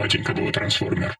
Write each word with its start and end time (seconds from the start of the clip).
Батенька 0.00 0.32
был 0.32 0.50
трансформер. 0.52 1.16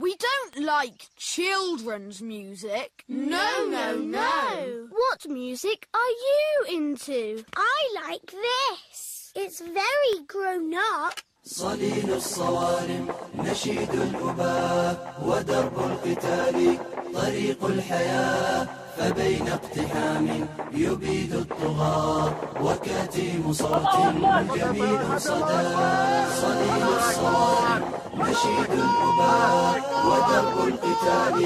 We 0.00 0.16
don't 0.16 0.56
like 0.64 1.06
children's 1.16 2.20
music. 2.20 3.04
No, 3.08 3.66
no, 3.68 3.96
no. 3.98 4.88
What 4.90 5.28
music 5.28 5.86
are 5.94 6.14
you 6.28 6.78
into? 6.78 7.44
I 7.56 7.78
like 8.04 8.32
this. 8.32 9.32
It's 9.36 9.60
very 9.60 10.24
grown 10.26 10.74
up. 10.74 11.20
صليل 11.44 12.12
الصوارم 12.14 13.08
نشيد 13.34 13.90
الأباء 13.94 15.22
ودرب 15.26 15.78
القتال 15.78 16.78
طريق 17.14 17.64
الحياة 17.64 18.68
فبين 18.98 19.48
اقتحام 19.48 20.48
يبيد 20.72 21.32
الطغاة 21.34 22.34
وكاتم 22.60 23.52
صوت 23.52 23.96
جميل 24.56 25.20
صدى 25.20 25.62
صليل 26.42 26.82
الصوارم 26.98 27.82
نشيد 28.14 28.70
الأباء 28.72 29.80
ودرب 30.06 30.68
القتال 30.68 31.36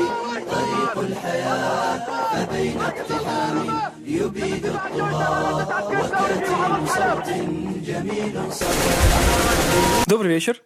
طريق 0.51 0.99
الحياة 0.99 1.99
فبين 2.33 2.81
اقتحام 2.81 3.57
يبيد 4.07 4.67
الطغاة 4.67 5.89
وكاتم 5.89 6.87
صوت 6.87 7.29
جميل 7.87 8.53
صدى 8.53 8.97
Добрый 10.09 10.29
вечер. 10.29 10.63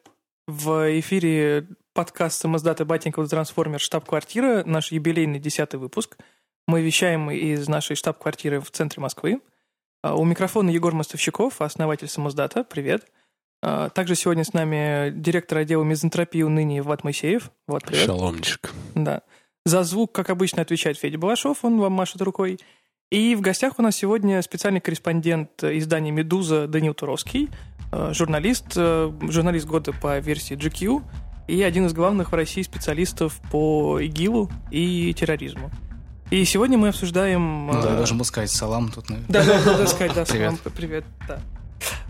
В 0.47 1.01
эфире 1.01 1.67
подкаст 1.95 2.41
«Самоздата 2.41 2.85
Батеньков 2.85 3.29
Трансформер. 3.29 3.81
Штаб-квартира». 3.81 4.65
Наш 4.67 4.93
юбилейный 4.93 5.39
десятый 5.39 5.81
выпуск. 5.81 6.19
мы 6.68 6.82
вещаем 6.82 7.30
из 7.30 7.68
нашей 7.68 7.96
штаб-квартиры 7.96 8.60
в 8.60 8.72
центре 8.72 9.00
Москвы. 9.00 9.40
А, 10.02 10.16
У 10.16 10.26
микрофона 10.26 10.72
Егор 10.72 10.96
Мостовщиков, 10.96 11.62
основатель 11.62 12.08
«Самоздата». 12.08 12.64
Привет. 12.64 13.06
А, 13.62 13.90
Также 13.90 14.16
сегодня 14.16 14.44
с 14.44 14.54
нами 14.54 15.12
директор 15.12 15.60
отдела 15.60 15.84
мизантропии 15.84 16.42
уныния 16.42 16.82
Влад 16.82 17.04
Моисеев. 17.04 17.52
Влад, 17.68 17.84
привет. 17.84 18.06
Шаломчик. 18.08 18.72
Да. 18.96 19.22
За 19.64 19.84
звук, 19.84 20.12
как 20.12 20.32
обычно, 20.32 20.64
отвечает 20.64 20.98
Федя 20.98 21.20
Балашов, 21.20 21.64
он 21.64 21.80
вам 21.80 21.94
машет 21.94 22.22
рукой. 22.24 22.60
И 23.12 23.36
в 23.36 23.42
гостях 23.42 23.78
у 23.78 23.84
нас 23.84 23.96
сегодня 23.96 24.42
специальный 24.42 24.82
корреспондент 24.82 25.64
издания 25.64 26.10
«Медуза» 26.10 26.68
Данил 26.68 26.96
Туровский, 26.96 27.50
э, 27.92 28.12
журналист, 28.14 28.74
журналист 28.74 29.68
года 29.68 29.94
по 29.94 30.18
версии 30.18 30.58
GQ 30.58 31.04
и 31.48 31.62
один 31.62 31.86
из 31.86 31.94
главных 31.94 32.32
в 32.32 32.36
России 32.36 32.64
специалистов 32.64 33.40
по 33.52 34.00
ИГИЛу 34.00 34.50
и 34.72 35.14
терроризму. 35.14 35.70
И 36.32 36.44
сегодня 36.46 36.78
мы 36.78 36.90
обсуждаем... 36.90 37.68
Ну 37.68 37.74
да, 37.82 37.88
э, 37.88 37.92
я 37.92 37.96
должен 37.98 38.18
был 38.18 38.26
сказать 38.26 38.50
салам 38.52 38.90
тут, 38.92 39.10
наверное. 39.10 39.32
да, 39.32 39.44
да, 39.46 39.64
да, 39.64 39.78
да, 39.78 39.88
сказать, 39.88 40.14
да, 40.16 40.26
Привет. 40.26 40.54
салам, 40.56 40.74
привет, 40.76 41.06
да. 41.28 41.40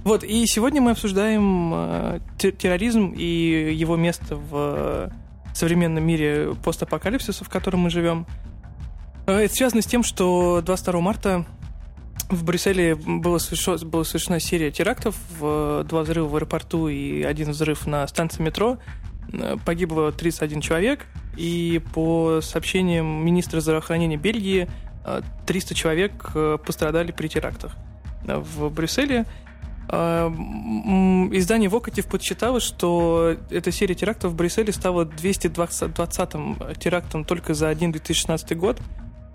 Вот, 0.03 0.23
и 0.23 0.45
сегодня 0.47 0.81
мы 0.81 0.91
обсуждаем 0.91 1.71
э, 1.73 2.19
те- 2.37 2.51
терроризм 2.51 3.13
и 3.15 3.73
его 3.73 3.97
место 3.97 4.35
в 4.37 4.49
э, 4.53 5.09
современном 5.53 6.05
мире 6.05 6.55
постапокалипсиса, 6.63 7.43
в 7.43 7.49
котором 7.49 7.81
мы 7.81 7.89
живем. 7.89 8.25
Э, 9.27 9.39
Это 9.39 9.53
связано 9.53 9.81
с 9.81 9.85
тем, 9.85 10.03
что 10.03 10.61
22 10.63 11.01
марта 11.01 11.45
в 12.29 12.43
Брюсселе 12.45 12.95
было 12.95 13.37
совершено, 13.37 13.77
была 13.85 14.03
совершена 14.05 14.39
серия 14.39 14.71
терактов, 14.71 15.15
два 15.39 15.83
взрыва 16.03 16.27
в 16.27 16.35
аэропорту 16.35 16.87
и 16.87 17.21
один 17.23 17.51
взрыв 17.51 17.85
на 17.85 18.07
станции 18.07 18.41
метро. 18.41 18.77
Э, 19.33 19.57
Погибло 19.65 20.11
31 20.13 20.61
человек, 20.61 21.05
и 21.35 21.81
по 21.93 22.41
сообщениям 22.41 23.25
министра 23.25 23.59
здравоохранения 23.59 24.17
Бельгии, 24.17 24.67
э, 25.05 25.21
300 25.45 25.75
человек 25.75 26.31
э, 26.33 26.57
пострадали 26.65 27.11
при 27.11 27.27
терактах 27.27 27.73
э, 28.27 28.37
в 28.37 28.69
Брюсселе. 28.69 29.25
Э, 29.89 30.27
Издание 30.27 31.69
Вокатив 31.69 32.07
подсчитало, 32.07 32.59
что 32.59 33.35
эта 33.49 33.71
серия 33.71 33.95
терактов 33.95 34.33
в 34.33 34.35
Брюсселе 34.35 34.73
стала 34.73 35.05
220-м 35.05 36.57
терактом 36.79 37.25
только 37.25 37.53
за 37.53 37.69
один 37.69 37.91
2016 37.91 38.57
год. 38.57 38.79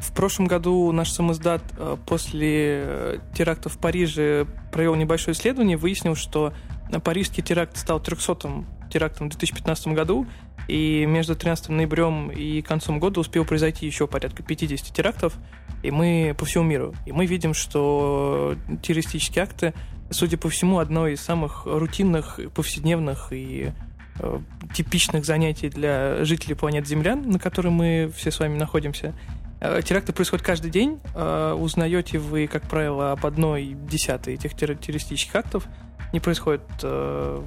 В 0.00 0.12
прошлом 0.12 0.46
году 0.46 0.90
наш 0.92 1.10
самоздат 1.10 1.62
э, 1.76 1.96
после 2.06 2.82
э, 2.84 3.18
теракта 3.34 3.68
в 3.68 3.78
Париже 3.78 4.46
провел 4.72 4.94
небольшое 4.94 5.34
исследование, 5.34 5.76
выяснил, 5.76 6.14
что 6.14 6.54
э, 6.90 6.98
парижский 7.00 7.42
теракт 7.42 7.76
стал 7.76 8.00
300-м 8.00 8.66
терактом 8.90 9.26
в 9.26 9.30
2015 9.30 9.88
году, 9.88 10.26
и 10.68 11.04
между 11.06 11.34
13 11.34 11.70
ноябрем 11.70 12.30
и 12.30 12.62
концом 12.62 13.00
года 13.00 13.20
успел 13.20 13.44
произойти 13.44 13.86
еще 13.86 14.06
порядка 14.06 14.42
50 14.42 14.94
терактов, 14.94 15.34
и 15.82 15.90
мы 15.90 16.34
по 16.38 16.44
всему 16.44 16.64
миру. 16.64 16.94
И 17.06 17.12
мы 17.12 17.26
видим, 17.26 17.54
что 17.54 18.56
террористические 18.82 19.44
акты, 19.44 19.74
судя 20.10 20.36
по 20.36 20.48
всему, 20.48 20.78
одно 20.78 21.08
из 21.08 21.20
самых 21.20 21.66
рутинных, 21.66 22.38
повседневных 22.54 23.32
и 23.32 23.72
э, 24.18 24.38
типичных 24.74 25.24
занятий 25.24 25.68
для 25.68 26.24
жителей 26.24 26.54
планеты 26.54 26.88
Земля, 26.88 27.16
на 27.16 27.38
которой 27.38 27.70
мы 27.70 28.12
все 28.14 28.30
с 28.30 28.38
вами 28.38 28.58
находимся. 28.58 29.14
Э, 29.60 29.80
Теракты 29.82 30.12
происходят 30.12 30.44
каждый 30.44 30.70
день. 30.70 31.00
Э, 31.14 31.52
Узнаете 31.52 32.18
вы, 32.18 32.46
как 32.46 32.62
правило, 32.62 33.12
об 33.12 33.24
одной 33.26 33.76
десятой 33.88 34.34
этих 34.34 34.52
терро- 34.52 34.74
террористических 34.74 35.34
актов. 35.34 35.66
Не 36.12 36.20
происходит 36.20 36.62
э, 36.82 37.42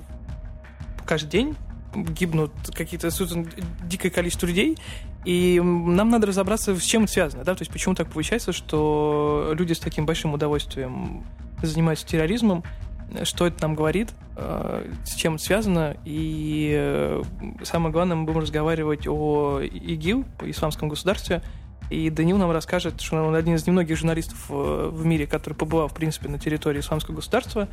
каждый 1.06 1.29
день. 1.29 1.56
Гибнут 1.96 2.52
какие-то 2.74 3.12
собственно, 3.12 3.46
дикое 3.84 4.09
количество 4.09 4.46
людей. 4.48 4.78
И 5.26 5.62
нам 5.62 6.09
надо 6.09 6.28
разобраться, 6.28 6.76
с 6.76 6.84
чем 6.84 7.04
это 7.04 7.14
связано. 7.14 7.44
Да? 7.44 7.56
То 7.56 7.62
есть 7.62 7.72
почему 7.72 7.96
так 7.96 8.09
получается, 8.12 8.52
что 8.52 9.54
люди 9.58 9.74
с 9.74 9.80
таким 9.80 10.06
большим 10.06 10.34
удовольствием 10.34 11.24
занимаются 11.62 12.06
терроризмом, 12.06 12.64
что 13.24 13.48
это 13.48 13.62
нам 13.62 13.76
говорит, 13.76 14.09
э, 14.36 14.92
с 15.06 15.16
чем 15.16 15.36
это 15.36 15.44
связано. 15.44 15.98
И 16.03 16.74
э, 16.76 17.22
самое 17.64 17.92
главное, 17.94 18.16
мы 18.16 18.26
будем 18.26 18.40
разговаривать 18.40 19.08
о 19.08 19.62
ИГИЛ, 19.62 20.26
исламском 20.46 20.90
государстве. 20.90 21.42
И 21.90 22.09
Данил 22.09 22.38
нам 22.38 22.50
расскажет, 22.52 23.02
что 23.02 23.22
он 23.22 23.36
один 23.36 23.56
из 23.56 23.68
немногих 23.68 23.98
журналистов 23.98 24.46
э, 24.50 24.90
в 24.92 25.06
мире, 25.06 25.28
который 25.28 25.53
побывал, 25.53 25.88
в 25.88 25.94
принципе, 25.94 26.28
на 26.28 26.40
территории 26.40 26.80
исламского 26.80 27.16
государства. 27.16 27.68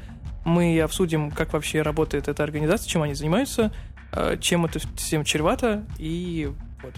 Мы 0.45 0.81
обсудим, 0.81 1.31
как 1.31 1.53
вообще 1.53 1.83
работает 1.83 2.29
эта 2.29 2.43
организация, 2.43 2.89
чем 2.89 3.03
они 3.03 3.15
занимаются, 3.15 3.73
э, 3.73 4.00
чем 4.41 4.67
это 4.67 4.81
всем 4.97 5.25
чревато, 5.25 5.85
и 5.99 6.53
вот. 6.83 6.95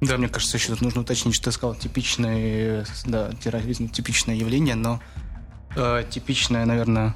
Да, 0.00 0.18
мне 0.18 0.28
кажется, 0.28 0.56
еще 0.56 0.68
тут 0.68 0.82
нужно 0.82 1.00
уточнить, 1.02 1.34
что 1.34 1.46
ты 1.46 1.52
сказал 1.52 1.74
типичный, 1.74 2.84
да, 3.06 3.32
терроризм, 3.32 3.88
типичное 3.88 4.34
явление, 4.34 4.74
но 4.74 5.00
э, 5.74 6.04
типичное, 6.10 6.66
наверное, 6.66 7.14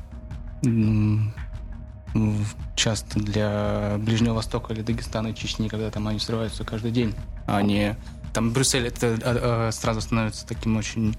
часто 2.76 3.20
для 3.20 3.96
Ближнего 3.98 4.34
Востока 4.34 4.72
или 4.72 4.82
Дагестана 4.82 5.28
и 5.28 5.34
Чечни, 5.34 5.68
когда 5.68 5.90
там 5.90 6.08
они 6.08 6.18
взрываются 6.18 6.64
каждый 6.64 6.90
день, 6.90 7.14
а 7.46 7.62
не... 7.62 7.96
Там 8.32 8.52
Брюссель 8.52 8.86
это 8.86 9.18
а, 9.24 9.68
а, 9.68 9.72
сразу 9.72 10.00
становится 10.00 10.46
таким 10.46 10.76
очень 10.76 11.16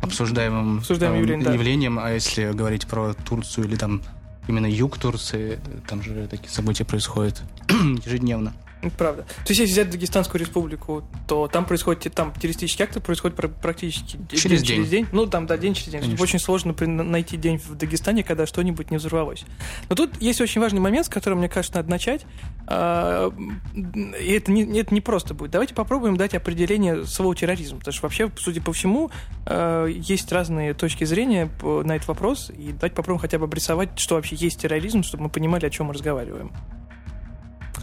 обсуждаемым, 0.00 0.78
Обсуждаемым 0.78 1.18
э, 1.18 1.22
явлением, 1.22 1.44
да. 1.44 1.52
явлением, 1.52 1.98
а 1.98 2.10
если 2.10 2.52
говорить 2.52 2.86
про 2.86 3.12
Турцию 3.14 3.66
или 3.66 3.76
там 3.76 4.02
именно 4.48 4.66
юг 4.66 4.98
Турции, 4.98 5.58
там 5.88 6.02
же 6.02 6.26
такие 6.28 6.50
события 6.50 6.84
происходят 6.84 7.42
ежедневно. 8.04 8.54
Правда. 8.90 9.22
То 9.22 9.50
есть, 9.50 9.60
если 9.60 9.72
взять 9.72 9.90
Дагестанскую 9.90 10.40
республику, 10.40 11.04
то 11.26 11.48
там 11.48 11.64
происходит, 11.64 12.12
там 12.14 12.32
террористические 12.32 12.84
акты 12.86 13.00
происходят 13.00 13.36
пр- 13.36 13.48
практически 13.48 14.18
Через 14.30 14.62
день, 14.62 14.66
день. 14.68 14.76
через 14.76 14.88
день. 14.88 15.06
Ну, 15.12 15.26
там, 15.26 15.46
да, 15.46 15.56
день 15.56 15.74
через 15.74 15.90
день. 15.92 16.00
Конечно. 16.02 16.22
Очень 16.22 16.38
сложно 16.38 16.74
найти 16.86 17.36
день 17.36 17.58
в 17.58 17.74
Дагестане, 17.74 18.24
когда 18.24 18.46
что-нибудь 18.46 18.90
не 18.90 18.96
взорвалось. 18.96 19.44
Но 19.88 19.96
тут 19.96 20.20
есть 20.20 20.40
очень 20.40 20.60
важный 20.60 20.80
момент, 20.80 21.06
с 21.06 21.08
которым, 21.08 21.38
мне 21.38 21.48
кажется, 21.48 21.76
надо 21.76 21.90
начать. 21.90 22.26
А, 22.66 23.30
И 23.74 24.32
это 24.32 24.50
не, 24.52 24.78
это 24.78 24.92
не 24.94 25.00
просто 25.00 25.34
будет. 25.34 25.50
Давайте 25.50 25.74
попробуем 25.74 26.16
дать 26.16 26.34
определение 26.34 27.04
слова 27.06 27.34
терроризм. 27.34 27.78
Потому 27.78 27.92
что 27.92 28.02
вообще, 28.02 28.30
судя 28.36 28.60
по 28.62 28.72
всему, 28.72 29.10
а, 29.46 29.86
есть 29.86 30.30
разные 30.32 30.74
точки 30.74 31.04
зрения 31.04 31.50
на 31.62 31.96
этот 31.96 32.08
вопрос. 32.08 32.50
И 32.56 32.72
давайте 32.72 32.96
попробуем 32.96 33.18
хотя 33.20 33.38
бы 33.38 33.44
обрисовать, 33.44 33.98
что 33.98 34.14
вообще 34.16 34.36
есть 34.36 34.60
терроризм, 34.60 35.02
чтобы 35.02 35.24
мы 35.24 35.28
понимали, 35.30 35.66
о 35.66 35.70
чем 35.70 35.86
мы 35.86 35.94
разговариваем. 35.94 36.52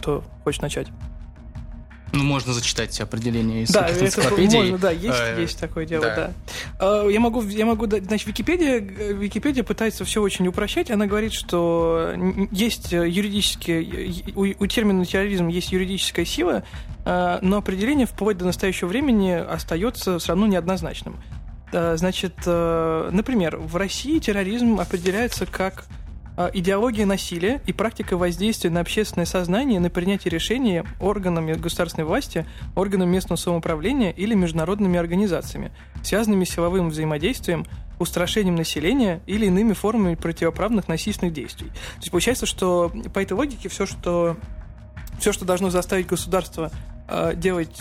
Кто 0.02 0.24
хочет 0.42 0.62
начать? 0.62 0.88
Ну, 2.12 2.24
можно 2.24 2.52
зачитать 2.52 3.00
определение 3.00 3.62
из 3.62 3.70
Да, 3.70 3.88
можно, 3.88 4.78
да, 4.78 4.90
есть, 4.90 5.18
Э, 5.18 5.40
есть 5.40 5.58
такое 5.58 5.86
дело, 5.86 6.04
да. 6.04 6.16
да. 6.16 6.32
А, 6.80 7.08
Я 7.08 7.20
могу, 7.20 7.40
я 7.42 7.64
могу, 7.64 7.86
значит, 7.86 8.26
Википедия, 8.26 8.80
э, 8.80 9.12
Википедия 9.12 9.62
пытается 9.62 10.04
все 10.04 10.20
очень 10.20 10.46
упрощать. 10.48 10.90
Она 10.90 11.06
говорит, 11.06 11.32
что 11.32 12.12
есть 12.50 12.92
э, 12.92 13.08
юридические, 13.08 14.32
у, 14.34 14.40
у 14.42 14.66
термина 14.66 15.06
терроризм 15.06 15.46
есть 15.46 15.70
юридическая 15.70 16.24
сила, 16.24 16.64
но 17.04 17.56
определение 17.56 18.06
вплоть 18.06 18.38
до 18.38 18.44
настоящего 18.44 18.88
времени 18.88 19.30
остается 19.30 20.18
все 20.18 20.28
равно 20.28 20.46
неоднозначным. 20.46 21.16
Значит, 21.72 22.34
э, 22.44 23.08
например, 23.12 23.56
в 23.56 23.76
России 23.76 24.18
терроризм 24.18 24.78
определяется 24.78 25.46
как 25.46 25.86
идеология 26.54 27.06
насилия 27.06 27.60
и 27.66 27.72
практика 27.72 28.16
воздействия 28.16 28.70
на 28.70 28.80
общественное 28.80 29.26
сознание 29.26 29.80
на 29.80 29.90
принятие 29.90 30.30
решений 30.30 30.82
органами 31.00 31.52
государственной 31.52 32.04
власти, 32.04 32.46
органами 32.74 33.10
местного 33.10 33.36
самоуправления 33.36 34.10
или 34.10 34.34
международными 34.34 34.98
организациями, 34.98 35.72
связанными 36.02 36.44
с 36.44 36.50
силовым 36.50 36.90
взаимодействием, 36.90 37.66
устрашением 37.98 38.56
населения 38.56 39.20
или 39.26 39.46
иными 39.46 39.72
формами 39.72 40.14
противоправных 40.14 40.88
насильственных 40.88 41.34
действий. 41.34 41.68
То 41.68 41.98
есть 42.00 42.10
получается, 42.10 42.46
что 42.46 42.92
по 43.12 43.18
этой 43.18 43.34
логике 43.34 43.68
все, 43.68 43.86
что 43.86 44.36
все, 45.18 45.32
что 45.32 45.44
должно 45.44 45.70
заставить 45.70 46.06
государство 46.06 46.70
э, 47.08 47.34
делать 47.36 47.76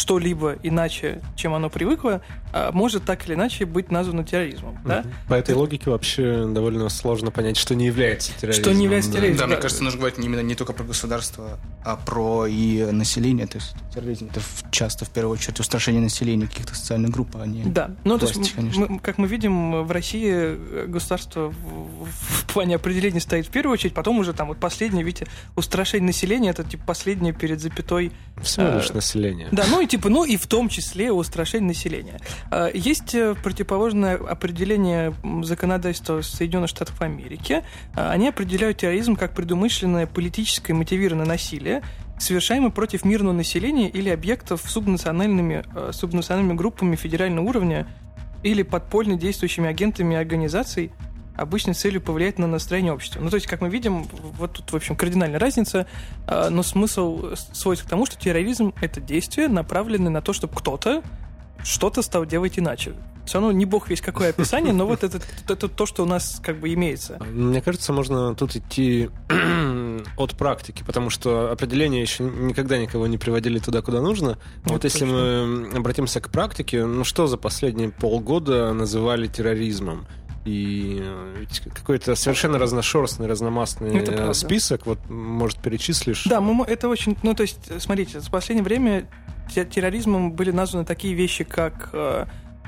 что-либо 0.00 0.56
иначе, 0.62 1.20
чем 1.36 1.52
оно 1.54 1.68
привыкло, 1.68 2.22
а, 2.52 2.72
может 2.72 3.04
так 3.04 3.26
или 3.26 3.34
иначе 3.34 3.66
быть 3.66 3.90
названо 3.90 4.24
терроризмом. 4.24 4.78
Да? 4.84 5.04
По 5.28 5.34
этой 5.34 5.54
логике 5.54 5.90
вообще 5.90 6.46
довольно 6.46 6.88
сложно 6.88 7.30
понять, 7.30 7.56
что 7.56 7.74
не 7.74 7.86
является 7.86 8.32
терроризмом. 8.32 8.64
Что 8.64 8.74
не 8.74 8.84
является 8.84 9.12
терроризмом. 9.12 9.38
Да, 9.38 9.44
да, 9.44 9.46
мне 9.48 9.56
кажется, 9.56 9.84
нужно 9.84 9.98
говорить 9.98 10.18
именно 10.18 10.40
не 10.40 10.54
только 10.54 10.72
про 10.72 10.84
государство, 10.84 11.58
а 11.84 11.96
про 11.96 12.46
и 12.46 12.90
население. 12.90 13.46
То 13.46 13.58
есть 13.58 13.74
терроризм 13.94 14.28
это 14.30 14.40
часто 14.70 15.04
в 15.04 15.10
первую 15.10 15.34
очередь 15.34 15.60
устрашение 15.60 16.00
населения 16.00 16.46
каких-то 16.46 16.74
социальных 16.74 17.10
групп, 17.10 17.36
а 17.36 17.46
не 17.46 17.64
Да, 17.64 17.90
ну 18.04 18.16
власти, 18.16 18.34
то 18.34 18.40
есть, 18.40 18.54
конечно. 18.54 18.86
мы, 18.88 18.98
как 19.00 19.18
мы 19.18 19.28
видим, 19.28 19.84
в 19.84 19.90
России 19.90 20.32
э, 20.32 20.86
государство 20.88 21.48
в, 21.50 22.06
в 22.06 22.52
плане 22.52 22.76
определения 22.76 23.20
стоит 23.20 23.46
в 23.46 23.50
первую 23.50 23.74
очередь, 23.74 23.94
потом 23.94 24.18
уже 24.18 24.32
там 24.32 24.48
вот 24.48 24.58
последнее, 24.58 25.04
видите, 25.04 25.26
устрашение 25.56 26.06
населения, 26.06 26.50
это 26.50 26.64
типа 26.64 26.84
последнее 26.86 27.32
перед 27.32 27.60
запятой. 27.60 28.12
Всего 28.42 28.68
лишь 28.76 28.90
э, 28.90 28.94
население. 28.94 29.48
Да, 29.52 29.64
ну 29.68 29.80
и 29.80 29.86
типа, 29.90 30.08
ну 30.08 30.24
и 30.24 30.36
в 30.36 30.46
том 30.46 30.68
числе 30.68 31.12
устрашение 31.12 31.68
населения. 31.68 32.20
Э, 32.50 32.70
Есть 32.72 33.14
э, 33.14 33.34
противоположное 33.34 34.16
определение 34.16 35.12
законодательства 35.42 36.22
Соединенных 36.22 36.70
Штатов 36.70 37.00
Америки. 37.02 37.64
Э, 37.96 38.10
Они 38.10 38.28
определяют 38.28 38.78
терроризм 38.78 39.16
как 39.16 39.34
предумышленное 39.34 40.06
политическое 40.06 40.74
мотивированное 40.74 41.26
насилие, 41.26 41.82
совершаемое 42.18 42.70
против 42.70 43.04
мирного 43.04 43.32
населения 43.32 43.88
или 43.88 44.10
объектов 44.10 44.62
субнациональными, 44.66 45.64
э, 45.74 45.90
субнациональными 45.92 46.56
группами 46.56 46.94
федерального 46.94 47.44
уровня 47.48 47.86
или 48.42 48.62
подпольно 48.62 49.16
действующими 49.16 49.68
агентами 49.68 50.16
организаций, 50.16 50.92
обычно 51.36 51.74
с 51.74 51.78
целью 51.78 52.00
повлиять 52.00 52.38
на 52.38 52.46
настроение 52.46 52.92
общества. 52.92 53.20
Ну, 53.20 53.30
то 53.30 53.36
есть, 53.36 53.46
как 53.46 53.60
мы 53.60 53.68
видим, 53.68 54.06
вот 54.38 54.52
тут, 54.52 54.72
в 54.72 54.76
общем, 54.76 54.96
кардинальная 54.96 55.38
разница, 55.38 55.86
э, 56.26 56.48
но 56.50 56.62
смысл 56.62 57.34
сводится 57.52 57.86
к 57.86 57.90
тому, 57.90 58.06
что 58.06 58.18
терроризм— 58.18 58.74
это 58.80 59.00
действие, 59.00 59.48
направленное 59.48 60.10
на 60.10 60.22
то, 60.22 60.32
чтобы 60.32 60.54
кто-то 60.54 61.02
что-то 61.64 62.02
стал 62.02 62.26
делать 62.26 62.58
иначе. 62.58 62.94
Все 63.26 63.38
равно 63.38 63.52
не 63.52 63.64
бог 63.64 63.88
весь 63.88 64.00
какое 64.00 64.30
описание, 64.30 64.72
но 64.72 64.86
вот 64.86 65.04
это, 65.04 65.20
это 65.46 65.68
то, 65.68 65.86
что 65.86 66.02
у 66.02 66.06
нас 66.06 66.40
как 66.42 66.58
бы 66.58 66.72
имеется. 66.72 67.18
Мне 67.30 67.60
кажется, 67.60 67.92
можно 67.92 68.34
тут 68.34 68.56
идти 68.56 69.10
от 70.16 70.36
практики, 70.36 70.82
потому 70.84 71.10
что 71.10 71.52
определения 71.52 72.00
еще 72.00 72.24
никогда 72.24 72.78
никого 72.78 73.06
не 73.06 73.18
приводили 73.18 73.58
туда, 73.58 73.82
куда 73.82 74.00
нужно. 74.00 74.38
Ну, 74.64 74.72
вот 74.72 74.84
если 74.84 75.04
мы 75.04 75.70
обратимся 75.76 76.20
к 76.20 76.30
практике, 76.30 76.84
ну 76.84 77.04
что 77.04 77.26
за 77.26 77.36
последние 77.36 77.90
полгода 77.90 78.72
называли 78.72 79.28
терроризмом? 79.28 80.06
И 80.44 80.98
э, 81.02 81.36
ведь 81.40 81.60
какой-то 81.60 82.14
совершенно 82.14 82.58
разношерстный, 82.58 83.26
разномастный 83.26 83.94
Это 83.98 84.30
э, 84.30 84.34
список, 84.34 84.86
вот, 84.86 84.98
может, 85.10 85.58
перечислишь? 85.58 86.24
Да, 86.24 86.40
мы, 86.40 86.64
это 86.64 86.88
очень... 86.88 87.16
Ну, 87.22 87.34
то 87.34 87.42
есть, 87.42 87.58
смотрите, 87.80 88.20
за 88.20 88.30
последнее 88.30 88.64
время 88.64 89.06
те- 89.54 89.66
терроризмом 89.66 90.32
были 90.32 90.50
названы 90.50 90.84
такие 90.84 91.14
вещи, 91.14 91.44
как... 91.44 91.90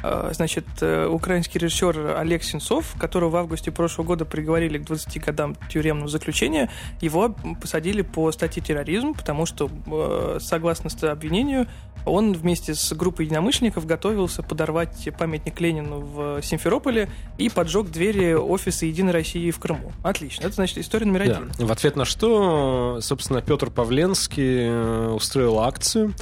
э, 0.02 0.30
Значит, 0.32 0.64
э, 0.80 1.06
украинский 1.06 1.58
режиссер 1.60 2.16
Олег 2.18 2.42
Сенцов, 2.42 2.94
которого 2.98 3.30
в 3.30 3.36
августе 3.36 3.70
прошлого 3.70 4.06
года 4.06 4.24
приговорили 4.24 4.78
к 4.78 4.84
20 4.84 5.24
годам 5.24 5.56
тюремного 5.70 6.08
заключения, 6.08 6.70
его 7.00 7.34
посадили 7.60 8.02
по 8.02 8.30
статье 8.32 8.62
терроризм, 8.62 9.14
потому 9.14 9.46
что, 9.46 9.70
э, 9.86 10.38
согласно 10.40 10.90
обвинению, 11.10 11.66
он 12.04 12.32
вместе 12.32 12.74
с 12.74 12.92
группой 12.92 13.26
единомышленников 13.26 13.86
готовился 13.86 14.42
подорвать 14.42 15.08
памятник 15.18 15.60
Ленину 15.60 16.00
в 16.00 16.42
Симферополе 16.42 17.08
и 17.38 17.48
поджег 17.48 17.90
двери 17.90 18.34
офиса 18.34 18.86
Единой 18.86 19.12
России 19.12 19.50
в 19.50 19.58
Крыму. 19.58 19.92
Отлично. 20.02 20.46
Это, 20.46 20.54
значит, 20.54 20.78
история 20.78 21.06
номер 21.06 21.26
Да. 21.26 21.36
один. 21.38 21.66
В 21.66 21.70
ответ 21.70 21.96
на 21.96 22.04
что, 22.04 22.98
собственно, 23.00 23.40
Петр 23.40 23.70
Павленский 23.70 24.66
э, 24.68 25.08
устроил 25.10 25.60
акцию, 25.60 26.12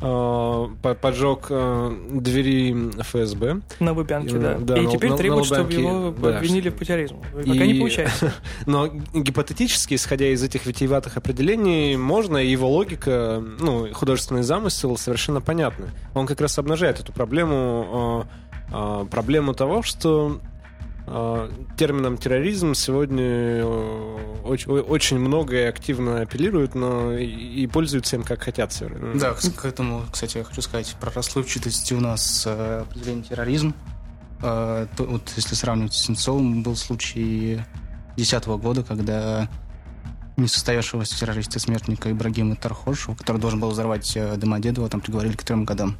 поджег 0.00 1.46
э, 1.50 1.96
двери 2.10 2.90
ФСБ. 3.02 3.60
На 3.80 3.92
Лубянке, 3.92 4.38
да. 4.38 4.52
Э, 4.54 4.58
да, 4.58 4.78
и 4.78 4.82
на- 4.86 4.90
теперь 4.90 5.10
на- 5.10 5.14
на 5.16 5.18
требуют, 5.18 5.46
чтобы 5.46 5.62
Лубянке, 5.62 5.82
его 5.82 6.14
да, 6.22 6.36
обвинили 6.38 6.68
что- 6.70 6.78
по 6.78 6.84
терроризму. 6.84 7.24
Пока 7.32 7.64
И- 7.64 7.72
не 7.72 7.78
получается. 7.78 8.32
Но 8.66 8.86
гипотетически, 9.14 9.94
исходя 9.94 10.26
из 10.28 10.42
этих 10.42 10.66
витиеватых 10.66 11.16
определений, 11.16 11.96
можно, 11.96 12.38
и 12.38 12.48
его 12.50 12.68
логика, 12.70 13.42
ну, 13.60 13.88
художественный 13.92 14.42
замысел 14.42 14.96
совершенно 14.96 15.40
понятны. 15.40 15.86
Он 16.14 16.26
как 16.26 16.40
раз 16.40 16.58
обнажает 16.58 17.00
эту 17.00 17.12
проблему, 17.12 18.26
э, 18.70 18.74
э, 18.74 19.06
проблему 19.10 19.54
того, 19.54 19.82
что 19.82 20.40
э, 20.42 20.59
термином 21.76 22.16
терроризм 22.18 22.74
сегодня 22.74 23.24
э, 23.24 24.40
очень, 24.44 24.70
очень 24.70 25.18
много 25.18 25.56
и 25.56 25.64
активно 25.64 26.20
апеллируют, 26.20 26.74
но 26.74 27.12
и, 27.12 27.24
и 27.26 27.66
пользуются 27.66 28.16
им 28.16 28.22
как 28.22 28.42
хотят. 28.42 28.72
Да, 29.14 29.34
к 29.34 29.40
к 29.40 29.64
этому, 29.64 30.04
кстати, 30.10 30.38
я 30.38 30.44
хочу 30.44 30.62
сказать 30.62 30.94
про 31.00 31.10
расплывчатость 31.10 31.90
у 31.92 32.00
нас 32.00 32.44
э, 32.46 32.84
определение 32.88 33.24
терроризм. 33.24 33.74
Э, 34.42 34.86
то- 34.96 35.04
вот 35.04 35.32
если 35.36 35.54
сравнивать 35.56 35.94
с 35.94 36.04
Сенцовым, 36.04 36.62
был 36.62 36.76
случай 36.76 37.60
2010 38.16 38.46
года, 38.62 38.82
когда 38.84 39.48
несостоявшегося 40.36 41.18
террориста-смертника 41.18 42.10
Ибрагима 42.12 42.54
Тархошева, 42.56 43.14
который 43.16 43.38
должен 43.38 43.58
был 43.60 43.70
взорвать 43.70 44.16
Домодедово, 44.36 44.88
там 44.88 45.00
приговорили 45.00 45.36
к 45.36 45.42
трем 45.42 45.64
годам. 45.64 45.96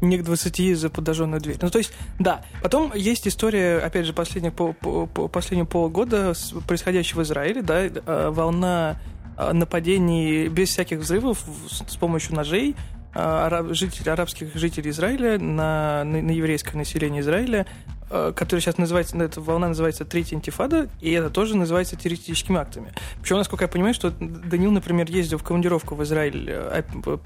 Не 0.00 0.18
к 0.18 0.24
20 0.24 0.76
за 0.76 0.90
подожженную 0.90 1.40
дверь. 1.40 1.56
Ну, 1.62 1.70
то 1.70 1.78
есть, 1.78 1.92
да. 2.18 2.42
Потом 2.62 2.92
есть 2.94 3.26
история, 3.26 3.78
опять 3.78 4.04
же, 4.06 4.12
последних, 4.12 4.52
по, 4.52 4.72
по- 4.74 5.06
по- 5.06 5.28
последнего 5.28 5.66
полугода 5.66 6.34
с- 6.34 6.52
происходящего 6.66 7.20
в 7.20 7.22
Израиле, 7.24 7.62
да, 7.62 7.80
э, 7.86 8.30
волна 8.30 9.00
э, 9.38 9.52
нападений 9.52 10.48
без 10.48 10.68
всяких 10.70 10.98
взрывов 10.98 11.42
с 11.70 11.96
помощью 11.96 12.34
ножей 12.34 12.76
э, 13.14 13.18
ара- 13.18 13.72
жителей, 13.74 14.10
арабских 14.12 14.54
жителей 14.54 14.90
Израиля 14.90 15.38
на, 15.38 16.04
на, 16.04 16.20
на 16.22 16.30
еврейское 16.30 16.76
население 16.76 17.22
Израиля, 17.22 17.66
э, 18.10 18.32
которая 18.36 18.60
сейчас 18.60 18.76
называется, 18.76 19.16
ну, 19.16 19.24
эта 19.24 19.40
волна 19.40 19.68
называется 19.68 20.04
Третья 20.04 20.36
интифада, 20.36 20.88
и 21.00 21.10
это 21.10 21.30
тоже 21.30 21.56
называется 21.56 21.96
террористическими 21.96 22.58
актами. 22.58 22.92
Причем, 23.22 23.36
насколько 23.38 23.64
я 23.64 23.68
понимаю, 23.68 23.94
что 23.94 24.10
Данил, 24.10 24.70
например, 24.72 25.10
ездил 25.10 25.38
в 25.38 25.42
командировку 25.42 25.94
в 25.94 26.02
Израиль 26.04 26.46
э, 26.50 26.82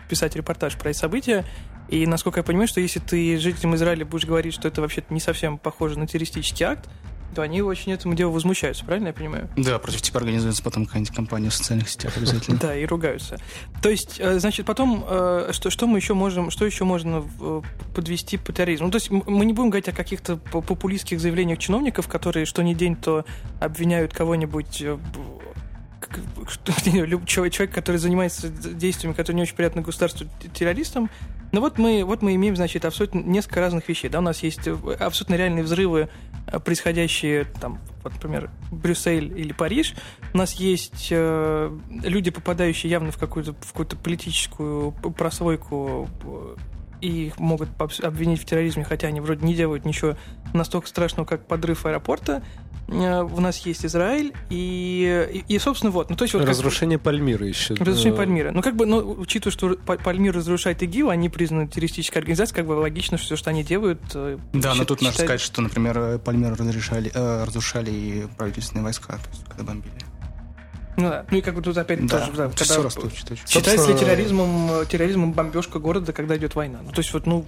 писать 0.08 0.36
репортаж 0.36 0.76
про 0.76 0.90
эти 0.90 0.98
события, 0.98 1.44
и, 1.90 2.06
насколько 2.06 2.40
я 2.40 2.44
понимаю, 2.44 2.68
что 2.68 2.80
если 2.80 3.00
ты 3.00 3.36
жителям 3.38 3.74
Израиля 3.74 4.04
будешь 4.04 4.24
говорить, 4.24 4.54
что 4.54 4.68
это 4.68 4.80
вообще-то 4.80 5.12
не 5.12 5.20
совсем 5.20 5.58
похоже 5.58 5.98
на 5.98 6.06
террористический 6.06 6.64
акт, 6.64 6.88
то 7.34 7.42
они 7.42 7.62
очень 7.62 7.92
этому 7.92 8.14
делу 8.14 8.32
возмущаются, 8.32 8.84
правильно 8.84 9.08
я 9.08 9.12
понимаю? 9.12 9.48
Да, 9.56 9.78
против 9.78 10.02
тебя 10.02 10.18
организуется 10.18 10.62
потом 10.62 10.86
какая-нибудь 10.86 11.14
компания 11.14 11.50
в 11.50 11.54
социальных 11.54 11.88
сетях 11.88 12.16
обязательно. 12.16 12.58
Да, 12.60 12.76
и 12.76 12.84
ругаются. 12.84 13.38
То 13.82 13.88
есть, 13.88 14.16
э, 14.18 14.38
значит, 14.38 14.66
потом, 14.66 15.04
э, 15.08 15.50
что, 15.52 15.70
что 15.70 15.86
мы 15.86 15.98
еще 15.98 16.14
можем, 16.14 16.50
что 16.50 16.64
еще 16.64 16.84
можно 16.84 17.24
э, 17.40 17.62
подвести 17.94 18.36
по 18.36 18.52
терроризму? 18.52 18.86
Ну, 18.86 18.92
то 18.92 18.96
есть 18.96 19.10
мы 19.10 19.44
не 19.44 19.52
будем 19.52 19.70
говорить 19.70 19.88
о 19.88 19.92
каких-то 19.92 20.36
по- 20.36 20.60
популистских 20.60 21.20
заявлениях 21.20 21.58
чиновников, 21.58 22.08
которые 22.08 22.46
что 22.46 22.62
ни 22.62 22.74
день 22.74 22.96
то 22.96 23.24
обвиняют 23.60 24.12
кого-нибудь 24.12 24.76
человек, 27.26 27.72
который 27.72 27.96
занимается 27.96 28.48
действиями, 28.48 29.14
которые 29.14 29.36
не 29.36 29.42
очень 29.42 29.54
приятны 29.54 29.82
государству, 29.82 30.26
террористам. 30.52 31.10
Ну 31.52 31.60
вот 31.60 31.78
мы, 31.78 32.04
вот 32.04 32.22
мы 32.22 32.34
имеем, 32.36 32.54
значит, 32.54 32.84
абсолютно 32.84 33.20
несколько 33.20 33.60
разных 33.60 33.88
вещей. 33.88 34.08
Да, 34.08 34.20
у 34.20 34.22
нас 34.22 34.42
есть 34.42 34.66
э, 34.66 34.76
абсолютно 35.00 35.34
реальные 35.34 35.64
взрывы, 35.64 36.08
э, 36.46 36.60
происходящие 36.60 37.44
там, 37.60 37.80
вот, 38.04 38.12
например, 38.12 38.50
Брюссель 38.70 39.36
или 39.36 39.52
Париж. 39.52 39.94
У 40.32 40.38
нас 40.38 40.54
есть 40.54 41.08
э, 41.10 41.78
люди, 42.04 42.30
попадающие 42.30 42.90
явно 42.90 43.10
в 43.10 43.18
какую-то, 43.18 43.54
в 43.54 43.72
какую-то 43.72 43.96
политическую 43.96 44.92
прослойку 44.92 46.08
э, 46.22 46.56
и 47.00 47.26
их 47.26 47.38
могут 47.38 47.68
обвинить 48.02 48.40
в 48.40 48.44
терроризме, 48.44 48.84
хотя 48.84 49.08
они 49.08 49.20
вроде 49.20 49.44
не 49.44 49.54
делают 49.54 49.84
ничего 49.84 50.16
настолько 50.52 50.86
страшного, 50.86 51.26
как 51.26 51.46
подрыв 51.46 51.86
аэропорта. 51.86 52.42
Э, 52.90 53.22
У 53.22 53.40
нас 53.40 53.58
есть 53.66 53.86
Израиль 53.86 54.32
и, 54.50 55.42
и, 55.48 55.54
и, 55.54 55.58
собственно, 55.58 55.90
вот. 55.92 56.10
Ну, 56.10 56.16
то 56.16 56.24
есть, 56.24 56.34
вот 56.34 56.40
как- 56.40 56.48
Разрушение 56.50 56.98
Пальмиры 56.98 57.46
еще. 57.46 57.74
Разрушение 57.74 58.12
Э, 58.14 58.16
Пальмира. 58.16 58.50
Ну, 58.52 58.62
как 58.62 58.74
бы, 58.76 58.86
ну, 58.86 58.98
учитывая, 59.18 59.52
что 59.52 59.76
Па- 59.86 59.96
Пальмир 59.96 60.34
разрушает 60.34 60.82
ИГИЛ, 60.82 61.10
они 61.10 61.28
признаны 61.28 61.68
террористической 61.68 62.20
организацией, 62.20 62.56
как 62.56 62.66
бы 62.66 62.72
логично, 62.72 63.16
что 63.16 63.26
все, 63.26 63.36
что 63.36 63.50
они 63.50 63.62
делают... 63.62 64.00
э, 64.14 64.38
Да, 64.52 64.74
но 64.74 64.84
тут 64.84 65.00
надо 65.02 65.12
считать- 65.14 65.26
сказать, 65.26 65.40
что, 65.40 65.62
например, 65.62 65.98
э, 65.98 66.18
Пальмиру 66.18 66.54
разрешали, 66.56 67.10
э, 67.14 67.44
разрушали 67.44 67.90
и 67.90 68.26
правительственные 68.36 68.82
войска, 68.82 69.14
то 69.14 69.28
есть, 69.30 69.44
когда 69.48 69.62
бомбили. 69.64 69.92
Ну 71.00 71.08
да. 71.08 71.24
Ну 71.30 71.38
и 71.38 71.40
как 71.40 71.54
бы 71.54 71.62
тут 71.62 71.76
опять 71.76 72.06
Да, 72.06 72.18
тоже, 72.20 72.32
да, 72.32 72.44
это 72.46 72.56
когда 72.56 72.74
всё 72.74 72.82
растут, 72.82 73.14
читать. 73.14 73.38
считается 73.46 73.70
ли 73.70 73.76
Собственно, 73.76 73.98
терроризмом, 73.98 74.70
э, 74.72 74.86
терроризмом 74.86 75.32
бомбежка 75.32 75.78
города, 75.78 76.12
когда 76.12 76.36
идет 76.36 76.54
война? 76.54 76.80
Ну, 76.84 76.90
то 76.92 76.98
есть 77.00 77.12
вот, 77.12 77.26
ну, 77.26 77.44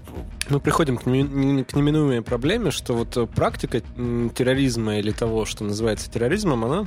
Мы 0.48 0.60
приходим 0.60 0.96
к, 0.96 1.06
неми- 1.06 1.62
к 1.64 1.74
неминуемой 1.74 2.22
проблеме, 2.22 2.70
что 2.70 2.94
вот 2.94 3.16
э, 3.16 3.26
практика 3.26 3.80
терроризма 4.34 4.98
или 4.98 5.10
того, 5.10 5.44
что 5.44 5.64
называется 5.64 6.10
терроризмом, 6.10 6.64
она 6.64 6.86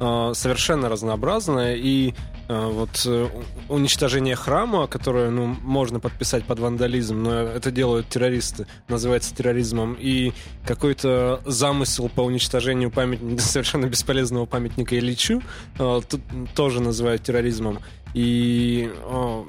э, 0.00 0.32
совершенно 0.34 0.88
разнообразная, 0.88 1.76
и 1.76 2.14
вот 2.48 3.02
э, 3.06 3.28
уничтожение 3.68 4.36
храма, 4.36 4.86
которое 4.86 5.30
ну, 5.30 5.46
можно 5.46 6.00
подписать 6.00 6.44
под 6.44 6.58
вандализм, 6.58 7.22
но 7.22 7.32
это 7.42 7.70
делают 7.70 8.08
террористы, 8.08 8.66
называется 8.88 9.34
терроризмом, 9.34 9.96
и 9.98 10.32
какой-то 10.66 11.40
замысел 11.46 12.08
по 12.08 12.22
уничтожению 12.22 12.90
памятника, 12.90 13.42
совершенно 13.42 13.86
бесполезного 13.86 14.46
памятника 14.46 14.98
Ильичу 14.98 15.42
э, 15.78 16.00
тут 16.08 16.20
тоже 16.54 16.80
называют 16.80 17.22
терроризмом. 17.22 17.78
И 18.14 18.92
э, 18.92 19.44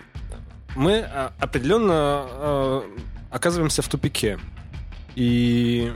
мы 0.76 1.00
определенно 1.40 2.84
оказываемся 3.30 3.82
в 3.82 3.88
тупике. 3.88 4.40
И 5.16 5.92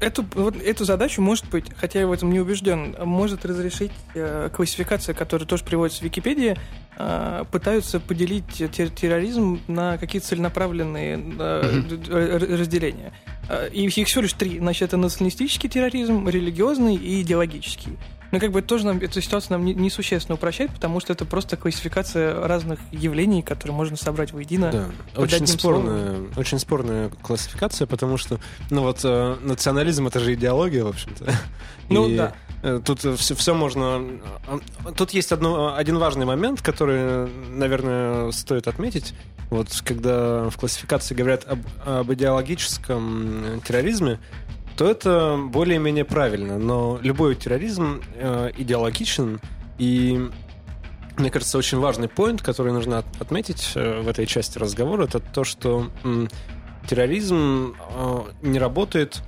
Эту, 0.00 0.24
вот 0.34 0.56
эту 0.56 0.84
задачу, 0.84 1.22
может 1.22 1.48
быть, 1.48 1.66
хотя 1.76 2.00
я 2.00 2.06
в 2.06 2.12
этом 2.12 2.30
не 2.32 2.40
убежден, 2.40 2.94
может 3.04 3.44
разрешить 3.46 3.92
э, 4.14 4.50
классификация, 4.54 5.14
которая 5.14 5.46
тоже 5.48 5.64
приводится 5.64 6.00
в 6.00 6.04
Википедии, 6.04 6.56
э, 6.98 7.44
пытаются 7.50 7.98
поделить 8.00 8.44
тер- 8.60 8.90
терроризм 8.94 9.60
на 9.68 9.96
какие-то 9.98 10.28
целенаправленные 10.28 11.18
э, 11.38 11.82
р- 12.10 12.60
разделения. 12.60 13.12
Э, 13.48 13.68
И 13.72 13.84
их 13.86 14.06
всего 14.06 14.22
лишь 14.22 14.32
три. 14.34 14.58
Значит, 14.58 14.82
это 14.82 14.96
националистический 14.96 15.68
терроризм, 15.68 16.28
религиозный 16.28 16.96
и 16.96 17.22
идеологический. 17.22 17.96
Но 18.34 18.40
как 18.40 18.50
бы 18.50 18.58
это 18.58 18.68
тоже 18.68 18.84
нам, 18.86 18.98
эту 18.98 19.20
ситуацию 19.22 19.52
нам 19.52 19.64
не- 19.64 19.74
несущественно 19.74 20.34
упрощает, 20.34 20.72
потому 20.72 20.98
что 20.98 21.12
это 21.12 21.24
просто 21.24 21.56
классификация 21.56 22.46
разных 22.46 22.80
явлений, 22.90 23.42
которые 23.42 23.76
можно 23.76 23.96
собрать 23.96 24.32
воедино. 24.32 24.72
да, 24.72 24.86
очень 25.20 25.46
спорная, 25.46 26.16
очень 26.36 26.58
спорная 26.58 27.10
классификация, 27.22 27.86
потому 27.86 28.16
что, 28.16 28.40
ну 28.70 28.82
вот, 28.82 29.00
э, 29.04 29.36
национализм 29.42 30.08
это 30.08 30.18
же 30.18 30.34
идеология, 30.34 30.82
в 30.84 30.88
общем-то. 30.88 31.32
Ну, 31.90 32.08
И, 32.08 32.16
да. 32.16 32.32
э, 32.62 32.80
Тут 32.84 33.00
все, 33.20 33.34
все 33.34 33.54
можно... 33.54 34.02
э, 34.48 34.90
Тут 34.96 35.10
есть 35.10 35.32
одно, 35.32 35.76
один 35.76 35.98
важный 35.98 36.24
момент, 36.24 36.62
который, 36.62 37.28
наверное, 37.50 38.30
стоит 38.32 38.66
отметить. 38.68 39.14
Вот 39.50 39.68
когда 39.84 40.48
в 40.48 40.56
классификации 40.56 41.14
говорят 41.14 41.44
об, 41.46 41.58
об 41.84 42.10
идеологическом 42.12 43.60
терроризме, 43.66 44.18
то 44.76 44.90
это 44.90 45.38
более-менее 45.50 46.04
правильно. 46.04 46.58
Но 46.58 46.98
любой 47.02 47.34
терроризм 47.34 48.00
э, 48.16 48.50
идеологичен, 48.56 49.40
и 49.78 50.28
мне 51.16 51.30
кажется, 51.30 51.58
очень 51.58 51.78
важный 51.78 52.08
поинт, 52.08 52.42
который 52.42 52.72
нужно 52.72 52.98
от- 52.98 53.20
отметить 53.22 53.72
э, 53.76 54.00
в 54.00 54.08
этой 54.08 54.26
части 54.26 54.58
разговора, 54.58 55.04
это 55.04 55.20
то, 55.20 55.44
что 55.44 55.90
м, 56.02 56.28
терроризм 56.88 57.74
э, 57.94 58.18
не 58.42 58.58
работает 58.58 59.22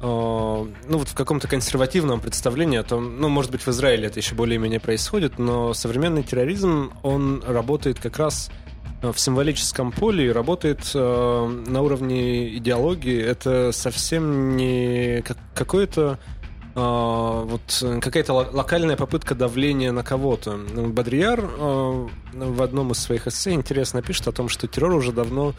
э, 0.00 0.04
ну, 0.04 0.98
вот 0.98 1.08
в 1.08 1.14
каком-то 1.14 1.48
консервативном 1.48 2.20
представлении 2.20 2.78
о 2.78 2.82
том, 2.82 3.18
ну, 3.20 3.28
может 3.28 3.50
быть, 3.50 3.62
в 3.62 3.68
Израиле 3.68 4.08
это 4.08 4.18
еще 4.18 4.34
более-менее 4.34 4.80
происходит, 4.80 5.38
но 5.38 5.72
современный 5.74 6.22
терроризм, 6.22 6.92
он 7.02 7.42
работает 7.46 7.98
как 7.98 8.18
раз 8.18 8.50
э, 8.50 8.61
в 9.02 9.18
символическом 9.18 9.90
поле 9.90 10.26
и 10.26 10.32
работает 10.32 10.90
э, 10.94 11.62
на 11.66 11.82
уровне 11.82 12.56
идеологии. 12.56 13.20
Это 13.20 13.72
совсем 13.72 14.56
не 14.56 15.22
как- 15.22 15.38
какое-то 15.54 16.18
а, 16.74 17.42
вот 17.42 17.80
э, 17.82 18.00
какая-то 18.00 18.32
ло- 18.32 18.48
локальная 18.50 18.96
попытка 18.96 19.34
давления 19.34 19.92
на 19.92 20.02
кого-то. 20.02 20.56
Бодрияр 20.56 21.40
э, 21.40 22.08
в 22.32 22.62
одном 22.62 22.92
из 22.92 22.98
своих 22.98 23.26
эссе 23.26 23.52
интересно 23.52 24.00
пишет 24.00 24.28
о 24.28 24.32
том, 24.32 24.48
что 24.48 24.66
террор 24.66 24.94
уже 24.94 25.12
давно 25.12 25.54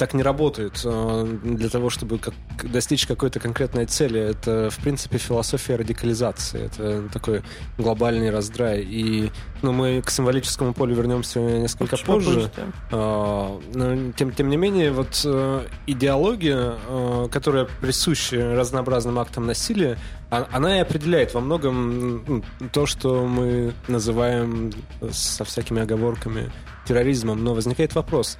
так 0.00 0.14
не 0.14 0.22
работает 0.22 0.80
э, 0.82 1.36
для 1.44 1.68
того, 1.68 1.90
чтобы 1.90 2.16
как- 2.18 2.32
достичь 2.72 3.06
какой-то 3.06 3.38
конкретной 3.38 3.84
цели. 3.84 4.18
Это, 4.18 4.70
в 4.70 4.78
принципе, 4.78 5.18
философия 5.18 5.76
радикализации. 5.76 6.64
Это 6.64 7.02
такой 7.12 7.42
глобальный 7.76 8.30
раздрай. 8.30 8.80
И 8.80 9.30
ну, 9.60 9.72
мы 9.72 10.00
к 10.00 10.08
символическому 10.08 10.72
полю 10.72 10.94
вернемся 10.94 11.38
несколько 11.40 11.98
Чуть 11.98 12.06
позже. 12.06 12.50
А, 12.90 13.60
Но, 13.74 14.12
тем, 14.12 14.32
тем 14.32 14.48
не 14.48 14.56
менее, 14.56 14.90
вот 14.90 15.20
э, 15.26 15.66
идеология, 15.86 16.76
э, 16.88 17.28
которая 17.30 17.66
присуща 17.82 18.54
разнообразным 18.56 19.18
актам 19.18 19.44
насилия, 19.46 19.98
а- 20.30 20.48
она 20.50 20.78
и 20.78 20.80
определяет 20.80 21.34
во 21.34 21.40
многом 21.42 22.42
то, 22.72 22.86
что 22.86 23.26
мы 23.26 23.74
называем 23.86 24.72
со 25.12 25.44
всякими 25.44 25.82
оговорками 25.82 26.50
терроризмом. 26.86 27.44
Но 27.44 27.52
возникает 27.52 27.94
вопрос. 27.94 28.38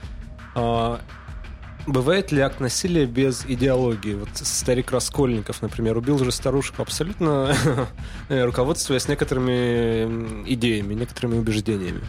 Бывает 1.90 2.30
ли 2.30 2.40
акт 2.40 2.60
насилия 2.60 3.04
без 3.04 3.44
идеологии? 3.44 4.14
Вот 4.14 4.28
старик 4.34 4.92
Раскольников, 4.92 5.60
например, 5.60 5.96
убил 5.96 6.20
же 6.20 6.30
старушку 6.30 6.82
абсолютно 6.82 7.52
руководствуясь 8.28 9.08
некоторыми 9.08 10.44
идеями, 10.46 10.94
некоторыми 10.94 11.36
убеждениями. 11.38 12.02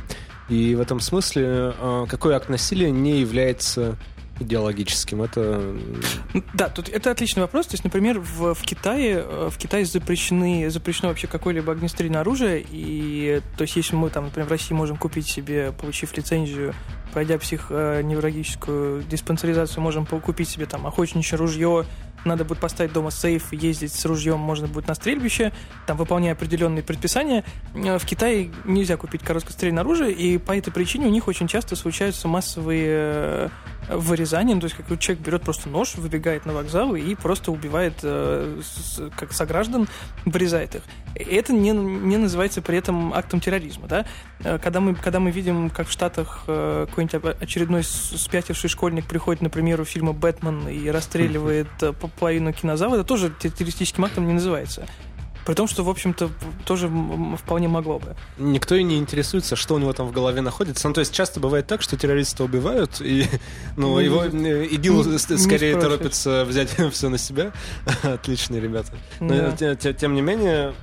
И 0.49 0.75
в 0.75 0.81
этом 0.81 0.99
смысле 0.99 1.73
э, 1.75 2.05
какой 2.07 2.35
акт 2.35 2.47
насилия 2.47 2.91
не 2.91 3.21
является 3.21 3.97
идеологическим? 4.39 5.21
Это 5.21 5.75
Да, 6.53 6.69
тут 6.69 6.89
это 6.89 7.11
отличный 7.11 7.41
вопрос. 7.41 7.67
То 7.67 7.73
есть, 7.73 7.83
например, 7.83 8.19
в, 8.19 8.53
в 8.53 8.61
Китае 8.63 9.23
э, 9.25 9.49
в 9.51 9.57
Китае 9.57 9.85
запрещены 9.85 10.69
запрещено 10.69 11.09
вообще 11.09 11.27
какое-либо 11.27 11.71
огнестрельное 11.71 12.21
оружие, 12.21 12.65
и 12.69 13.41
то 13.57 13.63
есть 13.63 13.75
если 13.75 13.95
мы 13.95 14.09
там, 14.09 14.25
например, 14.25 14.47
в 14.47 14.51
России 14.51 14.73
можем 14.73 14.97
купить 14.97 15.27
себе, 15.27 15.71
получив 15.71 16.15
лицензию, 16.15 16.73
пройдя 17.13 17.37
психоневрологическую 17.37 19.03
диспансеризацию, 19.03 19.83
можем 19.83 20.05
купить 20.05 20.49
себе 20.49 20.65
там 20.65 20.87
охотничье 20.87 21.37
ружье, 21.37 21.85
надо 22.25 22.45
будет 22.45 22.59
поставить 22.59 22.93
дома 22.93 23.11
сейф, 23.11 23.53
ездить 23.53 23.93
с 23.93 24.05
ружьем 24.05 24.39
можно 24.39 24.67
будет 24.67 24.87
на 24.87 24.95
стрельбище, 24.95 25.51
там 25.87 25.97
выполняя 25.97 26.33
определенные 26.33 26.83
предписания. 26.83 27.43
Э, 27.73 27.97
В 27.97 28.05
Китае 28.05 28.51
нельзя 28.65 28.97
купить 28.97 29.23
короткострельное 29.23 29.81
оружие, 29.81 30.11
и 30.11 30.37
по 30.37 30.55
этой 30.55 30.71
причине 30.71 31.07
у 31.07 31.11
них 31.11 31.27
очень 31.27 31.47
часто 31.47 31.75
случаются 31.75 32.27
массовые 32.27 32.87
э, 32.89 33.49
вырезания. 33.89 34.55
Ну, 34.55 34.61
то 34.61 34.65
есть, 34.65 34.77
как 34.77 34.99
человек 34.99 35.25
берет 35.25 35.41
просто 35.43 35.69
нож, 35.69 35.95
выбегает 35.95 36.45
на 36.45 36.53
вокзал 36.53 36.95
и 36.95 37.15
просто 37.15 37.51
убивает 37.51 37.95
э, 38.03 38.61
как 39.17 39.33
сограждан, 39.33 39.87
вырезает 40.25 40.75
их. 40.75 40.81
Это 41.15 41.53
не, 41.53 41.71
не 41.71 42.17
называется 42.17 42.61
при 42.61 42.77
этом 42.77 43.13
актом 43.13 43.39
терроризма, 43.39 43.87
да? 43.87 44.05
Э, 44.43 44.57
Когда 44.59 44.79
мы, 44.79 44.95
когда 44.95 45.19
мы 45.19 45.31
видим, 45.31 45.69
как 45.69 45.87
в 45.87 45.91
Штатах 45.91 46.43
э, 46.47 46.85
какой-нибудь 46.89 47.35
очередной 47.41 47.83
спятивший 47.83 48.69
школьник 48.69 49.05
приходит, 49.05 49.41
например, 49.41 49.81
у 49.81 49.85
фильма 49.85 50.13
«Бэтмен» 50.13 50.67
и 50.67 50.89
расстреливает 50.89 51.67
э, 51.81 51.93
по- 51.93 52.07
половину 52.07 52.53
кинозала, 52.53 52.95
это 52.95 53.03
тоже 53.03 53.31
те- 53.39 53.49
террористическим 53.49 54.05
актом 54.05 54.27
не 54.27 54.33
называется. 54.33 54.85
При 55.45 55.53
том, 55.55 55.67
что, 55.67 55.83
в 55.83 55.89
общем-то, 55.89 56.29
тоже 56.65 56.87
вполне 57.37 57.67
могло 57.67 57.97
бы. 57.99 58.15
никто 58.37 58.75
и 58.75 58.83
не 58.83 58.97
интересуется, 58.97 59.55
что 59.55 59.75
у 59.75 59.79
него 59.79 59.91
там 59.93 60.07
в 60.07 60.11
голове 60.11 60.41
находится. 60.41 60.87
Ну, 60.87 60.93
то 60.93 60.99
есть 60.99 61.13
часто 61.13 61.39
бывает 61.39 61.65
так, 61.67 61.81
что 61.81 61.97
террориста 61.97 62.43
убивают, 62.43 63.01
и 63.01 63.25
ну, 63.77 63.93
Ну, 63.93 63.99
его 63.99 64.25
не- 64.25 64.49
э, 64.49 64.65
ИГИЛ 64.67 65.03
не- 65.05 65.11
не 65.13 65.17
скорее 65.17 65.37
спросишь. 65.39 65.81
торопится 65.81 66.45
взять 66.45 66.69
все 66.91 67.09
на 67.09 67.17
себя. 67.17 67.51
Отличные 68.03 68.61
ребята. 68.61 68.91
Но 69.19 69.35
Да. 69.35 69.51
те- 69.53 69.75
те- 69.75 69.93
тем 69.93 70.13
не 70.13 70.21
менее, 70.21 70.73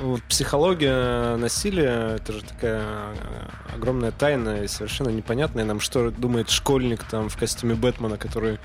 вот 0.00 0.22
психология 0.28 1.36
насилия 1.36 2.16
это 2.16 2.32
же 2.32 2.42
такая 2.42 2.84
огромная 3.74 4.12
тайна 4.12 4.62
и 4.62 4.68
совершенно 4.68 5.08
непонятная 5.08 5.64
нам, 5.64 5.80
что 5.80 6.10
думает 6.10 6.50
школьник 6.50 7.02
там 7.04 7.28
в 7.28 7.36
костюме 7.36 7.74
Бэтмена, 7.74 8.16
который 8.16 8.58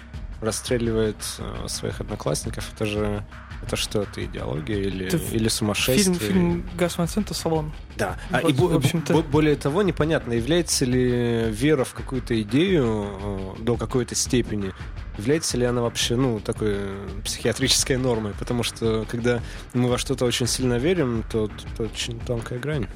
расстреливает 0.44 1.18
э, 1.40 1.68
своих 1.68 2.02
одноклассников. 2.02 2.72
Это 2.76 2.86
же 2.86 3.24
это 3.66 3.78
что, 3.78 4.02
это 4.02 4.26
идеология 4.26 4.78
или, 4.78 5.06
Это 5.06 5.16
или 5.18 5.48
сумасшествие? 5.48 6.04
Фильм, 6.04 6.16
фильм 6.20 6.70
Гас 6.78 6.98
Ван 6.98 7.08
Сента 7.08 7.34
«Салон». 7.34 7.72
Да. 7.96 8.18
А, 8.30 8.42
Вот, 8.42 8.50
и 8.50 8.54
в 8.54 8.76
общем-то- 8.76 9.14
бо- 9.14 9.22
более 9.24 9.56
того, 9.56 9.84
непонятно, 9.84 10.34
является 10.34 10.84
ли 10.84 11.50
вера 11.50 11.86
в 11.86 11.94
какую-то 11.94 12.40
идею 12.42 13.56
э, 13.58 13.64
до 13.64 13.78
какой-то 13.78 14.16
степени, 14.16 14.74
является 15.18 15.58
ли 15.58 15.66
она 15.66 15.82
вообще, 15.82 16.16
ну, 16.16 16.40
такой 16.40 16.74
э, 16.76 17.08
психиатрической 17.24 17.98
нормой, 17.98 18.34
потому 18.38 18.64
что 18.64 19.06
когда 19.10 19.42
мы 19.74 19.90
во 19.90 19.98
что-то 19.98 20.26
очень 20.26 20.48
сильно 20.48 20.76
верим, 20.76 21.24
то 21.32 21.48
тут 21.48 21.92
очень 21.92 22.20
тонкая 22.20 22.60
грань. 22.60 22.88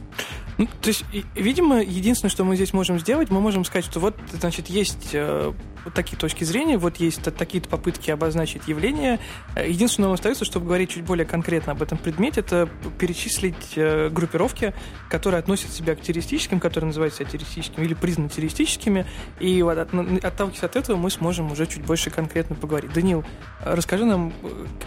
Ну, 0.57 0.67
то 0.81 0.88
есть, 0.88 1.05
видимо, 1.36 1.81
единственное, 1.83 2.31
что 2.31 2.43
мы 2.43 2.55
здесь 2.55 2.74
можем 2.74 2.97
сделать, 3.00 3.29
мы 3.29 3.39
можем 3.39 3.63
сказать, 3.63 3.86
что 3.86 4.00
вот, 4.00 4.15
значит, 4.33 4.67
есть 4.71 5.09
э, 5.13 5.53
вот 5.86 5.93
такие 5.93 6.17
точки 6.17 6.43
зрения, 6.43 6.79
вот 6.79 6.97
есть 6.97 7.21
та- 7.21 7.29
такие-то 7.29 7.69
попытки 7.69 8.09
обозначить 8.09 8.67
явления. 8.67 9.19
Э, 9.55 9.69
Единственное, 9.69 10.07
нам 10.07 10.13
остается, 10.15 10.45
чтобы 10.45 10.65
говорить 10.65 10.89
чуть 10.89 11.03
более 11.03 11.27
конкретно 11.27 11.74
об 11.74 11.83
этом 11.83 12.00
предмете, 12.00 12.39
это 12.39 12.67
перечислить 12.97 13.74
э, 13.75 14.09
группировки, 14.09 14.74
которые 15.12 15.38
относят 15.38 15.71
себя 15.71 15.95
к 15.95 16.01
террористическим, 16.01 16.59
которые 16.59 16.88
называют 16.88 17.13
себя 17.13 17.25
террористическими 17.27 17.86
или 17.86 17.93
признаны 17.93 18.29
террористическими, 18.29 19.05
и 19.39 19.62
вот 19.62 19.77
от- 19.77 19.93
отталкиваясь 19.93 20.63
от 20.63 20.75
этого 20.75 20.97
мы 20.97 21.12
сможем 21.12 21.51
уже 21.51 21.67
чуть 21.67 21.83
больше 21.83 22.06
больше 22.07 22.15
конкретно 22.15 22.55
поговорить. 22.55 22.93
Данил, 22.93 23.23
расскажи 23.63 24.05
нам, 24.05 24.33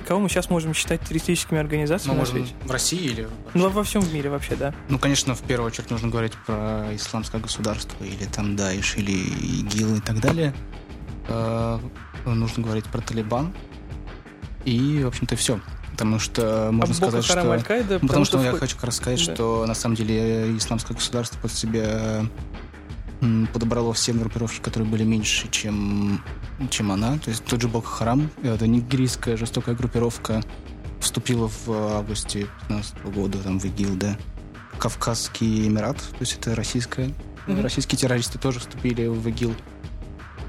кого 0.07 0.21
мы 0.21 0.29
сейчас 0.29 0.51
можем 0.51 0.75
считать 0.75 1.01
террористическими 1.03 1.59
организациями 1.59 2.15
Мы 2.15 2.21
можем 2.21 2.47
в 2.65 2.71
России 2.71 3.01
или... 3.01 3.29
Ну, 3.55 3.69
во 3.69 3.83
всем 3.85 4.01
в 4.03 4.13
мире 4.13 4.31
вообще, 4.31 4.57
да. 4.57 4.75
Ну, 4.89 4.99
конечно, 4.99 5.35
в 5.35 5.43
первую 5.43 5.67
очередь 5.69 5.91
нужно 5.91 6.09
говорить 6.09 6.33
про 6.47 6.87
исламское 6.95 7.41
государство, 7.41 8.03
или 8.05 8.25
там 8.25 8.57
Даиш, 8.57 8.97
или 8.97 9.13
ИГИЛ 9.13 9.97
и 9.97 10.01
так 10.01 10.21
далее. 10.21 10.53
Э, 11.29 11.79
нужно 12.25 12.63
говорить 12.63 12.85
про 12.87 13.01
Талибан. 13.01 13.53
И, 14.65 15.03
в 15.05 15.09
общем-то, 15.09 15.37
все. 15.37 15.61
Потому 15.93 16.19
что 16.19 16.71
можно 16.73 16.93
А 16.93 16.97
сказать, 16.97 17.25
что... 17.25 17.43
Ну, 18.01 18.09
Потому, 18.09 18.25
что, 18.25 18.43
я 18.43 18.53
в- 18.53 18.59
хочу 18.59 18.77
как 18.77 18.87
раз 18.87 18.97
сказать, 18.97 19.25
Да. 19.27 19.35
что 19.35 19.67
на 19.67 19.75
самом 19.75 19.97
деле 19.97 20.57
исламское 20.57 20.97
государство 20.97 21.39
под 21.41 21.53
себя 21.53 22.25
подобрало 23.53 23.93
все 23.93 24.13
группировки, 24.13 24.61
которые 24.61 24.89
были 24.89 25.05
меньше, 25.05 25.49
чем, 25.51 26.23
чем 26.71 26.93
она. 26.93 27.19
То 27.19 27.31
есть 27.31 27.45
тот 27.45 27.61
же 27.61 27.69
Боко 27.69 27.89
Харам, 27.89 28.31
это 28.43 28.67
нигерийская 28.67 29.37
жестокая 29.37 29.75
группировка, 29.75 30.43
вступила 31.01 31.49
в 31.49 31.69
августе 31.71 32.47
2015 32.69 33.03
года 33.15 33.39
там, 33.39 33.59
в 33.59 33.65
ИГИЛ, 33.65 33.97
да. 33.97 34.17
Кавказский 34.79 35.67
Эмират, 35.69 35.99
то 35.99 36.17
есть 36.21 36.39
это 36.39 36.55
российская. 36.55 37.11
Мгм. 37.47 37.63
Российские 37.63 37.99
террористы 37.99 38.39
тоже 38.39 38.61
вступили 38.61 39.07
в 39.07 39.27
ИГИЛ. 39.29 39.55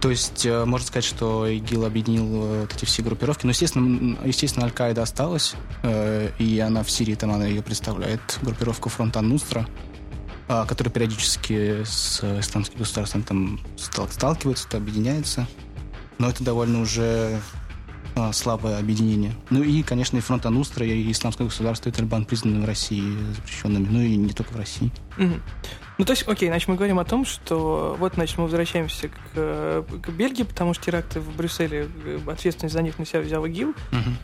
То 0.02 0.10
есть 0.10 0.46
э, 0.46 0.66
можно 0.66 0.88
сказать, 0.88 1.04
что 1.04 1.46
ИГИЛ 1.48 1.86
объединил 1.86 2.26
э, 2.26 2.62
вот 2.62 2.74
эти 2.74 2.86
все 2.86 3.04
группировки. 3.04 3.46
Но, 3.46 3.52
естественно, 3.52 4.18
естественно 4.26 4.66
Аль-Каида 4.66 5.04
осталась, 5.04 5.56
э, 5.84 6.32
и 6.40 6.60
она 6.60 6.84
в 6.84 6.90
Сирии, 6.90 7.16
там 7.16 7.32
она 7.32 7.46
ее 7.46 7.62
представляет, 7.62 8.40
группировка 8.42 8.90
фронта 8.90 9.22
Нустра, 9.22 9.68
а, 10.52 10.66
которая 10.66 10.92
периодически 10.92 11.86
с 11.86 12.20
э, 12.22 12.42
исламским 12.42 12.78
государством 12.78 13.24
там 13.24 13.62
стал- 13.78 14.10
сталкивается, 14.10 14.68
то 14.68 14.76
объединяется. 14.76 15.48
Но 16.18 16.30
это 16.30 16.44
довольно 16.44 16.82
уже 16.82 17.40
а, 18.18 18.34
слабое 18.34 18.78
объединение. 18.78 19.34
Ну 19.50 19.64
и, 19.64 19.82
конечно, 19.82 20.18
и 20.18 20.20
фронта 20.20 20.50
Нустра, 20.50 20.86
и 20.86 21.10
исламское 21.10 21.48
государство, 21.48 21.88
и 21.88 21.94
Талибан 21.94 22.26
признаны 22.26 22.64
в 22.64 22.66
России 22.66 23.16
запрещенными. 23.34 23.88
Ну 23.90 24.02
и 24.02 24.18
не 24.18 24.34
только 24.34 24.52
в 24.52 24.58
России. 24.58 24.92
Мгм. 25.16 25.42
Ну, 26.02 26.06
то 26.06 26.14
есть, 26.14 26.28
окей, 26.28 26.50
значит, 26.50 26.68
мы 26.68 26.78
говорим 26.78 26.98
о 26.98 27.06
том, 27.06 27.26
что 27.26 27.96
вот, 28.00 28.16
значит, 28.16 28.36
мы 28.40 28.46
возвращаемся 28.46 29.10
к, 29.10 29.86
к 30.02 30.10
Бельгии, 30.10 30.42
потому 30.42 30.74
что 30.74 30.86
теракты 30.86 31.20
в 31.20 31.36
Брюсселе, 31.36 31.90
э, 32.04 32.20
ответственность 32.26 32.74
за 32.74 32.82
них 32.82 32.98
на 32.98 33.06
себя 33.06 33.22
взял 33.22 33.46
ИГИЛ. 33.46 33.76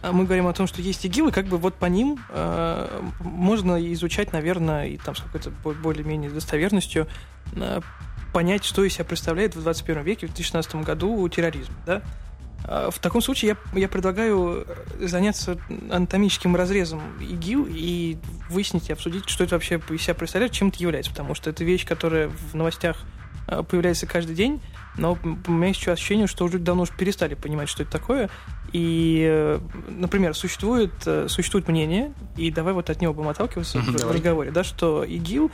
А 0.02 0.12
мы 0.12 0.24
говорим 0.26 0.48
о 0.48 0.54
том, 0.54 0.66
что 0.66 0.82
есть 0.82 1.06
ИГИЛ, 1.06 1.28
и 1.28 1.32
как 1.32 1.46
бы 1.46 1.60
вот 1.60 1.76
по 1.76 1.86
ним 1.86 2.18
э, 2.30 3.02
можно 3.20 3.94
изучать, 3.94 4.34
наверное, 4.34 4.88
и 4.88 4.98
там 4.98 5.16
с 5.16 5.22
какой-то 5.22 5.52
бо- 5.64 5.76
более-менее 5.76 6.32
достоверностью 6.32 7.06
э, 7.54 7.82
понять, 8.34 8.64
что 8.66 8.84
из 8.84 8.94
себя 8.96 9.06
представляет 9.06 9.56
в 9.56 9.62
21 9.62 10.02
веке, 10.02 10.26
в 10.26 10.30
2016 10.30 10.78
году 10.78 11.30
терроризм, 11.30 11.74
да? 11.86 12.02
А 12.68 12.92
В 12.92 13.00
таком 13.00 13.22
случае 13.22 13.58
я, 13.74 13.80
я 13.80 13.88
предлагаю 13.88 14.66
э, 14.68 15.08
заняться 15.08 15.58
анатомическим 15.90 16.56
разрезом 16.56 17.02
ИГИЛ 17.22 17.68
и 17.70 18.18
выяснить 18.50 18.90
и 18.90 18.94
обсудить, 18.94 19.30
что 19.30 19.46
это 19.46 19.56
вообще 19.56 19.82
из 19.90 20.02
себя 20.02 20.14
представляет, 20.14 20.52
чем 20.52 20.68
это 20.68 20.80
является, 20.80 21.12
потому 21.12 21.34
что 21.34 21.50
это 21.50 21.64
вещь, 21.64 21.86
которая 21.86 22.30
в 22.30 22.56
новостях 22.56 22.98
э, 23.48 23.64
появляется 23.64 24.06
каждый 24.06 24.36
день, 24.36 24.62
но 24.98 25.18
у 25.24 25.52
меня 25.52 25.68
есть 25.68 25.80
еще 25.80 25.92
ощущение, 25.92 26.28
что 26.28 26.44
уже 26.46 26.60
давно 26.60 26.84
уж 26.84 26.90
перестали 26.90 27.36
понимать, 27.36 27.70
что 27.70 27.84
это 27.84 27.92
такое. 27.92 28.30
И, 28.78 29.26
э, 29.28 29.60
например, 29.90 30.36
существует, 30.36 30.92
э, 31.08 31.26
существует 31.30 31.68
мнение, 31.68 32.14
и 32.36 32.52
давай 32.52 32.76
вот 32.76 32.92
от 32.92 33.02
него 33.02 33.12
будем 33.12 33.30
отталкиваться 33.30 33.80
Мгм, 33.80 33.94
в, 33.94 33.96
давай. 33.98 34.16
разговоре, 34.18 34.52
да, 34.52 34.64
что 34.64 35.04
ИГИЛ 35.04 35.50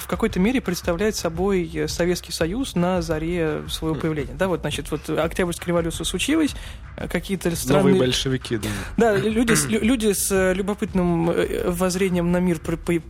в 0.00 0.06
какой-то 0.06 0.40
мере 0.40 0.60
представляет 0.62 1.14
собой 1.16 1.70
э, 1.72 1.86
Советский 1.86 2.32
Союз 2.32 2.74
на 2.74 3.02
заре 3.02 3.62
своего 3.68 3.94
появления. 3.94 4.32
Да, 4.34 4.48
вот, 4.48 4.62
значит, 4.62 4.90
вот 4.90 5.08
Октябрьская 5.08 5.68
революция 5.68 6.04
случилась, 6.04 6.56
э, 6.96 7.06
какие-то 7.06 7.54
странные... 7.54 7.92
Новые 7.94 8.00
большевики, 8.08 8.56
да. 8.56 8.68
Да, 8.96 9.16
люди, 9.16 9.52
с- 9.52 9.66
люди 9.68 10.12
с 10.12 10.32
э, 10.32 10.54
любопытным 10.54 11.30
э, 11.30 11.70
воззрением 11.70 12.32
на 12.32 12.38
мир 12.40 12.58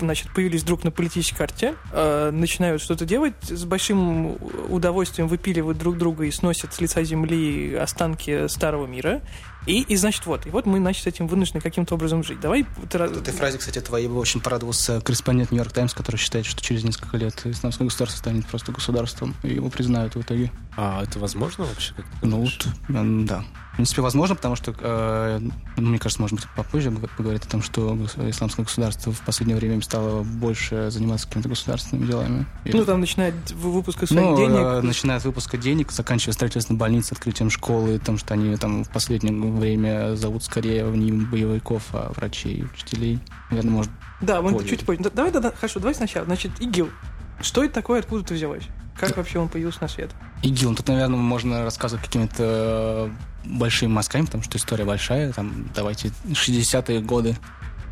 значит, 0.00 0.34
появились 0.34 0.62
вдруг 0.64 0.84
на 0.84 0.90
политической 0.90 1.36
карте, 1.38 1.74
э, 1.92 2.30
начинают 2.30 2.82
что-то 2.82 3.06
делать, 3.06 3.34
с 3.42 3.64
большим 3.64 4.36
удовольствием 4.68 5.28
выпиливают 5.28 5.78
друг 5.78 5.96
друга 5.96 6.24
и 6.24 6.30
сносят 6.30 6.74
с 6.74 6.80
лица 6.82 7.02
земли 7.04 7.74
останки 7.74 8.48
старого 8.48 8.86
мира. 8.86 9.22
И, 9.66 9.80
и 9.82 9.96
значит, 9.96 10.24
вот. 10.26 10.46
И 10.46 10.50
вот 10.50 10.64
мы, 10.64 10.78
значит, 10.78 11.02
с 11.02 11.06
этим 11.08 11.26
вынуждены 11.26 11.60
каким-то 11.60 11.94
образом 11.96 12.22
жить. 12.22 12.38
Давай... 12.40 12.64
ты 12.88 12.98
раз- 12.98 13.10
В 13.10 13.18
этой 13.18 13.32
фразе, 13.34 13.58
кстати, 13.58 13.80
твоей 13.80 14.06
бы 14.06 14.16
очень 14.18 14.40
порадовался 14.40 15.00
корреспондент 15.00 15.50
Нью-Йорк 15.50 15.72
Таймс, 15.72 15.92
который 15.92 16.16
считает, 16.16 16.46
что 16.46 16.62
через 16.62 16.84
несколько 16.84 17.16
лет 17.16 17.34
исламское 17.44 17.86
государство 17.86 18.18
станет 18.18 18.46
просто 18.46 18.70
государством, 18.70 19.34
и 19.42 19.54
его 19.54 19.68
признают 19.68 20.14
в 20.14 20.20
итоге. 20.20 20.52
А 20.76 21.02
это 21.02 21.18
возможно 21.18 21.64
вообще? 21.64 21.94
Как 21.94 22.04
Ну 22.22 22.42
вот, 22.42 22.66
да. 22.88 23.44
В 23.76 23.78
принципе, 23.78 24.00
возможно, 24.00 24.34
потому 24.34 24.56
что, 24.56 24.74
э, 24.80 25.38
ну, 25.76 25.88
мне 25.90 25.98
кажется, 25.98 26.22
может 26.22 26.36
быть, 26.38 26.48
попозже 26.56 26.90
поговорить 26.90 27.44
о 27.44 27.48
том, 27.50 27.60
что 27.60 27.94
исламское 28.26 28.64
государство 28.64 29.12
в 29.12 29.20
последнее 29.20 29.58
время 29.58 29.82
стало 29.82 30.22
больше 30.22 30.90
заниматься 30.90 31.26
какими-то 31.28 31.50
государственными 31.50 32.06
делами. 32.06 32.46
Ну, 32.64 32.84
там 32.86 33.00
начинает 33.00 33.34
в- 33.50 33.68
выпуск 33.68 34.02
из 34.02 34.08
своих 34.08 34.22
Ну, 34.24 34.36
денег. 34.38 34.56
э, 34.58 34.80
начиная 34.80 35.18
от 35.18 35.24
выпуска 35.26 35.58
денег, 35.58 35.92
заканчивая 35.92 36.32
строительством 36.32 36.78
больниц, 36.78 37.12
открытием 37.12 37.50
школы, 37.50 37.98
потому 37.98 38.16
что 38.16 38.32
они 38.32 38.56
там 38.56 38.82
в 38.82 38.88
последнее 38.88 39.34
время 39.52 40.16
зовут 40.16 40.42
скорее 40.42 40.84
не 40.84 41.12
боевиков, 41.12 41.82
а 41.92 42.10
врачей, 42.16 42.64
учителей. 42.72 43.18
Наверное, 43.50 43.72
может... 43.72 43.92
Да, 44.22 44.40
мы 44.40 44.52
Понял. 44.52 44.66
чуть 44.66 44.86
позже. 44.86 45.02
Да, 45.02 45.10
Давай, 45.10 45.32
да, 45.32 45.40
да, 45.40 45.52
хорошо, 45.54 45.80
давай 45.80 45.94
сначала. 45.94 46.24
Значит, 46.24 46.52
ИГИЛ. 46.60 46.88
Что 47.42 47.62
это 47.62 47.74
такое, 47.74 48.00
откуда 48.00 48.22
это 48.22 48.32
взялось? 48.32 48.64
Как 48.98 49.14
вообще 49.18 49.38
он 49.38 49.48
появился 49.50 49.82
на 49.82 49.88
свет? 49.88 50.12
ИГИЛ. 50.42 50.70
Ну, 50.70 50.76
Тут, 50.76 50.88
наверное, 50.88 51.18
можно 51.18 51.64
рассказывать 51.64 52.02
какими-то 52.06 53.10
большими 53.48 53.90
мазками, 53.90 54.24
потому 54.26 54.42
что 54.44 54.58
история 54.58 54.84
большая. 54.84 55.32
Там, 55.32 55.68
давайте, 55.74 56.12
60-е 56.28 57.00
годы. 57.00 57.36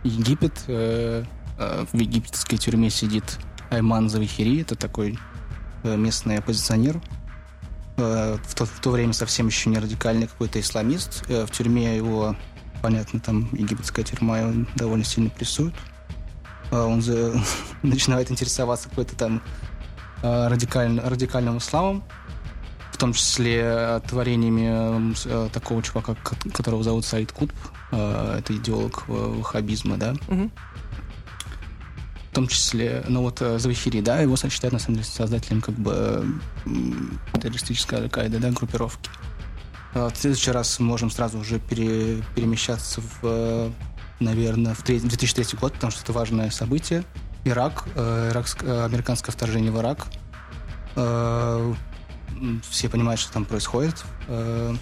Египет. 0.03 0.65
э, 0.67 1.25
э, 1.59 1.85
в 1.93 1.97
египетской 1.99 2.57
тюрьме 2.57 2.91
сидит 2.91 3.39
Айман 3.71 4.09
Завихири. 4.11 4.61
Это 4.61 4.75
такой 4.77 5.19
э, 5.83 5.97
местный 5.97 6.39
оппозиционер. 6.39 7.01
Э, 7.97 8.37
в, 8.45 8.55
то, 8.55 8.67
в 8.67 8.81
то 8.81 8.91
время 8.91 9.13
совсем 9.13 9.47
еще 9.47 9.71
не 9.71 9.79
радикальный 9.79 10.27
какой-то 10.27 10.61
исламист. 10.61 11.25
Э, 11.29 11.47
в 11.47 11.51
тюрьме 11.51 11.97
его, 11.97 12.37
понятно, 12.83 13.21
там 13.21 13.49
египетская 13.55 14.05
тюрьма 14.05 14.39
его 14.41 14.67
довольно 14.77 15.05
сильно 15.05 15.31
прессует. 15.31 15.75
Э, 16.71 16.81
он 16.81 17.01
за- 17.01 17.35
начинает 17.83 18.31
интересоваться 18.31 18.89
какой-то 18.91 19.17
там 19.17 19.41
э, 20.23 20.49
радикаль- 20.49 21.01
радикальным 21.01 21.59
исламом, 21.59 22.05
в 22.95 22.97
том 22.97 23.13
числе 23.13 23.61
э, 23.65 24.01
творениями 24.09 25.11
э, 25.13 25.15
с- 25.17 25.27
э, 25.27 25.49
такого 25.53 25.83
чувака, 25.83 26.15
ко- 26.15 26.37
которого 26.51 26.85
зовут 26.85 27.05
Саид 27.05 27.33
Кутб. 27.33 27.53
Э, 27.91 28.37
Это 28.39 28.55
идеолог 28.57 29.09
ваххабизма, 29.09 29.97
да. 29.97 30.15
Мгм. 30.29 30.53
В 32.31 32.35
том 32.35 32.47
числе, 32.47 33.05
ну 33.09 33.23
вот 33.23 33.41
Завихири, 33.41 34.01
да, 34.01 34.21
его 34.21 34.37
считают 34.37 34.73
на 34.73 34.79
самом 34.79 34.95
деле 34.99 35.07
создателем 35.09 35.61
как 35.61 35.75
бы 35.75 36.25
террористической 37.41 37.99
Аль-Каиды, 37.99 38.39
да, 38.39 38.51
группировки. 38.51 39.11
А 39.95 40.09
В 40.11 40.17
следующий 40.17 40.53
раз 40.53 40.79
можем 40.79 41.11
сразу 41.11 41.39
уже 41.39 41.59
пере- 41.59 42.23
перемещаться 42.37 43.01
в, 43.23 43.73
наверное, 44.21 44.75
в 44.75 44.83
тре- 44.83 45.01
2003 45.01 45.57
год, 45.59 45.73
потому 45.75 45.91
что 45.93 46.03
это 46.03 46.13
важное 46.13 46.51
событие. 46.51 47.05
Ирак, 47.45 47.85
э, 47.97 48.31
иракск- 48.33 48.85
американское 48.85 49.33
вторжение 49.33 49.71
в 49.73 49.79
Ирак. 49.81 50.07
Э, 50.97 51.75
Все 52.69 52.89
понимают, 52.89 53.21
что 53.21 53.33
там 53.33 53.45
происходит. 53.45 54.05
Э, 54.29 54.75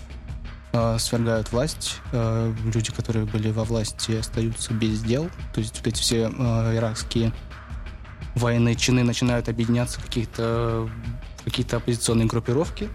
э, 0.73 0.99
Свергают 0.99 1.53
власть. 1.53 2.01
Э, 2.13 2.53
Люди, 2.73 2.93
которые 2.93 3.25
были 3.27 3.51
во 3.51 3.65
власти, 3.65 4.13
остаются 4.13 4.73
без 4.75 5.03
дел. 5.03 5.29
То 5.55 5.61
есть 5.61 5.79
вот 5.79 5.87
эти 5.87 6.01
все 6.01 6.31
э, 6.31 6.77
иракские 6.77 7.33
военные 8.35 8.77
чины 8.77 9.05
начинают 9.05 9.49
объединяться 9.49 10.01
в 10.01 10.05
какие-то 10.05 10.89
в 11.39 11.45
какие-то 11.45 11.79
оппозиционные 11.79 12.27
группировки. 12.27 12.89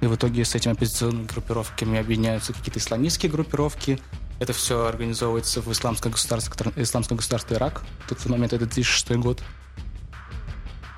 И 0.00 0.06
в 0.06 0.14
итоге 0.14 0.44
с 0.44 0.54
этими 0.54 0.72
оппозиционными 0.72 1.26
группировками 1.26 1.98
объединяются 1.98 2.52
какие-то 2.52 2.78
исламистские 2.78 3.30
группировки. 3.30 3.98
Это 4.38 4.52
все 4.54 4.86
организовывается 4.86 5.60
в 5.60 5.70
исламское 5.70 6.10
государство, 6.10 6.72
исламское 6.76 7.16
государство 7.16 7.54
Ирак. 7.54 7.82
В 8.06 8.08
тот 8.08 8.24
момент 8.26 8.52
это 8.54 8.64
2006 8.64 9.12
год. 9.16 9.42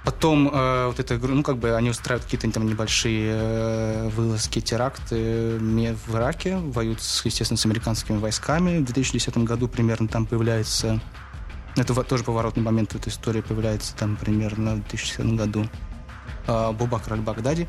Потом 0.05 0.51
э, 0.53 0.87
вот 0.89 0.99
это, 0.99 1.17
ну 1.17 1.45
как 1.45 1.59
бы 1.59 1.77
они 1.77 1.91
устраивают 1.91 2.25
какие-то 2.25 2.51
там 2.51 2.67
небольшие 2.67 3.33
э, 3.35 4.09
вылазки, 4.09 4.61
теракты 4.61 5.59
ме- 5.61 5.95
в 5.95 6.17
Ираке, 6.17 6.57
воюют, 6.57 6.99
естественно, 7.25 7.57
с 7.57 7.65
американскими 7.65 8.19
войсками. 8.19 8.79
В 8.79 8.85
2010 8.85 9.37
году 9.39 9.69
примерно 9.69 10.09
там 10.09 10.27
появляется, 10.27 11.01
это 11.77 11.95
тоже 12.03 12.25
поворотный 12.25 12.65
момент 12.65 12.93
в 12.93 12.97
этой 12.97 13.11
истории, 13.11 13.43
появляется 13.43 13.95
там 13.95 14.17
примерно 14.17 14.75
в 14.75 14.89
2010 14.89 15.37
году 15.37 15.69
э, 16.49 16.73
Бубакр 16.73 17.13
аль-Багдади. 17.13 17.69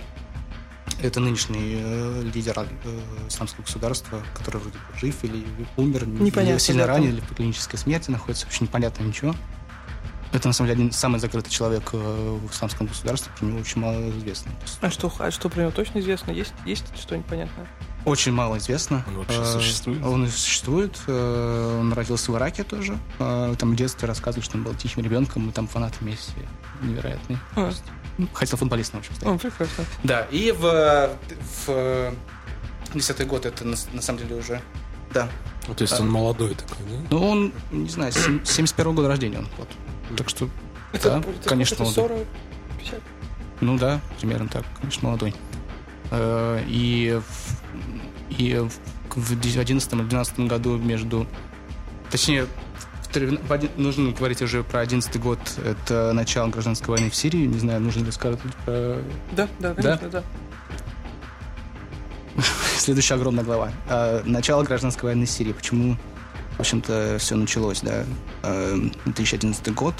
Это 1.04 1.19
нынешний 1.19 1.76
э, 1.84 2.24
лидер 2.34 2.56
э, 2.58 3.00
исламского 3.28 3.63
государства, 3.63 4.24
который 4.34 4.58
вроде 4.60 4.78
бы 4.78 5.00
жив 5.00 5.15
или 5.24 5.46
умер, 5.78 6.08
Непонятно, 6.08 6.54
или 6.54 6.58
сильно 6.58 6.88
ранен, 6.88 7.10
или 7.10 7.19
в 7.19 7.36
клинической 7.36 7.78
смерти 7.78 8.10
находится, 8.10 8.48
вообще 8.48 8.63
непонятно 8.63 9.04
ничего. 9.04 9.36
Это, 10.34 10.48
на 10.48 10.54
самом 10.54 10.69
деле, 10.69 10.80
один 10.82 10.91
самый 10.91 11.19
закрытый 11.19 11.52
человек 11.52 11.84
э, 11.93 11.98
в 11.98 12.52
исламском 12.52 12.88
государстве, 12.88 13.32
про 13.38 13.46
него 13.46 13.60
очень 13.60 13.80
мало 13.80 14.10
известно. 14.17 14.52
А 14.82 14.89
что, 14.89 15.13
а 15.19 15.30
что 15.32 15.48
про 15.50 15.62
него 15.62 15.72
точно 15.72 16.00
известно? 16.00 16.32
Есть, 16.32 16.54
есть 16.65 16.86
что-нибудь 17.00 17.28
понятное? 17.28 17.67
Очень 18.06 18.32
мало 18.34 18.58
известно. 18.58 19.06
Он 19.08 19.17
вообще 19.17 19.39
Э, 19.39 19.46
существует? 19.46 20.04
Он 20.04 20.26
и 20.26 20.28
существует. 20.30 21.00
Э, 21.08 21.78
Он 21.80 21.93
родился 21.93 22.32
в 22.32 22.36
Ираке 22.36 22.63
тоже. 22.63 22.98
Э, 23.19 23.56
Там 23.60 23.72
в 23.74 23.76
детстве 23.76 24.08
рассказывали, 24.08 24.43
что 24.43 24.58
он 24.58 24.63
был 24.63 24.74
тихим 24.74 25.04
ребенком, 25.04 25.50
и 25.50 25.52
там 25.54 25.67
фанат 25.67 26.02
Месси 26.02 26.32
невероятный. 26.82 27.38
А. 27.56 27.72
Ну, 28.17 28.28
Хотел 28.34 28.58
футболистом, 28.58 29.02
в 29.02 29.04
общем, 29.04 29.15
стать. 29.15 29.30
О, 29.30 29.38
прекрасно. 29.38 29.86
Да, 30.04 30.22
и 30.32 30.52
в, 30.52 31.10
в 31.67 32.13
десятый 32.93 33.26
год 33.26 33.46
это 33.46 33.65
на, 33.65 33.76
на 33.93 34.02
самом 34.02 34.19
деле 34.19 34.36
уже... 34.36 34.62
Да. 35.13 35.30
Ну, 35.67 35.76
То 35.76 35.84
есть 35.84 36.00
он 36.00 36.10
молодой 36.10 36.56
такой, 36.56 36.78
да? 36.89 37.08
Ну, 37.12 37.30
он, 37.30 37.54
не 37.72 37.89
знаю, 37.89 38.12
сем- 38.12 38.43
71 38.43 38.96
года 38.96 39.08
рождения 39.08 39.38
он. 39.39 39.48
Вот. 39.58 39.69
Так 40.18 40.30
что, 40.30 40.48
да, 40.92 40.98
это- 41.20 41.24
конечно, 41.46 41.76
это 41.76 41.84
молодой. 41.84 42.04
40, 42.10 42.28
50. 42.80 43.00
Ну 43.62 43.78
да, 43.78 44.02
примерно 44.20 44.48
так, 44.50 44.63
конечно, 44.80 45.08
молодой. 45.08 45.34
Э, 46.12 46.62
И 46.68 47.20
в, 48.30 48.38
и 48.38 48.56
в- 48.58 49.16
в 49.16 49.39
2011 49.39 49.94
или 49.94 50.00
2012 50.02 50.39
году 50.48 50.78
между... 50.78 51.28
Точнее, 52.12 52.46
нужно 53.78 54.12
говорить 54.12 54.42
уже 54.42 54.63
про 54.63 54.80
11 54.82 55.20
год. 55.20 55.39
Это 55.63 56.12
начало 56.13 56.48
гражданской 56.50 56.89
войны 56.96 57.10
в 57.10 57.16
Сирии. 57.16 57.46
Не 57.46 57.60
знаю, 57.60 57.80
нужно 57.80 58.04
ли 58.06 58.12
сказать 58.12 58.39
про 58.66 59.00
Да, 59.32 59.48
да, 59.60 59.74
конечно, 59.76 60.10
да. 60.10 60.24
Следующая 62.78 63.16
огромная 63.16 63.44
глава. 63.44 63.72
А, 63.88 64.22
Начало 64.26 64.63
гражданской 64.63 65.10
войны 65.10 65.26
в 65.26 65.30
Сирии. 65.30 65.54
Почему, 65.54 65.96
в 66.58 66.60
общем-то, 66.60 67.18
все 67.20 67.36
началось, 67.36 67.82
да? 67.82 68.06
А, 68.44 68.76
2011 69.06 69.74
год. 69.74 69.96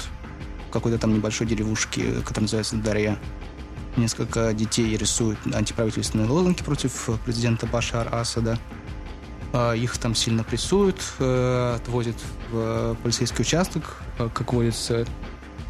В 0.68 0.72
какой-то 0.72 0.98
там 0.98 1.14
небольшой 1.14 1.46
деревушке, 1.46 2.20
которая 2.24 2.42
называется 2.42 2.76
Дарья. 2.76 3.18
Несколько 3.96 4.52
детей 4.52 4.96
рисуют 4.96 5.38
антиправительственные 5.52 6.28
лозунги 6.28 6.62
против 6.62 7.10
президента 7.24 7.66
Башар 7.66 8.12
Асада. 8.12 8.58
А, 9.52 9.72
Их 9.72 9.96
там 9.98 10.16
сильно 10.16 10.42
прессуют, 10.42 11.00
э, 11.20 11.76
отвозят 11.76 12.16
в 12.50 12.54
э, 12.56 12.94
полицейский 13.02 13.42
участок. 13.42 13.98
Э, 14.18 14.28
Как 14.34 14.52
водится, 14.52 15.06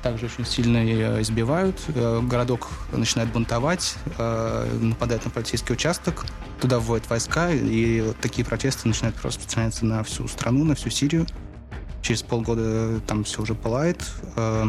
также 0.04 0.26
очень 0.26 0.44
сильно 0.44 0.84
и 0.86 1.22
избивают. 1.22 1.80
Э, 1.88 2.20
Городок 2.22 2.68
начинает 2.92 3.32
бунтовать, 3.32 3.96
э, 4.18 4.78
нападает 4.80 5.24
на 5.24 5.30
полицейский 5.30 5.74
участок, 5.74 6.26
туда 6.60 6.78
вводят 6.78 7.08
войска, 7.08 7.50
и 7.50 8.12
такие 8.20 8.44
протесты 8.44 8.86
начинают 8.86 9.16
распространяться 9.24 9.86
на 9.86 10.04
всю 10.04 10.28
страну, 10.28 10.62
на 10.64 10.74
всю 10.74 10.90
Сирию. 10.90 11.26
Через 12.02 12.22
полгода 12.22 13.00
там 13.06 13.24
все 13.24 13.40
уже 13.42 13.54
пылает. 13.54 14.04
Э, 14.36 14.66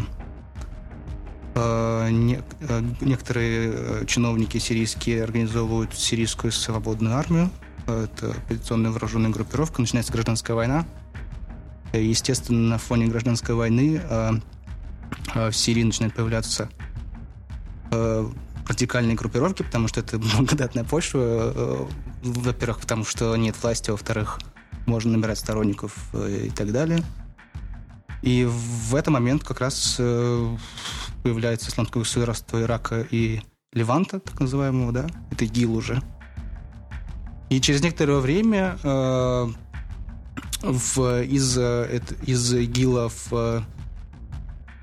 э, 1.55 2.09
не- 2.11 2.39
э, 2.61 2.81
Некоторые 3.01 3.71
э, 3.73 4.05
чиновники 4.07 4.57
сирийские 4.57 5.21
организовывают 5.23 5.93
сирийскую 5.93 6.53
свободную 6.53 7.13
армию. 7.17 7.49
Э, 7.87 8.07
Это 8.09 8.31
оппозиционная 8.31 8.91
вооруженная 8.91 9.31
группировка. 9.31 9.81
Начинается 9.81 10.13
гражданская 10.13 10.55
война. 10.55 10.85
Э, 11.91 12.01
Естественно, 12.01 12.69
на 12.69 12.77
фоне 12.77 13.07
гражданской 13.07 13.53
войны 13.53 13.99
э, 14.01 14.31
э, 14.33 14.39
в 15.33 15.51
Сирии 15.51 15.83
начинают 15.83 16.15
появляться 16.15 16.69
э, 17.91 18.29
радикальные 18.67 19.15
группировки, 19.15 19.63
потому 19.63 19.87
что 19.87 19.99
это 19.99 20.17
благодатная 20.37 20.83
почва. 20.83 21.19
э, 21.19 21.85
Во-первых, 22.23 22.79
потому 22.79 23.05
что 23.05 23.35
нет 23.35 23.55
власти, 23.61 23.91
во-вторых, 23.91 24.39
можно 24.85 25.11
набирать 25.11 25.39
сторонников 25.39 26.09
э, 26.13 26.47
и 26.47 26.49
так 26.49 26.71
далее. 26.71 27.03
И 28.21 28.45
в 28.49 28.95
этот 28.95 29.09
момент 29.13 29.43
как 29.43 29.59
раз 29.61 29.97
э, 29.99 30.57
появляется 31.23 31.69
исламское 31.69 32.01
государство 32.01 32.61
Ирака 32.61 33.05
и 33.11 33.41
Леванта, 33.73 34.19
так 34.19 34.39
называемого, 34.39 34.91
да? 34.91 35.07
Это 35.31 35.45
ИГИЛ 35.45 35.75
уже. 35.75 36.01
И 37.49 37.61
через 37.61 37.81
некоторое 37.83 38.19
время 38.19 38.77
э, 38.81 39.47
в, 40.63 41.23
из, 41.23 41.57
э, 41.57 42.01
из 42.25 42.53
ИГИЛа 42.53 43.09
в, 43.09 43.33
э, 43.33 43.61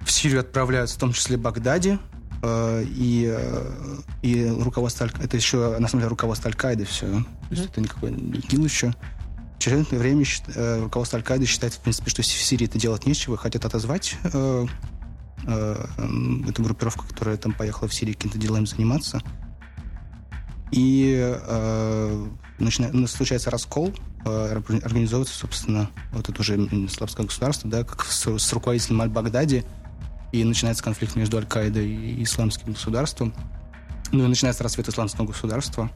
в 0.05 0.11
Сирию 0.11 0.41
отправляются 0.41 0.97
в 0.97 0.99
том 0.99 1.12
числе 1.12 1.37
Багдади, 1.37 1.99
э, 2.43 2.85
и, 2.87 3.33
э, 3.35 3.73
и 4.23 4.47
руководство 4.47 5.09
это 5.21 5.37
еще 5.37 5.79
на 5.79 5.88
самом 5.88 6.01
деле 6.03 6.09
руководство 6.09 6.49
Аль-Каиды 6.49 6.85
все. 6.85 7.07
То 7.07 7.27
есть 7.51 7.67
это 7.67 7.81
никакой 7.81 8.12
ИГИЛ 8.12 8.65
еще. 8.65 8.95
Через 9.59 9.79
некоторое 9.79 10.01
время 10.01 10.25
э, 10.55 10.81
руководство 10.83 11.19
Аль-Каиды 11.19 11.47
считает, 11.47 11.75
в 11.75 11.79
принципе, 11.81 12.11
что 12.11 12.23
в 12.23 12.27
Сирии 12.27 12.67
это 12.67 12.79
делать 12.79 13.07
нечего, 13.07 13.37
хотят 13.37 13.65
отозвать 13.65 14.17
э, 14.25 14.67
э, 15.47 15.87
эту 16.49 16.62
группировку, 16.62 17.07
которая 17.07 17.37
там 17.37 17.53
поехала 17.53 17.88
в 17.88 17.95
Сирию 17.95 18.17
каким-то 18.17 18.38
делами 18.38 18.65
заниматься. 18.65 19.21
И 20.73 21.17
э, 21.21 22.27
начина- 22.59 22.91
ну, 22.93 23.07
случается 23.07 23.51
раскол, 23.51 23.93
э, 24.25 24.55
орг- 24.57 24.83
организовывается, 24.85 25.38
собственно, 25.38 25.91
вот 26.12 26.29
это 26.29 26.41
уже 26.41 26.57
исламское 26.57 27.27
государство, 27.27 27.71
да, 27.71 27.85
как 27.85 28.05
с, 28.07 28.27
с 28.27 28.53
руководителем 28.53 29.03
Аль-Багдади, 29.03 29.65
и 30.33 30.45
начинается 30.45 30.83
конфликт 30.83 31.14
между 31.14 31.37
Аль-Каидой 31.37 31.88
и 31.88 32.23
исламским 32.25 32.73
государством. 32.73 33.35
Ну 34.11 34.25
и 34.25 34.27
начинается 34.27 34.62
рассвет 34.62 34.88
исламского 34.88 35.27
государства. 35.27 35.90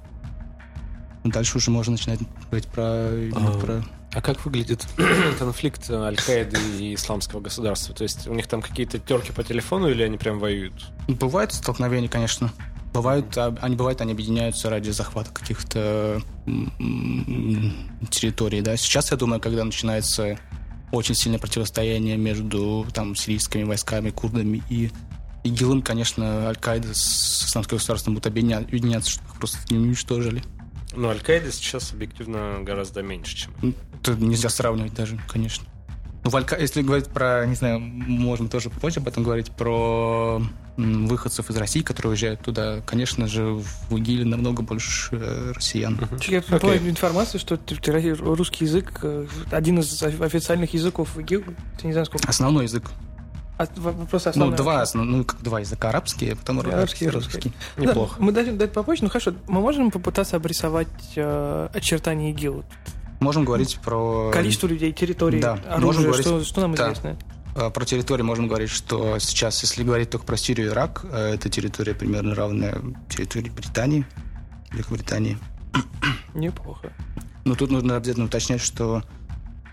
Дальше 1.25 1.59
уже 1.59 1.71
можно 1.71 1.93
начинать 1.93 2.21
говорить 2.51 2.69
про, 2.69 2.83
А. 2.85 3.59
про 3.61 3.83
А 4.13 4.23
как 4.23 4.45
выглядит 4.45 4.87
конфликт 5.39 5.91
Аль-Каиды 5.91 6.59
и 6.79 6.95
исламского 6.95 7.41
государства? 7.41 7.95
То 7.95 8.05
есть 8.05 8.29
у 8.29 8.35
них 8.35 8.47
там 8.47 8.63
какие-то 8.63 8.99
терки 8.99 9.33
по 9.33 9.43
телефону 9.43 9.89
или 9.89 10.03
они 10.03 10.19
прям 10.19 10.39
воюют? 10.39 10.87
Бывают 11.09 11.53
столкновения, 11.53 12.09
конечно. 12.09 12.53
Бывают, 12.93 13.37
а, 13.37 13.55
они 13.61 13.77
бывают, 13.77 14.01
они 14.01 14.13
объединяются 14.13 14.71
ради 14.71 14.91
захвата 14.91 15.31
каких-то 15.31 16.23
территорий, 18.11 18.63
да. 18.63 18.77
Сейчас, 18.77 19.11
я 19.11 19.17
думаю, 19.17 19.41
когда 19.41 19.65
начинается 19.65 20.39
очень 20.97 21.15
сильное 21.15 21.39
противостояние 21.39 22.17
между 22.17 22.87
там 22.93 23.15
сирийскими 23.15 23.63
войсками, 23.65 24.11
курдами 24.11 24.63
и 24.69 24.91
ИГИЛом, 25.45 25.83
конечно, 25.83 26.49
Аль-Каида 26.49 26.93
с 26.93 27.45
исламским 27.47 27.77
государством 27.77 28.15
будут 28.15 28.27
объединя- 28.27 28.59
объединяться, 28.59 29.11
чтобы 29.11 29.29
их 29.29 29.39
просто 29.39 29.59
не 29.71 29.79
уничтожили. 29.79 30.43
Ну, 30.95 31.09
Аль-Каида 31.09 31.53
сейчас 31.53 31.93
объективно 31.93 32.59
гораздо 32.63 33.03
меньше, 33.03 33.37
чем... 33.37 33.75
Это 34.01 34.15
нельзя 34.15 34.49
сравнивать 34.49 34.95
даже, 34.95 35.21
конечно. 35.29 35.67
Ну, 36.27 36.31
в 36.31 36.35
Аль-Ка- 36.37 36.57
если 36.59 36.83
говорить 36.83 37.07
про, 37.07 37.47
не 37.47 37.55
знаю, 37.55 37.79
можем 37.79 38.49
тоже 38.49 38.69
позже 38.69 38.99
об 38.99 39.07
этом 39.07 39.23
говорить, 39.23 39.53
про 39.53 40.43
выходцев 40.77 41.49
из 41.51 41.57
России, 41.57 41.83
которые 41.83 42.11
уезжают 42.11 42.41
туда, 42.41 42.81
конечно 42.85 43.29
же, 43.29 43.45
в 43.45 43.97
ИГИЛе 43.97 44.25
намного 44.25 44.63
больше 44.63 45.11
э, 45.13 45.53
россиян. 45.55 45.97
Я 46.27 46.41
Окей. 46.41 46.59
была 46.59 46.77
информация, 46.79 47.39
что 47.39 47.57
русский 48.19 48.65
язык 48.65 48.99
э, 49.05 49.29
один 49.53 49.79
из 49.79 50.03
офи- 50.03 50.21
официальных 50.25 50.75
языков 50.75 51.11
в 51.15 51.21
ИГИЛ. 51.21 51.45
Я 51.83 51.87
не 51.87 51.93
знаю, 51.93 52.07
сколько. 52.07 52.29
Основной 52.29 52.65
язык. 52.65 52.91
А, 53.57 53.69
Ну, 54.35 54.51
два, 54.51 54.85
ну, 54.95 55.25
как 55.25 55.41
два 55.43 55.61
языка. 55.61 55.91
Арабский, 55.91 56.33
а 56.33 56.37
потом 56.37 56.59
Арабский 56.59 56.75
арабский, 56.75 57.05
и 57.05 57.09
русский. 57.09 57.53
Да, 57.77 57.83
Неплохо. 57.85 58.17
мы 58.21 58.33
дадим 58.33 58.59
дать 58.59 58.73
попозже, 58.73 59.05
ну 59.05 59.11
хорошо, 59.11 59.33
мы 59.47 59.61
можем 59.61 59.93
попытаться 59.93 60.35
обрисовать 60.37 60.89
э, 61.15 61.69
очертания 61.73 62.33
ИГИЛ. 62.33 62.65
Можем 63.21 63.45
говорить 63.45 63.79
про... 63.83 64.31
Количество 64.33 64.67
людей, 64.67 64.93
территории, 64.93 65.41
да, 65.41 65.55
оружия, 65.69 65.81
можем 65.87 66.03
говорить- 66.05 66.27
что, 66.27 66.45
что 66.45 66.61
нам 66.61 66.75
да. 66.75 66.85
известно? 66.93 67.19
э, 67.55 67.71
Про 67.71 67.85
территорию 67.85 68.27
можем 68.27 68.47
говорить, 68.49 68.71
что 68.71 69.19
сейчас, 69.19 69.61
если 69.63 69.83
говорить 69.83 70.11
только 70.11 70.27
про 70.27 70.37
Сирию 70.37 70.69
и 70.69 70.71
Ирак, 70.71 71.05
э, 71.11 71.35
это 71.35 71.49
территория 71.49 71.95
примерно 71.95 72.35
равная 72.35 72.79
территории 73.09 73.49
Британии, 73.51 74.07
Великобритании. 74.73 75.39
Неплохо. 76.35 76.93
Но 77.45 77.55
тут 77.55 77.71
нужно 77.71 77.97
обязательно 77.97 78.27
уточнять, 78.27 78.61
что 78.61 79.03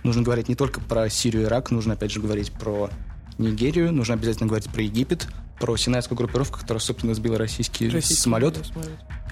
нужно 0.03 0.21
говорить 0.21 0.47
не 0.47 0.55
только 0.55 0.79
про 0.79 1.09
Сирию 1.09 1.43
и 1.43 1.45
Ирак, 1.45 1.71
нужно 1.71 1.93
опять 1.93 2.11
же 2.11 2.19
говорить 2.21 2.51
про 2.53 2.89
Нигерию, 3.37 3.91
нужно 3.91 4.13
обязательно 4.13 4.47
говорить 4.47 4.69
про 4.69 4.83
Египет, 4.83 5.27
про 5.59 5.75
Синайскую 5.75 6.17
группировку, 6.17 6.59
которая, 6.59 6.79
собственно, 6.81 7.13
сбила 7.13 7.37
российский, 7.37 7.89
Российский, 7.89 8.21
самолет. 8.21 8.63
самолет. 8.65 8.91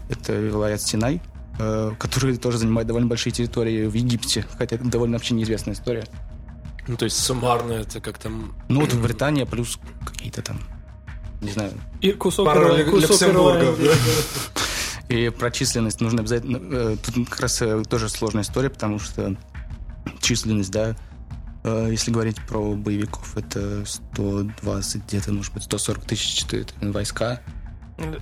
Это 0.10 0.34
Вилаят 0.34 0.82
Синай, 0.82 1.22
э, 1.62 1.92
который 2.00 2.38
тоже 2.38 2.58
занимает 2.58 2.88
довольно 2.88 3.08
большие 3.08 3.32
территории 3.34 3.86
в 3.86 3.94
Египте, 3.94 4.46
хотя 4.58 4.76
это 4.78 4.86
довольно 4.86 5.18
вообще 5.18 5.34
неизвестная 5.36 5.74
история. 5.76 6.06
Ну, 6.88 6.98
то 6.98 7.06
есть 7.06 7.18
суммарно 7.18 7.74
это 7.74 8.02
как 8.02 8.18
там... 8.18 8.54
Ну 8.68 8.82
вот 8.82 8.94
Британия 8.96 9.46
плюс 9.46 9.78
какие-то 10.06 10.42
там, 10.42 10.60
не 11.42 11.52
знаю, 11.52 11.72
И 12.02 12.12
кусок, 12.12 12.46
Пара 12.48 12.66
Ирла- 12.70 12.78
Лю- 12.78 12.92
кусок 12.92 13.10
Люксембурга, 13.12 13.60
Ирландии. 13.66 13.90
И 15.10 15.30
про 15.30 15.52
численность 15.52 16.02
нужно 16.02 16.22
обязательно... 16.22 16.58
э, 16.62 16.98
Тут 17.04 17.30
как 17.30 17.40
раз 17.42 17.62
э, 17.62 17.84
тоже 17.90 18.10
сложная 18.10 18.44
история, 18.44 18.70
потому 18.70 18.98
что 19.00 19.36
численность, 20.22 20.72
да, 20.72 20.96
если 21.64 22.10
говорить 22.10 22.38
про 22.48 22.74
боевиков, 22.74 23.38
это 23.38 23.84
120, 23.86 25.06
где-то, 25.06 25.32
может 25.32 25.54
быть, 25.54 25.62
140 25.64 26.04
тысяч 26.06 26.44
это 26.52 26.66
войска. 26.92 27.40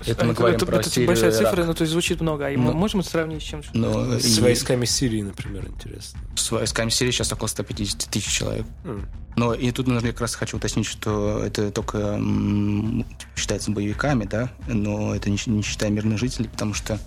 Это 0.05 0.25
мы 0.25 0.33
говорим 0.33 0.57
это, 0.57 0.65
про 0.65 0.77
это 0.77 0.89
Сирию 0.89 1.07
большая 1.07 1.31
цифра, 1.31 1.55
Ирак. 1.55 1.67
ну 1.67 1.73
то 1.73 1.81
есть 1.83 1.91
звучит 1.93 2.19
много. 2.21 2.47
А 2.47 2.51
Ну. 2.51 2.57
мы 2.63 2.73
можем 2.73 3.01
сравнить 3.03 3.41
с 3.41 3.45
чем? 3.45 3.61
Но 3.73 4.19
С 4.19 4.37
и 4.37 4.41
войсками 4.41 4.85
Сирии, 4.85 5.21
например, 5.21 5.67
интересно. 5.67 6.19
с 6.35 6.51
войсками 6.51 6.89
Сирии 6.89 7.11
сейчас 7.11 7.31
около 7.31 7.47
150 7.47 8.09
тысяч 8.09 8.27
человек. 8.31 8.65
М. 8.83 9.07
Но 9.37 9.53
и 9.53 9.71
тут 9.71 9.87
нужно 9.87 10.09
как 10.09 10.21
раз 10.21 10.35
хочу 10.35 10.57
уточнить, 10.57 10.85
что 10.85 11.39
это 11.43 11.71
только 11.71 11.97
м, 11.97 13.05
считается 13.37 13.71
боевиками, 13.71 14.25
да, 14.25 14.49
но 14.67 15.15
это 15.15 15.29
не, 15.29 15.37
не 15.45 15.61
считая 15.61 15.89
мирных 15.91 16.17
жителей, 16.19 16.49
потому 16.49 16.73
что 16.73 16.99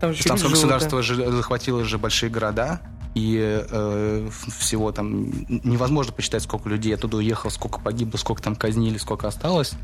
Там 0.00 0.10
люди 0.10 0.22
живут, 0.26 0.50
государство 0.50 1.02
же 1.02 1.30
захватило 1.30 1.84
же 1.84 1.98
большие 1.98 2.30
города, 2.30 2.80
и 3.14 3.38
э, 3.70 4.28
всего 4.58 4.90
там 4.90 5.30
невозможно 5.48 6.12
посчитать, 6.12 6.42
сколько 6.42 6.68
людей 6.68 6.94
оттуда 6.94 7.18
уехало, 7.18 7.50
сколько 7.50 7.78
погибло, 7.78 8.16
сколько 8.16 8.42
там 8.42 8.56
казнили, 8.56 8.96
сколько 8.98 9.28
осталось. 9.28 9.74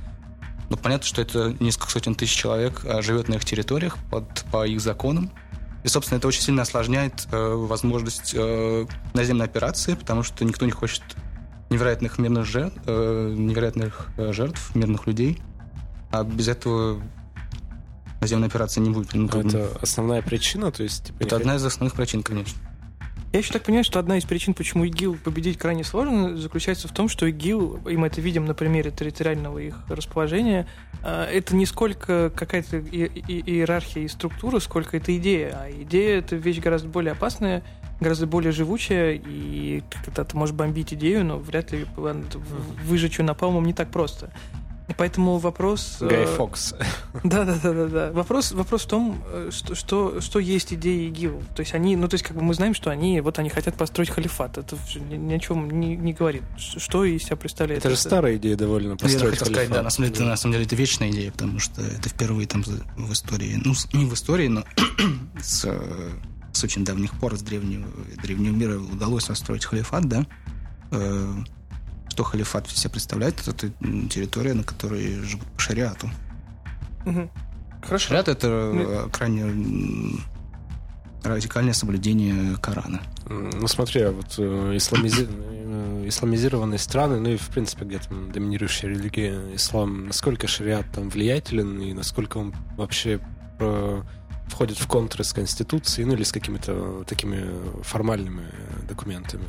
Но 0.71 0.77
понятно, 0.77 1.07
что 1.07 1.23
это 1.23 1.55
несколько 1.61 1.91
сотен 1.91 2.15
тысяч 2.15 2.37
человек 2.37 2.83
а, 2.85 3.01
живет 3.03 3.29
на 3.29 3.35
их 3.35 3.45
территориях 3.45 3.97
под, 4.11 4.45
по 4.53 4.67
их 4.67 4.81
законам. 4.81 5.33
И, 5.85 5.89
собственно, 5.89 6.19
это 6.19 6.29
очень 6.29 6.43
сильно 6.43 6.63
осложняет 6.63 7.27
э, 7.31 7.55
возможность 7.55 8.33
э, 8.35 8.87
наземной 9.15 9.47
операции, 9.47 9.95
потому 9.95 10.23
что 10.23 10.45
никто 10.45 10.67
не 10.67 10.73
хочет 10.73 11.03
невероятных 11.71 12.19
мирных 12.19 12.45
жертв, 12.47 12.77
э, 12.87 13.35
невероятных 13.37 14.09
э, 14.17 14.33
жертв 14.33 14.75
мирных 14.75 15.07
людей. 15.07 15.41
А 16.11 16.25
без 16.25 16.49
этого 16.49 17.01
наземная 18.21 18.49
операция 18.49 18.83
не 18.83 18.91
будет. 18.91 19.15
Ну, 19.15 19.29
бы, 19.29 19.39
Это 19.39 19.71
основная 19.81 20.21
причина, 20.21 20.73
то 20.73 20.83
есть... 20.83 21.07
Типа, 21.07 21.23
это 21.23 21.37
не- 21.37 21.41
одна 21.43 21.57
из 21.57 21.65
основных 21.65 21.95
причин, 21.95 22.23
конечно. 22.23 22.59
Я 23.31 23.41
еще 23.41 23.53
так 23.53 23.65
понимаю, 23.65 23.85
что 23.85 23.99
одна 23.99 24.17
из 24.17 24.25
причин, 24.25 24.55
почему 24.55 24.85
ИГИЛ 24.85 25.19
победить 25.23 25.59
крайне 25.59 25.85
сложно, 25.85 26.35
заключается 26.39 26.89
в 26.89 26.93
том, 26.93 27.11
что 27.11 27.27
ИГИЛ, 27.27 27.81
и 27.89 27.97
мы 27.97 28.07
это 28.07 28.23
видим 28.23 28.47
на 28.47 28.55
примере 28.55 28.91
территориального 28.91 29.59
их 29.59 29.85
расположения, 29.91 30.67
а, 31.03 31.27
это 31.31 31.55
не 31.55 31.67
сколько 31.67 32.31
какая-то 32.35 32.79
иерархия 32.79 34.05
и 34.05 34.09
структура, 34.09 34.61
сколько 34.61 34.97
это 34.97 35.15
идея. 35.19 35.61
А 35.61 35.71
идея— 35.71 36.19
это 36.21 36.37
вещь 36.37 36.59
гораздо 36.61 36.89
более 36.89 37.13
опасная, 37.13 37.63
гораздо 38.01 38.27
более 38.27 38.51
живучая, 38.51 39.21
и 39.23 39.83
когда 40.05 40.25
ты 40.25 40.35
можешь 40.35 40.55
бомбить 40.55 40.95
идею, 40.95 41.23
но 41.27 41.37
вряд 41.37 41.71
ли 41.71 41.85
выжечь 41.97 43.19
ее 43.19 43.27
напалмом 43.27 43.67
не 43.67 43.75
так 43.75 43.91
просто. 43.91 44.33
Поэтому 44.97 45.39
вопрос... 45.39 45.99
Гай 46.01 46.25
э, 46.25 46.27
Фокс. 46.27 46.75
да, 47.25 47.45
да, 47.45 47.59
да, 47.63 47.73
да, 47.73 47.87
да. 47.87 48.13
Вопрос, 48.13 48.53
вопрос 48.53 48.85
в 48.85 48.89
том, 48.89 49.23
э, 49.27 49.51
что, 49.53 49.75
что, 49.75 50.21
что 50.21 50.39
есть 50.39 50.73
идеи 50.73 51.09
ИГИЛ. 51.09 51.43
То 51.55 51.61
есть 51.61 51.75
они, 51.75 51.95
ну 51.97 52.09
то 52.09 52.15
есть 52.15 52.25
как 52.25 52.37
бы 52.37 52.43
мы 52.43 52.55
знаем, 52.55 52.75
что 52.75 52.91
они, 52.91 53.21
вот 53.21 53.39
они 53.39 53.51
хотят 53.51 53.75
построить 53.77 54.11
халифат. 54.11 54.57
Это 54.57 54.77
ни, 55.11 55.17
ни 55.17 55.35
о 55.35 55.39
чем 55.39 55.71
не, 55.71 55.97
не 55.97 56.15
говорит. 56.15 56.43
Что 56.57 57.05
из 57.05 57.25
себя 57.25 57.37
представляет? 57.37 57.81
Это 57.81 57.91
же 57.91 57.97
старая 57.97 58.37
идея 58.37 58.57
довольно 58.57 58.93
Я 58.93 58.97
построить 58.97 59.39
хотел 59.39 59.47
сказать, 59.53 59.69
да, 59.69 59.75
халифат. 59.75 59.85
на 59.85 59.91
самом, 59.91 60.09
деле, 60.09 60.17
это, 60.17 60.31
на 60.31 60.37
самом 60.37 60.53
деле 60.55 60.65
это 60.65 60.77
вечная 60.77 61.11
идея, 61.11 61.33
потому 61.33 61.59
что 61.59 61.83
это 61.83 62.09
впервые 62.09 62.47
там 62.47 62.63
в 62.63 63.13
истории, 63.13 63.61
ну, 63.63 63.75
не 63.93 64.07
в 64.07 64.15
истории, 64.15 64.49
но 64.49 64.65
с, 65.43 65.65
э, 65.67 66.11
с 66.53 66.65
очень 66.65 66.85
давних 66.85 67.19
пор, 67.21 67.37
с 67.37 67.43
древнего, 67.43 67.87
древнего 68.23 68.55
мира 68.55 68.79
удалось 68.79 69.25
построить 69.25 69.67
халифат, 69.67 70.09
да. 70.09 70.27
Что 72.09 72.25
халифат 72.25 72.69
себя 72.69 72.91
представляет? 72.91 73.47
Это 73.47 73.71
территория, 74.11 74.55
на 74.55 74.65
которой 74.65 75.23
живут 75.23 75.47
по 75.49 75.61
шариату. 75.61 76.11
Мгм. 77.05 77.31
Хорошо. 77.83 78.09
Шариат— 78.09 78.29
это 78.29 78.49
э, 78.49 79.09
крайне 79.13 79.43
м, 79.43 80.21
радикальное 81.23 81.73
соблюдение 81.75 82.57
Корана. 82.57 83.01
Ну 83.29 83.67
смотри, 83.69 84.03
а 84.03 84.11
вот 84.13 84.35
э, 84.39 84.77
исламизи- 84.77 85.29
э, 85.31 86.05
исламизированные 86.09 86.79
страны, 86.79 87.21
ну 87.21 87.31
и 87.31 87.37
в 87.37 87.49
принципе 87.49 87.85
где 87.85 87.99
там 87.99 88.33
доминирующая 88.33 88.91
религия 88.91 89.55
ислам, 89.55 90.07
насколько 90.07 90.47
шариат 90.49 90.87
там 90.93 91.09
влиятелен 91.09 91.81
и 91.81 91.93
насколько 91.93 92.39
он 92.39 92.55
вообще 92.77 93.21
э, 93.61 94.03
входит 94.49 94.79
в 94.79 94.87
контры 94.87 95.25
с 95.25 95.33
конституцией, 95.33 96.07
ну 96.07 96.15
или 96.15 96.25
с 96.25 96.33
какими-то 96.33 97.05
такими 97.07 97.45
формальными 97.83 98.45
документами. 98.89 99.45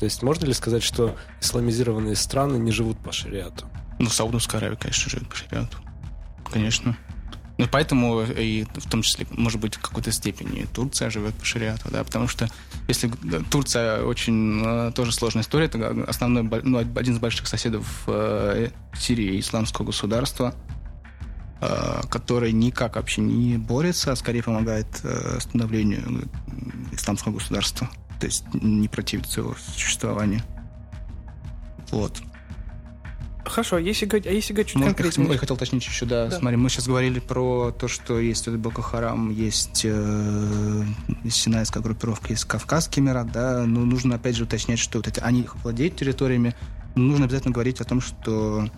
То 0.00 0.04
есть 0.04 0.22
можно 0.22 0.46
ли 0.46 0.54
сказать, 0.54 0.82
что 0.82 1.14
исламизированные 1.42 2.16
страны 2.16 2.56
не 2.56 2.72
живут 2.72 2.96
по 2.98 3.12
шариату? 3.12 3.66
Ну, 3.98 4.08
Саудовская 4.08 4.58
Аравия, 4.58 4.76
конечно, 4.78 5.10
живет 5.10 5.28
по 5.28 5.36
шариату. 5.36 5.76
Конечно. 6.50 6.96
Ну, 7.58 7.66
поэтому 7.70 8.22
и 8.22 8.64
в 8.64 8.88
том 8.88 9.02
числе, 9.02 9.26
может 9.32 9.60
быть, 9.60 9.74
в 9.74 9.80
какой-то 9.82 10.10
степени 10.10 10.66
Турция 10.72 11.10
живет 11.10 11.34
по 11.34 11.44
шариату, 11.44 11.90
да, 11.90 12.02
потому 12.02 12.28
что 12.28 12.48
если 12.88 13.12
Турция 13.50 14.02
очень 14.02 14.62
э, 14.64 14.92
тоже 14.94 15.12
сложная 15.12 15.42
история, 15.42 15.66
это 15.66 16.06
основной, 16.08 16.48
ну, 16.62 16.78
один 16.78 17.12
из 17.12 17.18
больших 17.18 17.46
соседов 17.46 18.04
э, 18.06 18.70
Сирии 18.98 19.38
исламского 19.38 19.84
государства, 19.84 20.54
э, 21.60 22.00
который 22.08 22.52
никак 22.52 22.96
вообще 22.96 23.20
не 23.20 23.58
борется, 23.58 24.12
а 24.12 24.16
скорее 24.16 24.42
помогает 24.42 24.86
э, 25.02 25.40
становлению 25.40 26.00
э, 26.08 26.94
исламского 26.94 27.34
государства, 27.34 27.90
то 28.20 28.26
есть 28.26 28.44
не 28.52 28.86
противится 28.88 29.40
его 29.40 29.54
существованию. 29.74 30.42
Вот. 31.90 32.20
Хорошо, 33.44 33.76
а 33.76 33.80
если 33.80 34.06
говорить, 34.06 34.26
а 34.26 34.30
если 34.30 34.52
говорить 34.52 34.68
чуть 34.72 34.80
Ну, 34.80 34.86
конкретнее? 34.86 35.32
Я 35.32 35.38
хотел 35.38 35.56
уточнить 35.56 35.84
еще, 35.84 36.04
да, 36.06 36.26
Да. 36.28 36.38
смотри, 36.38 36.56
мы 36.56 36.68
сейчас 36.68 36.86
говорили 36.86 37.18
про 37.18 37.72
то, 37.72 37.88
что 37.88 38.20
есть 38.20 38.46
вот 38.46 38.56
Боко 38.58 38.82
Харам, 38.82 39.30
есть 39.30 39.80
э, 39.84 40.84
Синайская 41.28 41.82
группировка, 41.82 42.28
есть 42.28 42.44
Кавказский 42.44 43.00
Эмират, 43.02 43.32
да, 43.32 43.64
но 43.66 43.80
нужно 43.84 44.16
опять 44.16 44.36
же 44.36 44.44
уточнять, 44.44 44.78
что 44.78 44.98
вот 44.98 45.08
эти, 45.08 45.18
они 45.20 45.46
владеют 45.64 45.96
территориями, 45.96 46.54
но 46.94 47.02
нужно 47.04 47.24
обязательно 47.24 47.52
говорить 47.52 47.80
о 47.80 47.84
том, 47.84 48.00
что 48.00 48.68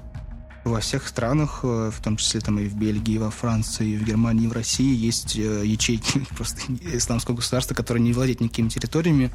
во 0.65 0.81
всех 0.81 1.09
странах, 1.09 1.61
э, 1.63 1.91
в 1.93 2.03
том 2.03 2.17
числе 2.17 2.41
там 2.41 2.59
и 2.59 2.67
в 2.67 2.75
Бельгии, 2.75 3.15
и 3.15 3.19
во 3.19 3.31
Франции, 3.31 3.91
и 3.91 3.97
в 3.97 4.05
Германии, 4.05 4.45
и 4.45 4.49
в 4.49 4.53
России 4.53 4.95
есть 4.95 5.37
э, 5.37 5.63
ячейки 5.65 6.21
просто 6.37 6.61
исламского 6.83 7.37
государства, 7.37 7.75
которые 7.75 8.03
не 8.03 8.13
владеют 8.13 8.41
никакими 8.41 8.69
территориями. 8.69 9.33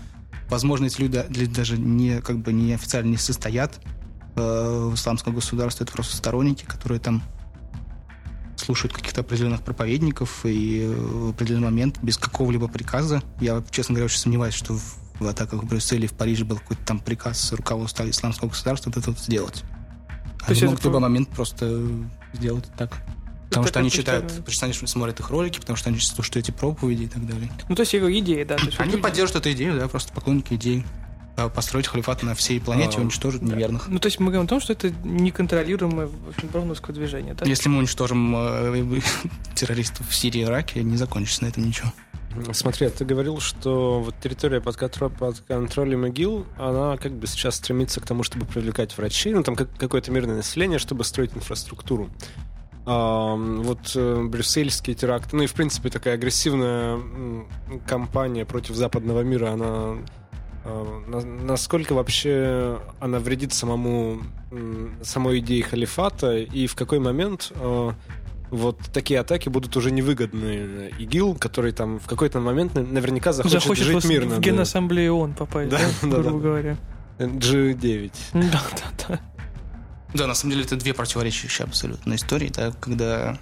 Возможно, 0.49 0.85
эти 0.85 1.01
люди 1.01 1.25
люди 1.29 1.53
даже 1.53 1.77
не, 1.77 2.21
как 2.21 2.39
бы 2.39 2.53
не 2.53 2.73
официально 2.73 3.09
не 3.09 3.17
состоят 3.17 3.81
э, 4.35 4.89
в 4.91 4.95
исламском 4.95 5.33
государстве, 5.33 5.83
это 5.83 5.93
просто 5.93 6.15
сторонники, 6.15 6.63
которые 6.65 6.99
там 6.99 7.21
слушают 8.59 8.93
каких-то 8.93 9.21
определенных 9.21 9.61
проповедников 9.61 10.45
и 10.45 10.81
э, 10.81 10.93
в 10.93 11.29
определенный 11.29 11.65
момент 11.65 11.99
без 12.01 12.17
какого-либо 12.17 12.67
приказа, 12.67 13.21
я, 13.39 13.63
честно 13.69 13.93
говоря, 13.93 14.05
очень 14.05 14.19
сомневаюсь, 14.19 14.53
что 14.53 14.77
в, 15.19 15.27
атаках 15.27 15.63
в 15.63 15.67
Брюсселе 15.67 16.07
в 16.07 16.13
Париже 16.13 16.45
был 16.45 16.57
какой-то 16.57 16.83
там 16.85 16.99
приказ 16.99 17.51
руководства 17.53 18.09
исламского 18.09 18.49
государства 18.49 18.89
вот 18.89 18.97
это 18.97 19.11
вот 19.11 19.19
сделать. 19.19 19.63
То 20.47 20.53
есть 20.53 20.63
могут 20.63 20.79
в 20.79 20.85
любой 20.85 21.01
момент 21.01 21.29
просто 21.29 21.81
сделать 22.33 22.65
так. 22.77 22.97
Потому 23.49 23.63
Это 23.63 23.73
что 23.73 23.79
они 23.79 23.91
читают, 23.91 24.27
потому 24.27 24.51
что 24.51 24.65
они 24.65 24.73
смотрят 24.73 25.19
их 25.19 25.29
ролики, 25.29 25.59
потому 25.59 25.77
что 25.77 25.89
они 25.89 25.99
слушают 25.99 26.37
эти 26.37 26.51
проповеди 26.51 27.03
и 27.03 27.07
так 27.07 27.25
далее. 27.25 27.49
Ну, 27.69 27.75
то 27.75 27.81
есть 27.81 27.95
говорю, 27.95 28.17
идея, 28.19 28.45
да. 28.45 28.55
Есть 28.55 28.79
Они 28.79 28.91
люди- 28.93 29.01
поддерживают 29.01 29.45
эту 29.45 29.55
идею, 29.55 29.79
да, 29.79 29.87
просто 29.87 30.11
поклонники 30.13 30.53
идеи. 30.55 30.85
А 31.37 31.49
Построить 31.49 31.85
халифат 31.87 32.23
на 32.23 32.33
всей 32.33 32.59
планете 32.59 32.97
А, 32.97 32.99
и 32.99 33.03
уничтожить 33.03 33.43
неверных. 33.43 33.87
Ну, 33.89 33.99
то 33.99 34.07
есть 34.07 34.19
мы 34.19 34.31
говорим 34.31 34.45
о 34.45 34.47
том, 34.47 34.59
что 34.59 34.73
это 34.73 34.89
неконтролируемое 35.03 36.09
броуновское 36.51 36.95
движение, 36.95 37.35
да? 37.35 37.45
Если 37.45 37.69
мы 37.69 37.77
уничтожим 37.77 38.33
э, 38.35 39.01
террористов 39.55 40.09
в 40.09 40.15
Сирии 40.15 40.41
и 40.41 40.43
Ираке, 40.43 40.81
не 40.81 40.97
закончится 40.97 41.43
на 41.43 41.49
этом 41.49 41.63
ничего. 41.63 41.93
Смотри, 42.53 42.87
а 42.87 42.89
ты 42.89 43.05
говорил, 43.05 43.39
что 43.39 44.01
вот 44.01 44.15
территория 44.21 44.61
под, 44.61 44.75
контро- 44.75 45.09
под 45.15 45.39
контролем 45.41 46.05
ИГИЛ, 46.07 46.45
она 46.57 46.97
как 46.97 47.13
бы 47.13 47.27
сейчас 47.27 47.55
стремится 47.55 47.99
к 48.01 48.05
тому, 48.05 48.23
чтобы 48.23 48.45
привлекать 48.45 48.97
врачей, 48.97 49.33
ну 49.33 49.43
там 49.43 49.55
как- 49.55 49.75
какое-то 49.77 50.11
мирное 50.11 50.35
население, 50.37 50.79
чтобы 50.79 51.03
строить 51.03 51.35
инфраструктуру. 51.35 52.09
А, 52.85 53.35
вот 53.35 53.91
э, 53.95 54.23
брюссельские 54.23 54.95
теракты, 54.95 55.35
ну 55.35 55.43
и 55.43 55.47
в 55.47 55.53
принципе 55.53 55.89
такая 55.89 56.13
агрессивная 56.13 56.99
кампания 57.85 58.45
против 58.45 58.75
западного 58.75 59.21
мира, 59.21 59.51
она 59.51 59.97
э, 60.63 61.01
на- 61.07 61.21
насколько 61.21 61.93
вообще 61.93 62.79
она 62.99 63.19
вредит 63.19 63.51
самому 63.53 64.21
самой 65.01 65.39
идее 65.39 65.63
халифата 65.63 66.37
и 66.37 66.67
в 66.67 66.75
какой 66.75 66.99
момент 66.99 67.51
э, 67.55 67.91
вот 68.51 68.79
такие 68.93 69.19
атаки 69.19 69.49
будут 69.49 69.75
уже 69.75 69.91
невыгодны 69.91 70.91
ИГИЛ, 70.99 71.35
который 71.35 71.71
там 71.71 71.99
в 71.99 72.07
какой-то 72.07 72.39
момент 72.39 72.75
на- 72.75 72.83
наверняка 72.83 73.33
захочет, 73.33 73.61
Захочет 73.61 73.85
жить 73.85 74.05
мирно. 74.05 74.35
в. 74.35 74.39
Генассамблею 74.39 75.15
ООН 75.15 75.33
попасть, 75.33 75.69
да, 75.69 75.79
Да, 76.01 76.07
да, 76.07 76.21
грубо 76.23 76.31
да. 76.31 76.47
говоря. 76.47 76.77
G9. 77.19 78.11
Да, 78.33 78.61
да, 78.71 79.05
да. 79.09 79.19
Да, 80.13 80.27
на 80.27 80.33
самом 80.35 80.51
деле 80.53 80.63
это 80.65 80.77
две 80.77 80.93
противоречащие 80.93 81.65
абсолютно 81.65 82.15
истории, 82.15 82.47
да, 82.55 82.71
когда, 82.79 83.37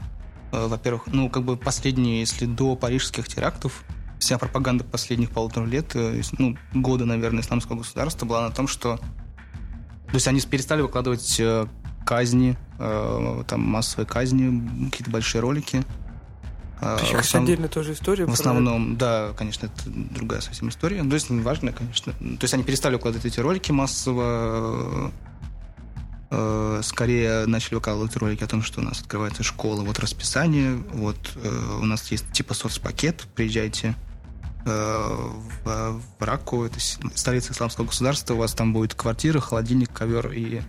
э, 0.52 0.68
во-первых, 0.68 1.04
ну, 1.08 1.30
как 1.30 1.44
бы 1.44 1.58
последние, 1.58 2.22
если 2.22 2.46
до 2.48 2.76
парижских 2.76 3.28
терактов, 3.28 3.84
вся 4.20 4.38
пропаганда 4.40 4.84
последних 4.84 5.30
полутора 5.30 5.66
лет, 5.66 5.92
э, 5.94 6.22
ну, 6.40 6.58
года, 6.74 7.06
наверное, 7.06 7.42
исламского 7.44 7.78
государства 7.78 8.26
была 8.26 8.42
на 8.48 8.52
том, 8.54 8.68
что 8.68 8.98
то 10.08 10.14
есть 10.14 10.28
они 10.28 10.40
перестали 10.42 10.82
выкладывать 10.82 11.36
э, 11.40 11.68
казни, 12.06 12.58
э, 12.80 13.44
там 13.48 13.62
массовые 13.62 14.06
казни, 14.08 14.90
какие-то 14.90 15.12
большие 15.12 15.42
ролики. 15.42 15.84
Э, 16.82 16.98
Причем 17.00 17.18
в 17.18 17.22
основ- 17.22 17.44
отдельная 17.44 17.70
тоже 17.70 17.94
история. 17.94 18.26
в 18.26 18.32
основном, 18.34 18.96
да, 18.98 19.32
конечно, 19.38 19.66
это 19.68 19.84
другая 19.88 20.42
совсем 20.42 20.70
история. 20.70 21.04
Ну, 21.04 21.10
То 21.10 21.16
есть, 21.16 21.30
важно, 21.30 21.72
конечно. 21.72 22.12
То 22.14 22.38
есть, 22.44 22.54
они 22.54 22.64
перестали 22.64 22.94
выкладывать 22.96 23.26
эти 23.26 23.40
ролики 23.40 23.72
массово. 23.72 25.12
э, 26.32 26.82
Скорее 26.84 27.46
начали 27.46 27.76
выкладывать 27.76 28.16
ролики 28.18 28.44
о 28.44 28.48
том, 28.48 28.62
что 28.62 28.82
у 28.82 28.84
нас 28.84 29.00
открывается 29.02 29.44
школа, 29.44 29.82
вот 29.84 30.00
расписание, 30.00 30.76
вот 30.94 31.18
э, 31.36 31.78
у 31.82 31.86
нас 31.86 32.12
есть 32.12 32.30
типа 32.34 32.54
соцпакет, 32.54 33.26
приезжайте 33.36 33.96
э, 34.66 35.08
в, 35.64 36.02
в 36.20 36.24
Раку, 36.24 36.64
это 36.66 36.78
столица 37.16 37.54
исламского 37.54 37.86
государства, 37.86 38.34
у 38.34 38.38
вас 38.38 38.54
там 38.54 38.74
будет 38.74 38.96
квартира, 38.96 39.40
холодильник, 39.40 39.94
ковер 39.94 40.32
и 40.32 40.62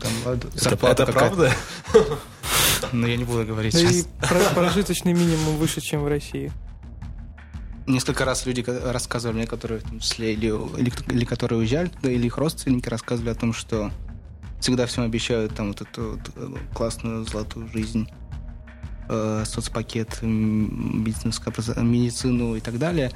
там, 0.00 0.12
э, 0.26 0.38
зарплата 0.54 1.06
какая-то. 1.06 1.12
правда? 1.36 1.52
Но 2.92 3.06
я 3.06 3.16
не 3.16 3.24
буду 3.24 3.44
говорить 3.46 3.74
и 3.74 4.04
про- 4.20 4.54
прожиточный 4.54 5.12
минимум 5.12 5.56
выше, 5.56 5.80
чем 5.80 6.02
в 6.02 6.08
России. 6.08 6.52
несколько 7.86 8.24
раз 8.24 8.44
люди 8.46 8.62
ка- 8.62 8.92
рассказывали 8.92 9.36
мне, 9.38 9.46
которые 9.46 9.80
в 9.80 9.84
том 9.84 10.00
числе 10.00 10.32
или, 10.34 10.46
или, 10.78 10.92
или 11.12 11.24
которые 11.24 11.60
уезжали 11.60 11.88
туда, 11.88 12.10
или 12.10 12.26
их 12.26 12.36
родственники 12.38 12.88
рассказывали 12.88 13.30
о 13.30 13.34
том, 13.34 13.52
что 13.52 13.90
всегда 14.60 14.86
всем 14.86 15.04
обещают 15.04 15.54
там 15.54 15.68
вот 15.68 15.80
эту 15.82 16.12
вот, 16.12 16.20
э, 16.36 16.54
классную 16.74 17.24
золотую 17.24 17.68
жизнь, 17.72 18.08
э, 19.12 19.44
соцпакет, 19.46 20.18
м, 20.22 21.04
медицинское 21.04 21.50
образо- 21.50 21.80
медицину 21.82 22.56
и 22.56 22.60
так 22.60 22.78
далее. 22.78 23.10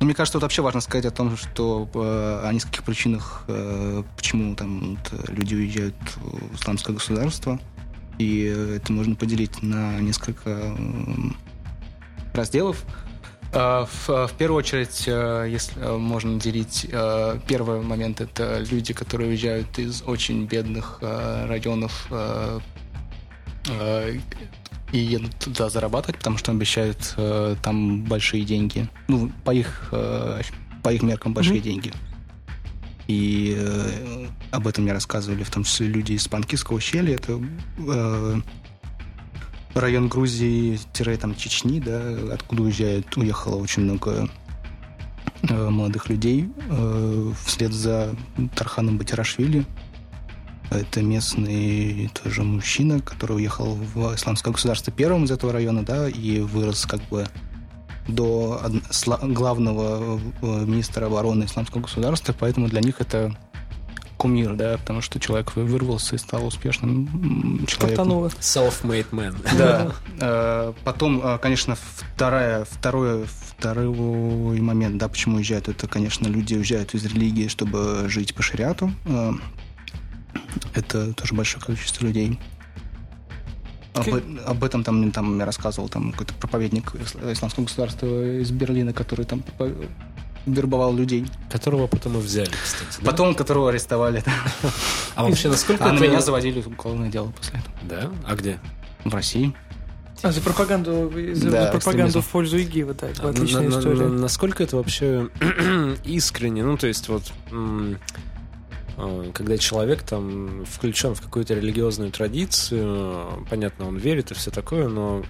Но 0.00 0.06
мне 0.06 0.14
кажется, 0.14 0.38
вот 0.38 0.42
вообще 0.42 0.62
важно 0.62 0.80
сказать 0.80 1.04
о 1.04 1.10
том, 1.10 1.36
что 1.36 1.88
э, 1.94 2.48
о 2.48 2.52
нескольких 2.52 2.82
причинах, 2.84 3.44
э, 3.48 4.02
почему 4.16 4.54
там 4.54 4.96
вот, 4.96 5.28
люди 5.28 5.54
уезжают 5.54 5.94
в 6.16 6.54
исламское 6.56 6.94
государство. 6.94 7.60
И 8.18 8.44
это 8.44 8.92
можно 8.92 9.14
поделить 9.14 9.62
на 9.62 9.98
несколько 10.00 10.76
разделов. 12.34 12.84
В, 13.52 13.88
в 14.06 14.30
первую 14.38 14.58
очередь, 14.58 15.06
если 15.06 15.80
можно 15.98 16.38
делить, 16.40 16.86
первый 17.48 17.82
момент 17.82 18.20
это 18.20 18.64
люди, 18.70 18.94
которые 18.94 19.30
уезжают 19.30 19.78
из 19.78 20.02
очень 20.02 20.46
бедных 20.46 21.00
районов 21.00 22.08
и 24.92 24.98
едут 24.98 25.34
туда 25.38 25.70
зарабатывать, 25.70 26.18
потому 26.18 26.38
что 26.38 26.52
обещают 26.52 27.14
э, 27.16 27.56
там 27.62 28.02
большие 28.04 28.44
деньги. 28.44 28.88
Ну, 29.08 29.32
по 29.44 29.50
их, 29.52 29.88
э, 29.92 30.42
по 30.82 30.92
их 30.92 31.02
меркам 31.02 31.32
большие 31.32 31.56
Мгм. 31.56 31.64
деньги. 31.64 31.92
И 33.08 33.56
э, 33.58 34.26
об 34.50 34.68
этом 34.68 34.84
мне 34.84 34.92
рассказывали 34.92 35.42
в 35.42 35.50
том 35.50 35.64
числе 35.64 35.88
люди 35.88 36.12
из 36.12 36.28
Панкистского 36.28 36.76
ущелья. 36.76 37.16
Это 37.16 37.40
э, 37.78 38.40
район 39.74 40.08
Грузии, 40.08 40.78
тире, 40.92 41.16
там 41.16 41.34
Чечни, 41.34 41.80
да, 41.80 42.00
откуда 42.32 42.62
уезжает, 42.62 43.16
уехало 43.16 43.56
очень 43.56 43.82
много 43.84 44.28
э, 45.48 45.68
молодых 45.70 46.08
людей 46.10 46.48
э, 46.68 47.32
вслед 47.44 47.72
за 47.72 48.14
Тарханом 48.54 48.98
Батирашвили. 48.98 49.64
Это 50.74 51.02
местный 51.02 52.10
тоже 52.22 52.42
мужчина, 52.42 53.00
который 53.00 53.36
уехал 53.36 53.74
в 53.94 54.14
исламское 54.14 54.52
государство 54.52 54.92
первым 54.92 55.24
из 55.24 55.30
этого 55.30 55.52
района, 55.52 55.82
да, 55.84 56.08
и 56.08 56.40
вырос 56.40 56.86
как 56.86 57.00
бы 57.08 57.26
до 58.08 58.60
главного 59.22 60.18
э, 60.42 60.64
министра 60.66 61.06
обороны 61.06 61.44
исламского 61.44 61.82
государства, 61.82 62.34
поэтому 62.38 62.68
для 62.68 62.80
них 62.80 63.00
это 63.00 63.36
кумир, 64.16 64.54
да, 64.54 64.76
потому 64.78 65.00
что 65.00 65.18
человек 65.20 65.54
вы- 65.56 65.64
вырвался 65.64 66.14
и 66.14 66.18
стал 66.18 66.46
успешным 66.46 67.64
человеком. 67.66 67.68
Стартануло. 67.68 68.26
Self-made 68.40 69.10
man. 69.10 69.34
Да. 69.58 69.92
Э, 70.20 70.72
Потом, 70.84 71.20
э, 71.24 71.38
конечно, 71.38 71.76
вторая, 71.76 72.64
второй, 72.64 73.24
второй 73.26 74.60
момент, 74.60 74.98
да, 74.98 75.08
почему 75.08 75.36
уезжают, 75.36 75.68
это, 75.68 75.86
конечно, 75.88 76.26
люди 76.28 76.54
уезжают 76.54 76.94
из 76.94 77.04
религии, 77.04 77.48
чтобы 77.48 78.04
жить 78.08 78.34
по 78.34 78.42
шариату. 78.42 78.92
Это 80.74 81.12
тоже 81.14 81.34
большое 81.34 81.62
количество 81.64 82.04
людей. 82.06 82.38
Об, 83.94 84.06
об 84.46 84.64
этом 84.64 84.84
там, 84.84 85.12
там 85.12 85.38
я 85.38 85.44
рассказывал 85.44 85.88
там 85.88 86.12
какой-то 86.12 86.32
проповедник 86.34 86.94
ис- 86.94 87.32
исламского 87.32 87.64
государства 87.64 88.40
из 88.40 88.50
Берлина, 88.50 88.92
который 88.94 89.26
там 89.26 89.44
вербовал 90.46 90.94
людей. 90.94 91.26
Которого 91.50 91.86
потом 91.86 92.16
и 92.16 92.20
взяли, 92.20 92.50
кстати. 92.50 93.00
да? 93.00 93.10
Потом 93.10 93.34
которого 93.34 93.68
арестовали. 93.70 94.22
да. 94.24 94.32
А 95.14 95.24
вообще, 95.24 95.48
насколько 95.50 95.84
А 95.84 95.92
на 95.92 95.96
это- 95.96 96.08
меня 96.08 96.20
заводили 96.22 96.60
уголовное 96.62 97.10
дело 97.10 97.32
после 97.36 97.58
этого. 97.60 97.74
Да? 97.82 98.10
А 98.26 98.34
где? 98.34 98.58
В 99.04 99.14
России. 99.14 99.54
А, 100.22 100.30
за 100.32 100.40
пропаганду, 100.40 101.12
за 101.34 101.50
Да, 101.50 101.66
пропаганду 101.66 101.78
экстремизм. 101.78 102.20
в 102.22 102.28
пользу 102.28 102.56
ИГИЛа, 102.58 102.94
да, 102.94 103.08
это 103.10 103.22
На- 103.24 103.28
отличная 103.30 103.62
на- 103.62 103.68
на- 103.68 103.78
история. 103.78 104.06
насколько 104.08 104.62
это 104.62 104.76
вообще 104.76 105.28
искренне? 106.04 106.62
Ну, 106.64 106.76
то 106.78 106.86
есть 106.86 107.08
вот 107.08 107.30
когда 109.34 109.56
человек 109.58 110.02
там 110.02 110.64
включен 110.64 111.14
в 111.14 111.20
какую-то 111.20 111.54
религиозную 111.54 112.10
традицию, 112.10 113.46
понятно, 113.48 113.88
он 113.88 113.96
верит 113.96 114.30
и 114.30 114.34
все 114.34 114.50
такое, 114.50 114.88
но 114.88 115.24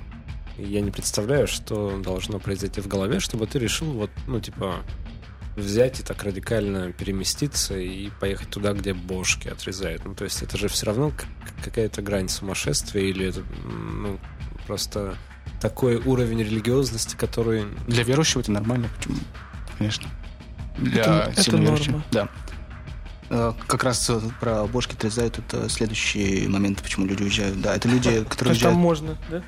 я 0.58 0.80
не 0.80 0.90
представляю, 0.90 1.46
что 1.46 1.98
должно 2.02 2.38
произойти 2.38 2.80
в 2.80 2.88
голове, 2.88 3.20
чтобы 3.20 3.46
ты 3.46 3.58
решил 3.58 3.92
вот, 3.92 4.10
ну, 4.26 4.40
типа, 4.40 4.76
взять 5.56 6.00
и 6.00 6.02
так 6.02 6.22
радикально 6.22 6.92
переместиться 6.92 7.76
и 7.78 8.10
поехать 8.20 8.50
туда, 8.50 8.72
где 8.72 8.94
бошки 8.94 9.48
отрезают. 9.48 10.04
Ну, 10.04 10.14
то 10.14 10.24
есть 10.24 10.42
это 10.42 10.56
же 10.56 10.68
все 10.68 10.86
равно 10.86 11.12
какая-то 11.64 12.02
грань 12.02 12.28
сумасшествия 12.28 13.04
или 13.04 13.28
это, 13.28 13.42
ну, 13.64 14.18
просто 14.66 15.16
такой 15.60 15.96
уровень 15.96 16.40
религиозности, 16.40 17.16
который 17.16 17.64
Для 17.86 18.02
верующего 18.02 18.40
это 18.40 18.52
нормально, 18.52 18.88
почему? 18.96 19.16
Конечно. 19.78 20.08
Для 20.78 21.02
Это- 21.02 21.32
это 21.36 21.56
норма. 21.56 22.04
Да. 22.10 22.28
Э, 23.32 23.52
Как 23.66 23.82
раз 23.82 24.08
э, 24.10 24.20
про 24.40 24.66
бошки 24.66 24.92
отрезают, 24.94 25.38
это 25.38 25.68
следующий 25.70 26.46
момент, 26.48 26.82
почему 26.82 27.06
люди 27.06 27.22
уезжают. 27.22 27.60
Да, 27.62 27.74
это 27.74 27.88
люди, 27.88 28.24
которые 28.24 28.54
Потому 28.54 28.54
что 28.54 28.64
там 28.64 28.74
уезжают... 28.74 28.78
можно, 28.78 29.16
да? 29.30 29.42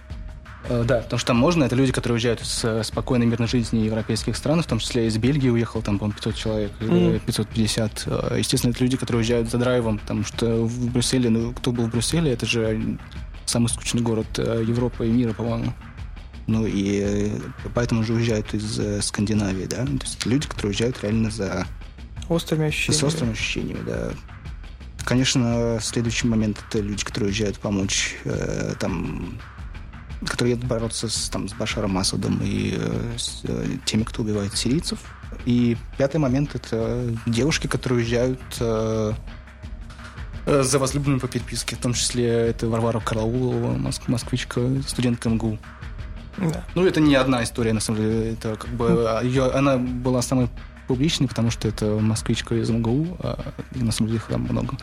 Э, 0.71 0.85
Да, 0.85 1.01
потому 1.03 1.19
что 1.19 1.27
там 1.27 1.37
можно, 1.37 1.65
это 1.65 1.77
люди, 1.77 1.93
которые 1.93 2.15
уезжают 2.15 2.41
с 2.41 2.83
спокойной 2.85 3.27
мирной 3.27 3.47
жизни 3.47 3.81
европейских 3.81 4.37
стран, 4.39 4.63
в 4.63 4.67
том 4.67 4.79
числе 4.79 5.07
из 5.07 5.19
Бельгии 5.19 5.51
уехал, 5.51 5.83
там, 5.83 5.99
по-моему, 5.99 6.17
500 6.17 6.35
человек, 6.35 6.73
Мгм. 6.81 7.21
550. 7.21 8.05
Э, 8.07 8.37
Естественно, 8.39 8.71
это 8.73 8.83
люди, 8.83 8.97
которые 8.97 9.19
уезжают 9.21 9.51
за 9.51 9.59
драйвом, 9.59 9.99
потому 9.99 10.25
что 10.25 10.65
в 10.65 10.91
Брюсселе, 10.91 11.29
ну, 11.29 11.53
кто 11.53 11.71
был 11.71 11.85
в 11.85 11.91
Брюсселе, 11.91 12.33
это 12.33 12.47
же 12.47 12.99
самый 13.45 13.69
скучный 13.69 14.01
город 14.01 14.39
Европы 14.39 15.07
и 15.07 15.11
мира, 15.11 15.35
по-моему. 15.35 15.75
Ну 16.47 16.65
и 16.67 17.33
поэтому 17.75 18.03
же 18.03 18.15
уезжают 18.15 18.55
из 18.55 19.05
Скандинавии, 19.05 19.67
да. 19.67 19.85
То 19.85 19.93
есть 20.07 20.25
люди, 20.25 20.49
которые 20.49 20.71
уезжают 20.71 21.03
реально 21.03 21.31
за 21.31 21.67
Острыми 22.29 22.67
ощущениями. 22.69 23.01
с 23.01 23.05
острыми 23.05 23.33
ощущениями, 23.33 23.83
да. 23.87 24.11
Конечно, 25.05 25.79
следующий 25.83 26.27
момент 26.27 26.63
это 26.69 26.81
люди, 26.81 27.05
которые 27.05 27.29
уезжают 27.29 27.59
помочь 27.59 28.17
э, 28.25 28.75
там 28.81 29.39
которые 30.27 30.55
едут 30.55 30.67
бороться 30.67 31.09
с, 31.09 31.29
там, 31.29 31.49
с 31.51 31.53
Башаром 31.53 31.99
Асадом 31.99 32.41
и 32.43 32.75
э, 32.79 33.13
с 33.19 33.41
э, 33.45 33.67
теми, 33.85 34.05
кто 34.05 34.23
убивает 34.23 34.57
сирийцев. 34.57 34.99
И 35.45 35.77
пятый 35.99 36.17
момент 36.17 36.55
это 36.55 37.15
девушки, 37.27 37.67
которые 37.67 37.99
уезжают 37.99 38.41
э, 38.61 39.13
э, 40.47 40.63
за 40.63 40.79
возлюбленным 40.79 41.21
по 41.21 41.29
переписке. 41.29 41.77
В 41.77 41.81
том 41.81 41.93
числе 41.93 42.27
это 42.27 42.67
Варвара 42.69 43.01
Караулова, 43.01 43.77
моск- 43.77 44.05
москвичка, 44.07 44.61
студентка 44.87 45.29
МГУ. 45.29 45.59
Да. 46.39 46.65
Ну, 46.75 46.87
это 46.87 47.01
не 47.01 47.15
одна 47.15 47.45
история, 47.45 47.75
на 47.75 47.81
самом 47.81 48.01
деле. 48.01 48.33
Это 48.33 48.57
как 48.57 48.71
бы... 48.71 49.07
а, 49.07 49.23
Ее, 49.23 49.51
она 49.51 49.77
была 49.77 50.23
самой 50.23 50.49
публичной, 50.87 51.29
потому 51.29 51.51
что 51.51 51.69
это 51.69 51.87
москвичка 52.01 52.55
из 52.55 52.71
МГУ, 52.71 53.17
а 53.21 53.53
на 53.75 53.93
самом 53.93 54.09
деле 54.09 54.19
их 54.19 54.27
там 54.27 54.43
много. 54.43 54.77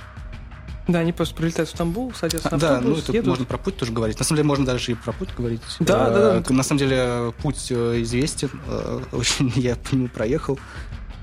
Да, 0.87 0.99
они 0.99 1.13
просто 1.13 1.35
прилетают 1.35 1.69
в 1.69 1.73
Стамбул, 1.73 2.11
садятся 2.13 2.49
на 2.51 2.57
да, 2.57 2.81
ну, 2.81 2.95
это 2.97 3.11
едут. 3.13 3.27
можно 3.27 3.45
про 3.45 3.57
путь 3.57 3.77
тоже 3.77 3.91
говорить. 3.93 4.17
На 4.17 4.25
самом 4.25 4.37
деле, 4.37 4.47
можно 4.47 4.65
даже 4.65 4.91
и 4.91 4.95
про 4.95 5.11
путь 5.13 5.29
говорить. 5.37 5.61
Да, 5.79 6.07
Э, 6.07 6.13
да, 6.13 6.39
да. 6.41 6.53
На 6.53 6.63
самом 6.63 6.79
деле, 6.79 7.31
путь 7.41 7.67
э, 7.69 8.01
известен. 8.01 8.49
э, 8.67 9.01
Очень 9.11 9.49
я 9.55 9.75
по 9.75 9.93
нему 9.95 10.07
проехал. 10.07 10.59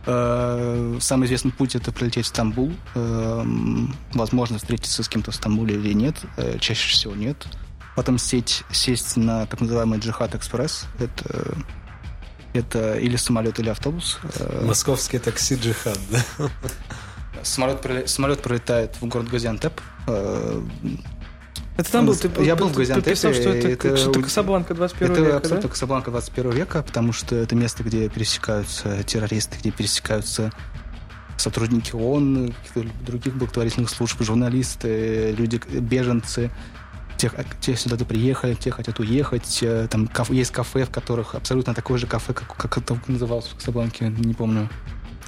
Э, 0.06 0.96
Самый 1.00 1.26
известный 1.26 1.50
путь 1.52 1.74
это 1.74 1.92
прилететь 1.92 2.24
в 2.26 2.28
Стамбул. 2.28 2.72
Э, 2.94 3.44
Возможно, 4.14 4.58
встретиться 4.58 5.02
с 5.02 5.08
кем-то 5.08 5.32
в 5.32 5.34
Стамбуле 5.34 5.74
или 5.74 5.92
нет. 5.92 6.16
Э, 6.36 6.58
Чаще 6.60 6.88
всего 6.88 7.14
нет. 7.14 7.46
Потом 7.96 8.16
сесть, 8.18 8.62
сесть 8.70 9.16
на 9.16 9.44
так 9.46 9.60
называемый 9.60 9.98
Джихад 9.98 10.34
Экспресс. 10.36 10.84
Это, 11.00 11.56
это 12.52 12.98
или 12.98 13.16
самолет, 13.16 13.58
или 13.60 13.68
автобус. 13.68 14.18
Э, 14.38 14.64
московское 14.66 15.20
такси 15.20 15.54
джихад, 15.56 15.98
да? 16.10 16.48
Самолет, 17.42 18.08
самолет 18.10 18.42
прилетает 18.42 18.96
в 19.00 19.06
город 19.06 19.28
Газиантеп. 19.28 19.80
Э, 20.06 20.60
Это 21.76 21.92
там 21.92 22.06
был, 22.06 22.16
ты, 22.16 22.28
Я 22.42 22.56
был 22.56 22.66
в 22.66 22.70
ты- 22.70 22.74
ты 22.74 22.80
Газиантепе, 22.80 23.10
писал, 23.12 23.32
что 23.32 23.50
это, 23.50 23.68
это 23.68 23.96
что-то 23.96 24.22
Касабланка 24.22 24.74
21 24.74 25.12
Это 25.12 25.20
века, 25.22 25.36
абсолютно 25.36 25.68
да? 25.68 25.72
Касабланка 25.72 26.10
21 26.10 26.50
века, 26.50 26.82
потому 26.82 27.12
что 27.12 27.36
это 27.36 27.54
место, 27.54 27.84
где 27.84 28.08
пересекаются 28.08 29.02
террористы, 29.04 29.56
где 29.60 29.70
пересекаются 29.70 30.50
сотрудники 31.36 31.94
ООН, 31.94 32.52
других 33.06 33.34
благотворительных 33.36 33.90
служб, 33.90 34.20
журналисты, 34.22 35.32
люди, 35.38 35.60
беженцы, 35.68 36.50
те, 37.18 37.30
те 37.60 37.76
сюда 37.76 38.02
приехали, 38.04 38.54
те 38.54 38.70
хотят 38.70 38.98
уехать. 39.00 39.58
э, 39.62 39.88
Там 39.90 40.06
кафе- 40.08 40.34
есть 40.34 40.50
кафе, 40.52 40.84
в 40.84 40.90
которых 40.90 41.34
абсолютно 41.34 41.74
такое 41.74 41.98
же 41.98 42.06
кафе, 42.06 42.32
как, 42.32 42.56
как 42.56 42.78
это 42.78 42.98
называлось 43.08 43.46
в 43.48 43.56
Касабланке, 43.56 44.08
не 44.08 44.32
помню. 44.34 44.68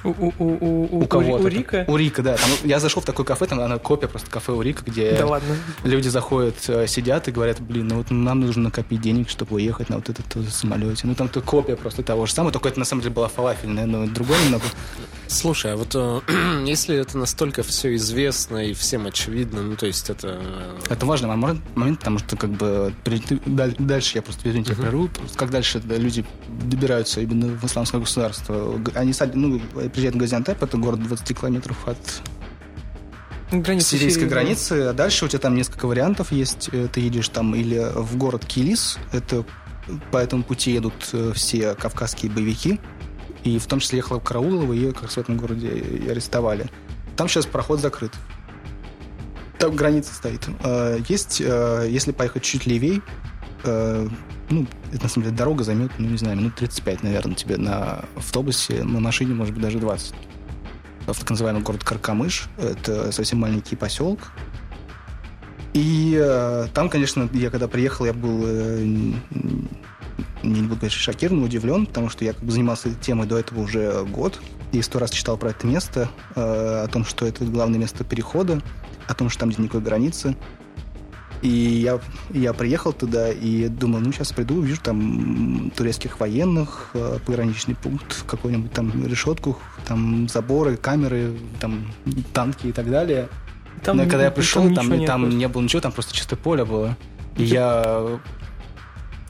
У, 0.03 0.09
у, 0.09 0.33
у, 0.39 0.45
у, 0.45 0.99
у, 1.03 1.05
кого-то. 1.07 1.43
у 1.43 1.47
Рика? 1.47 1.85
У 1.87 1.95
Рика, 1.97 2.21
да. 2.21 2.35
Там, 2.37 2.49
я 2.63 2.79
зашел 2.79 3.01
в 3.01 3.05
такое 3.05 3.25
кафе, 3.25 3.45
там 3.45 3.59
она 3.59 3.77
копия 3.77 4.07
просто 4.07 4.29
кафе 4.29 4.51
у 4.51 4.61
Рика, 4.61 4.83
где 4.85 5.15
Да 5.17 5.27
ладно. 5.27 5.55
люди 5.83 6.07
заходят, 6.07 6.55
э, 6.67 6.87
сидят 6.87 7.27
и 7.27 7.31
говорят, 7.31 7.59
блин, 7.59 7.87
ну 7.87 7.95
вот 7.97 8.11
нам 8.11 8.39
нужно 8.41 8.63
накопить 8.63 9.01
денег, 9.01 9.29
чтобы 9.29 9.55
уехать 9.55 9.89
на 9.89 9.97
вот 9.97 10.09
этот 10.09 10.33
вот 10.35 10.47
самолете. 10.49 11.07
Ну 11.07 11.15
там 11.15 11.29
то 11.29 11.41
копия 11.41 11.75
просто 11.75 12.03
того 12.03 12.25
же 12.25 12.33
самого, 12.33 12.51
только 12.51 12.69
это 12.69 12.79
на 12.79 12.85
самом 12.85 13.01
деле 13.03 13.13
была 13.13 13.27
фалафельная, 13.27 13.85
но 13.85 14.07
другое 14.07 14.37
немного. 14.43 14.63
Слушай, 15.27 15.73
а 15.73 15.77
вот 15.77 15.95
э, 15.95 16.21
если 16.65 16.95
это 16.97 17.17
настолько 17.17 17.63
все 17.63 17.95
известно 17.95 18.57
и 18.57 18.73
всем 18.73 19.05
очевидно, 19.07 19.61
ну 19.61 19.75
то 19.75 19.85
есть 19.85 20.09
это... 20.09 20.39
э, 20.41 20.79
Это 20.89 21.05
важный 21.05 21.29
момент, 21.29 21.61
момент, 21.75 21.99
потому 21.99 22.19
что 22.19 22.35
как 22.35 22.49
бы 22.49 22.93
дальше 23.05 24.17
я 24.17 24.21
просто 24.21 24.49
извините, 24.49 24.75
прерву, 24.75 25.07
просто 25.07 25.37
как 25.37 25.49
дальше 25.51 25.79
да, 25.83 25.95
люди 25.95 26.25
добираются 26.63 27.21
именно 27.21 27.47
в 27.47 27.63
исламское 27.65 28.01
государство. 28.01 28.79
Они 28.95 29.13
сад- 29.13 29.35
ну, 29.35 29.61
приезжают 29.91 30.15
в 30.15 30.19
Газиантеп, 30.19 30.61
это 30.61 30.77
город 30.77 31.03
20 31.03 31.37
километров 31.37 31.87
от 31.87 31.97
Граница 33.51 33.89
сирийской 33.89 34.21
Сирии, 34.21 34.29
да. 34.29 34.35
границы, 34.35 34.71
а 34.83 34.93
дальше 34.93 35.25
у 35.25 35.27
тебя 35.27 35.39
там 35.39 35.55
несколько 35.55 35.85
вариантов 35.85 36.31
есть. 36.31 36.69
Э, 36.71 36.87
Ты 36.91 37.01
едешь 37.01 37.27
там 37.27 37.53
или 37.53 37.85
в 37.93 38.15
город 38.15 38.45
Килис, 38.45 38.97
это 39.11 39.43
по 40.09 40.17
этому 40.17 40.43
пути 40.43 40.71
едут 40.71 41.09
э, 41.11 41.33
все 41.35 41.75
кавказские 41.75 42.31
боевики, 42.31 42.79
и 43.43 43.59
в 43.59 43.65
том 43.65 43.79
числе 43.79 43.97
ехала 43.97 44.19
Караулова, 44.19 44.71
ее 44.71 44.93
как 44.93 45.03
раз 45.03 45.13
в 45.13 45.17
этом 45.17 45.35
городе 45.35 45.67
и 45.67 46.07
арестовали. 46.07 46.69
Там 47.17 47.27
сейчас 47.27 47.45
проход 47.45 47.81
закрыт. 47.81 48.13
Там 49.57 49.75
граница 49.75 50.13
стоит. 50.13 50.47
Э, 50.63 50.99
Есть, 51.09 51.41
если 51.41 52.13
поехать 52.13 52.43
чуть 52.43 52.65
левей, 52.65 53.01
э, 53.63 54.07
ну, 54.49 54.67
это 54.91 55.03
на 55.03 55.09
самом 55.09 55.25
деле 55.25 55.37
дорога 55.37 55.63
займет, 55.63 55.91
ну, 55.97 56.07
не 56.07 56.17
знаю, 56.17 56.37
минут 56.37 56.55
35, 56.55 57.03
наверное, 57.03 57.35
тебе 57.35 57.57
на 57.57 58.05
автобусе, 58.15 58.83
на 58.83 58.99
машине, 58.99 59.33
может 59.33 59.53
быть, 59.53 59.63
даже 59.63 59.79
20 59.79 60.13
в 61.07 61.19
так 61.19 61.29
называемый 61.29 61.63
город 61.63 61.83
Каркамыш. 61.83 62.47
Это 62.57 63.11
совсем 63.11 63.39
маленький 63.39 63.75
поселок. 63.75 64.19
И 65.73 66.19
э, 66.21 66.67
там, 66.73 66.89
конечно, 66.89 67.29
я 67.33 67.49
когда 67.49 67.67
приехал, 67.67 68.05
я 68.05 68.13
был, 68.13 68.41
э, 68.45 68.83
не 70.43 70.61
буду 70.61 70.75
говорить, 70.75 70.91
шокирован, 70.91 71.43
удивлен, 71.43 71.85
потому 71.85 72.09
что 72.09 72.25
я 72.25 72.33
как 72.33 72.43
бы 72.43 72.51
занимался 72.51 72.89
этой 72.89 73.01
темой 73.01 73.25
до 73.25 73.37
этого 73.37 73.61
уже 73.61 74.03
год. 74.05 74.39
И 74.73 74.81
сто 74.81 74.99
раз 74.99 75.11
читал 75.11 75.37
про 75.37 75.51
это 75.51 75.65
место, 75.65 76.09
э, 76.35 76.83
о 76.83 76.87
том, 76.87 77.05
что 77.05 77.25
это 77.25 77.45
главное 77.45 77.79
место 77.79 78.03
перехода, 78.03 78.61
о 79.07 79.13
том, 79.13 79.29
что 79.29 79.41
там 79.41 79.49
нет 79.49 79.59
никакой 79.59 79.81
границы. 79.81 80.35
И 81.41 81.47
я, 81.49 81.99
я 82.29 82.53
приехал 82.53 82.93
туда 82.93 83.31
и 83.31 83.67
думал, 83.67 83.99
ну, 83.99 84.11
сейчас 84.11 84.31
приду, 84.31 84.55
увижу 84.57 84.79
там 84.81 85.71
турецких 85.75 86.19
военных, 86.19 86.91
э, 86.93 87.17
пограничный 87.25 87.73
пункт, 87.75 88.23
какую-нибудь 88.27 88.71
там 88.71 89.07
решетку, 89.07 89.57
там 89.87 90.29
заборы, 90.29 90.77
камеры, 90.77 91.33
там 91.59 91.87
танки 92.33 92.67
и 92.67 92.71
так 92.71 92.89
далее. 92.89 93.27
Там, 93.83 93.97
Но 93.97 94.03
когда 94.03 94.25
я 94.25 94.29
там 94.29 94.35
пришел, 94.35 94.61
там, 94.63 94.71
ничего 94.85 94.95
нет 94.95 95.07
там 95.07 95.29
не 95.29 95.47
было 95.47 95.61
ничего, 95.63 95.81
там 95.81 95.91
просто 95.91 96.13
чистое 96.13 96.37
поле 96.37 96.63
было. 96.63 96.95
И 97.37 97.43
я 97.43 98.19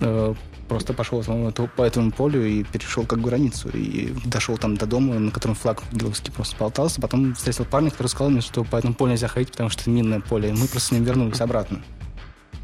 э, 0.01 0.33
просто 0.67 0.93
пошел 0.93 1.21
по 1.23 1.47
этому- 1.47 1.69
по 1.75 1.81
этому 1.83 2.11
полю 2.11 2.45
и 2.45 2.63
перешел 2.63 3.05
как 3.05 3.21
границу. 3.21 3.69
И 3.73 4.13
дошел 4.25 4.57
там 4.57 4.75
до 4.75 4.85
дома, 4.85 5.19
на 5.19 5.31
котором 5.31 5.55
флаг 5.55 5.83
русский 5.93 6.31
просто 6.31 6.55
болтался. 6.57 6.99
Потом 6.99 7.35
встретил 7.35 7.65
парня, 7.65 7.91
который 7.91 8.07
сказал 8.07 8.29
мне, 8.31 8.41
что 8.41 8.63
по 8.63 8.75
этому 8.77 8.93
полю 8.93 9.11
нельзя 9.11 9.27
ходить, 9.27 9.51
потому 9.51 9.69
что 9.69 9.81
это 9.83 9.89
минное 9.91 10.19
поле. 10.19 10.49
И 10.49 10.51
мы 10.53 10.67
просто 10.67 10.79
с 10.79 10.91
ним 10.91 11.03
вернулись 11.03 11.39
обратно. 11.41 11.81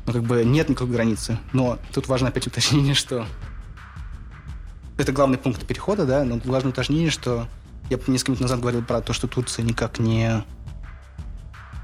Ну, 0.07 0.13
как 0.13 0.23
бы 0.23 0.43
нет 0.45 0.69
никакой 0.69 0.93
границы. 0.93 1.37
Но 1.53 1.77
тут 1.93 2.07
важно 2.07 2.29
опять 2.29 2.47
уточнение, 2.47 2.93
что 2.93 3.27
это 4.97 5.11
главный 5.11 5.37
пункт 5.37 5.65
перехода, 5.67 6.05
да, 6.05 6.23
но 6.23 6.39
важное 6.45 6.71
уточнение, 6.71 7.11
что 7.11 7.47
я 7.89 7.99
несколько 8.07 8.31
минут 8.31 8.41
назад 8.41 8.59
говорил 8.61 8.83
про 8.83 9.01
то, 9.01 9.13
что 9.13 9.27
Турция 9.27 9.63
никак 9.63 9.99
не 9.99 10.43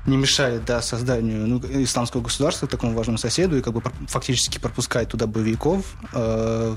не 0.05 0.17
мешает 0.17 0.65
да, 0.65 0.81
созданию 0.81 1.47
ну, 1.47 1.61
исламского 1.81 2.21
государства 2.21 2.67
такому 2.67 2.93
важному 2.93 3.17
соседу 3.17 3.57
и 3.57 3.61
как 3.61 3.73
бы 3.73 3.81
фактически 4.07 4.59
пропускает 4.59 5.09
туда 5.09 5.27
боевиков. 5.27 5.95
Э, 6.11 6.75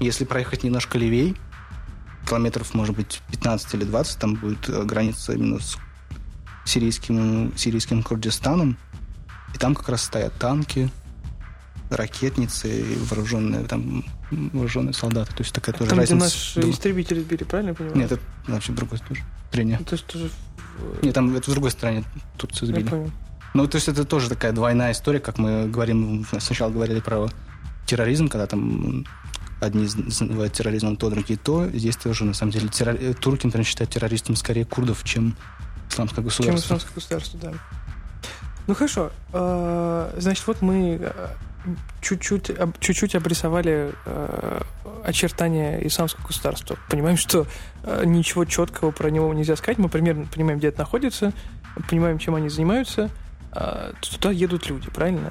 если 0.00 0.24
проехать 0.26 0.64
немножко 0.64 0.98
левей, 0.98 1.34
километров, 2.28 2.74
может 2.74 2.94
быть, 2.94 3.22
15 3.30 3.74
или 3.74 3.84
20, 3.84 4.18
там 4.18 4.34
будет 4.34 4.68
э, 4.68 4.82
граница 4.84 5.32
именно 5.32 5.60
с 5.60 5.78
сирийским, 6.66 7.56
сирийским 7.56 8.02
Курдистаном. 8.02 8.76
И 9.54 9.58
там 9.58 9.74
как 9.74 9.88
раз 9.88 10.02
стоят 10.02 10.34
танки, 10.38 10.90
ракетницы, 11.90 12.68
и 12.68 12.96
вооруженные, 12.96 13.64
там, 13.64 14.04
вооруженные 14.30 14.92
солдаты. 14.92 15.32
То 15.34 15.42
есть 15.42 15.54
такая 15.54 15.74
тоже 15.74 15.90
Там, 15.90 15.98
где 16.00 16.12
разница. 16.12 16.24
наши 16.36 16.60
Дум- 16.60 16.70
истребители 16.70 17.20
сбили, 17.20 17.44
правильно 17.44 17.70
я 17.70 17.74
понимаю? 17.74 17.98
Нет, 17.98 18.12
это 18.12 18.22
вообще 18.46 18.72
другой 18.72 18.98
тоже. 18.98 19.22
Трения. 19.50 19.78
То 19.78 19.94
есть 19.94 20.06
тоже... 20.06 20.28
в- 20.78 21.04
Нет, 21.04 21.14
там 21.14 21.34
это 21.34 21.50
в 21.50 21.54
другой 21.54 21.70
стране 21.70 22.04
Турцию 22.36 22.68
Я 22.70 22.74
сбили. 22.74 22.88
понял. 22.88 23.10
Ну, 23.54 23.66
то 23.66 23.76
есть 23.76 23.88
это 23.88 24.04
тоже 24.04 24.28
такая 24.28 24.52
двойная 24.52 24.92
история, 24.92 25.20
как 25.20 25.38
мы 25.38 25.66
говорим, 25.66 26.26
сначала 26.40 26.70
говорили 26.70 27.00
про 27.00 27.28
терроризм, 27.86 28.28
когда 28.28 28.46
там 28.46 29.06
одни 29.60 29.88
называют 29.96 30.52
терроризмом 30.52 30.96
то, 30.96 31.08
другие 31.08 31.38
то. 31.38 31.66
Здесь 31.68 31.96
тоже, 31.96 32.24
на 32.26 32.34
самом 32.34 32.52
деле, 32.52 32.68
террор... 32.68 32.96
э, 33.00 33.14
турки, 33.14 33.46
например, 33.46 33.66
считают 33.66 33.90
террористом 33.90 34.36
скорее 34.36 34.66
курдов, 34.66 35.02
чем 35.04 35.34
исламское 35.90 36.16
Чем 36.16 36.24
государство. 36.26 36.66
исламское 36.66 36.94
государство, 36.94 37.40
да. 37.40 37.52
Ну 38.68 38.74
хорошо. 38.74 39.10
Э, 39.32 40.12
Значит, 40.18 40.46
вот 40.46 40.60
мы 40.60 40.98
э, 41.00 41.28
чуть-чуть, 42.02 42.50
чуть-чуть 42.80 43.14
обрисовали 43.14 43.94
э, 44.04 44.60
очертания 45.04 45.78
исламского 45.86 46.26
государства. 46.26 46.76
Понимаем, 46.90 47.16
что 47.16 47.46
ничего 48.04 48.44
четкого 48.44 48.90
про 48.90 49.08
него 49.10 49.32
нельзя 49.32 49.56
сказать. 49.56 49.78
Мы 49.78 49.88
примерно 49.88 50.26
понимаем, 50.26 50.58
где 50.58 50.68
это 50.68 50.80
находится, 50.80 51.32
понимаем, 51.88 52.18
чем 52.18 52.34
они 52.34 52.50
занимаются. 52.50 53.10
Туда 54.00 54.30
едут 54.30 54.68
люди, 54.68 54.90
правильно? 54.90 55.30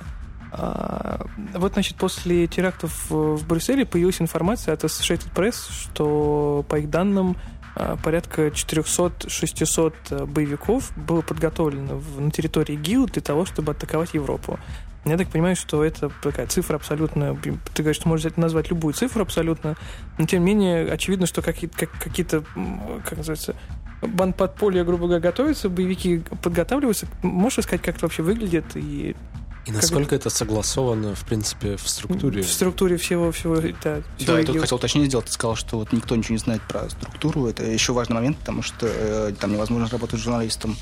Вот, 1.53 1.73
значит, 1.73 1.97
после 1.97 2.47
терактов 2.47 3.09
в 3.11 3.35
в 3.35 3.47
Брюсселе 3.47 3.85
появилась 3.85 4.19
информация 4.21 4.73
от 4.73 4.83
Associated 4.83 5.31
Press, 5.35 5.55
что, 5.69 6.65
по 6.67 6.79
их 6.79 6.89
данным, 6.89 7.37
порядка 8.03 8.47
400-600 8.47 10.25
боевиков 10.25 10.91
было 10.95 11.21
подготовлено 11.21 12.01
на 12.17 12.31
территории 12.31 12.75
ГИЛ 12.75 13.07
для 13.07 13.21
того, 13.21 13.45
чтобы 13.45 13.71
атаковать 13.71 14.13
Европу. 14.13 14.59
Я 15.05 15.17
так 15.17 15.29
понимаю, 15.29 15.55
что 15.55 15.83
это 15.83 16.11
такая 16.21 16.47
цифра 16.47 16.75
абсолютно... 16.75 17.35
Ты 17.73 17.83
говоришь, 17.83 17.95
что 17.97 18.09
можешь 18.09 18.35
назвать 18.35 18.69
любую 18.69 18.93
цифру 18.93 19.21
абсолютно, 19.21 19.77
но 20.17 20.25
тем 20.25 20.43
не 20.43 20.53
менее 20.53 20.91
очевидно, 20.91 21.27
что 21.27 21.41
какие- 21.41 21.69
как- 21.69 21.97
какие-то, 21.97 22.43
м, 22.55 23.01
как 23.05 23.17
называется, 23.17 23.55
банд 24.01 24.35
подполья, 24.35 24.83
грубо 24.83 25.05
говоря, 25.05 25.21
готовятся, 25.21 25.69
боевики 25.69 26.23
подготавливаются. 26.43 27.07
Можешь 27.23 27.63
сказать, 27.63 27.81
как 27.81 27.95
это 27.95 28.05
вообще 28.05 28.21
выглядит 28.21 28.65
и 28.75 29.15
И 29.67 29.71
насколько 29.71 30.15
это 30.15 30.29
согласовано, 30.29 31.13
в 31.13 31.25
принципе, 31.25 31.75
в 31.75 31.87
структуре? 31.89 32.41
в 32.41 32.49
структуре 32.49 32.95
всего, 32.95 33.33
всего, 33.33 33.55
да, 33.55 33.61
всего 33.61 34.03
Да, 34.25 34.39
я 34.39 34.45
тут 34.45 34.59
хотел 34.59 34.77
уточнение 34.77 35.09
сделать. 35.09 35.25
Ты 35.25 35.33
сказал, 35.33 35.57
что 35.57 35.77
вот 35.79 35.91
никто 35.91 36.15
ничего 36.15 36.33
не 36.33 36.39
знает 36.39 36.61
про 36.69 36.89
структуру. 36.89 37.47
Это 37.47 37.65
еще 37.65 37.91
важный 37.91 38.15
момент, 38.15 38.37
потому 38.37 38.61
что 38.61 38.87
э, 38.87 39.33
там 39.37 39.51
невозможно 39.51 39.89
работать 39.89 40.21
журналистом. 40.21 40.77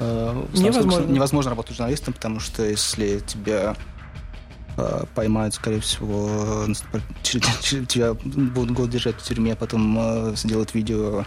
Э, 0.00 0.46
Невозможно. 0.54 1.04
Невозможно 1.04 1.50
работать 1.50 1.76
журналистом, 1.76 2.14
потому 2.14 2.40
что 2.40 2.64
если 2.64 3.18
тебя 3.20 3.76
э, 4.78 5.04
поймают, 5.14 5.54
скорее 5.54 5.80
всего, 5.80 6.66
э, 6.66 6.72
тебя 7.86 8.14
будут 8.14 8.70
год 8.70 8.88
держать 8.88 9.16
в 9.16 9.22
тюрьме, 9.22 9.52
а 9.52 9.56
потом 9.56 9.98
э, 9.98 10.32
сделают 10.34 10.72
видео, 10.72 11.26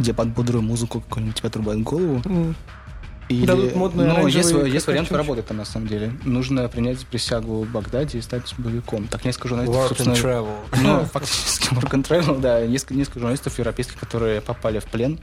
где 0.00 0.12
под 0.12 0.30
бодрую 0.30 0.62
музыку 0.62 1.00
какую-нибудь 1.00 1.36
тебя 1.36 1.48
отрубают 1.48 1.82
голову. 1.82 2.22
М. 2.24 2.56
Или... 3.32 3.46
Дадут 3.46 3.74
модные 3.74 4.12
Ну, 4.12 4.26
есть, 4.26 4.50
есть 4.50 4.86
вариант 4.86 5.08
поработать 5.08 5.46
там, 5.46 5.56
на 5.56 5.64
самом 5.64 5.86
деле. 5.86 6.12
Нужно 6.24 6.68
принять 6.68 7.04
присягу 7.06 7.62
в 7.62 7.70
Багдаде 7.70 8.18
и 8.18 8.20
стать 8.20 8.54
боевиком. 8.58 9.08
Так 9.08 9.24
несколько 9.24 9.48
журналистов, 9.48 9.76
Work 9.76 9.84
and 9.84 9.88
собственно, 9.88 10.14
travel. 10.14 10.54
ну, 10.82 11.04
фактически 11.12 11.74
work 11.74 11.90
and 11.90 12.06
travel, 12.06 12.40
да. 12.40 12.66
Несколько, 12.66 12.94
несколько 12.94 13.20
журналистов 13.20 13.58
европейских, 13.58 13.98
которые 13.98 14.40
попали 14.40 14.78
в 14.78 14.84
плен, 14.84 15.18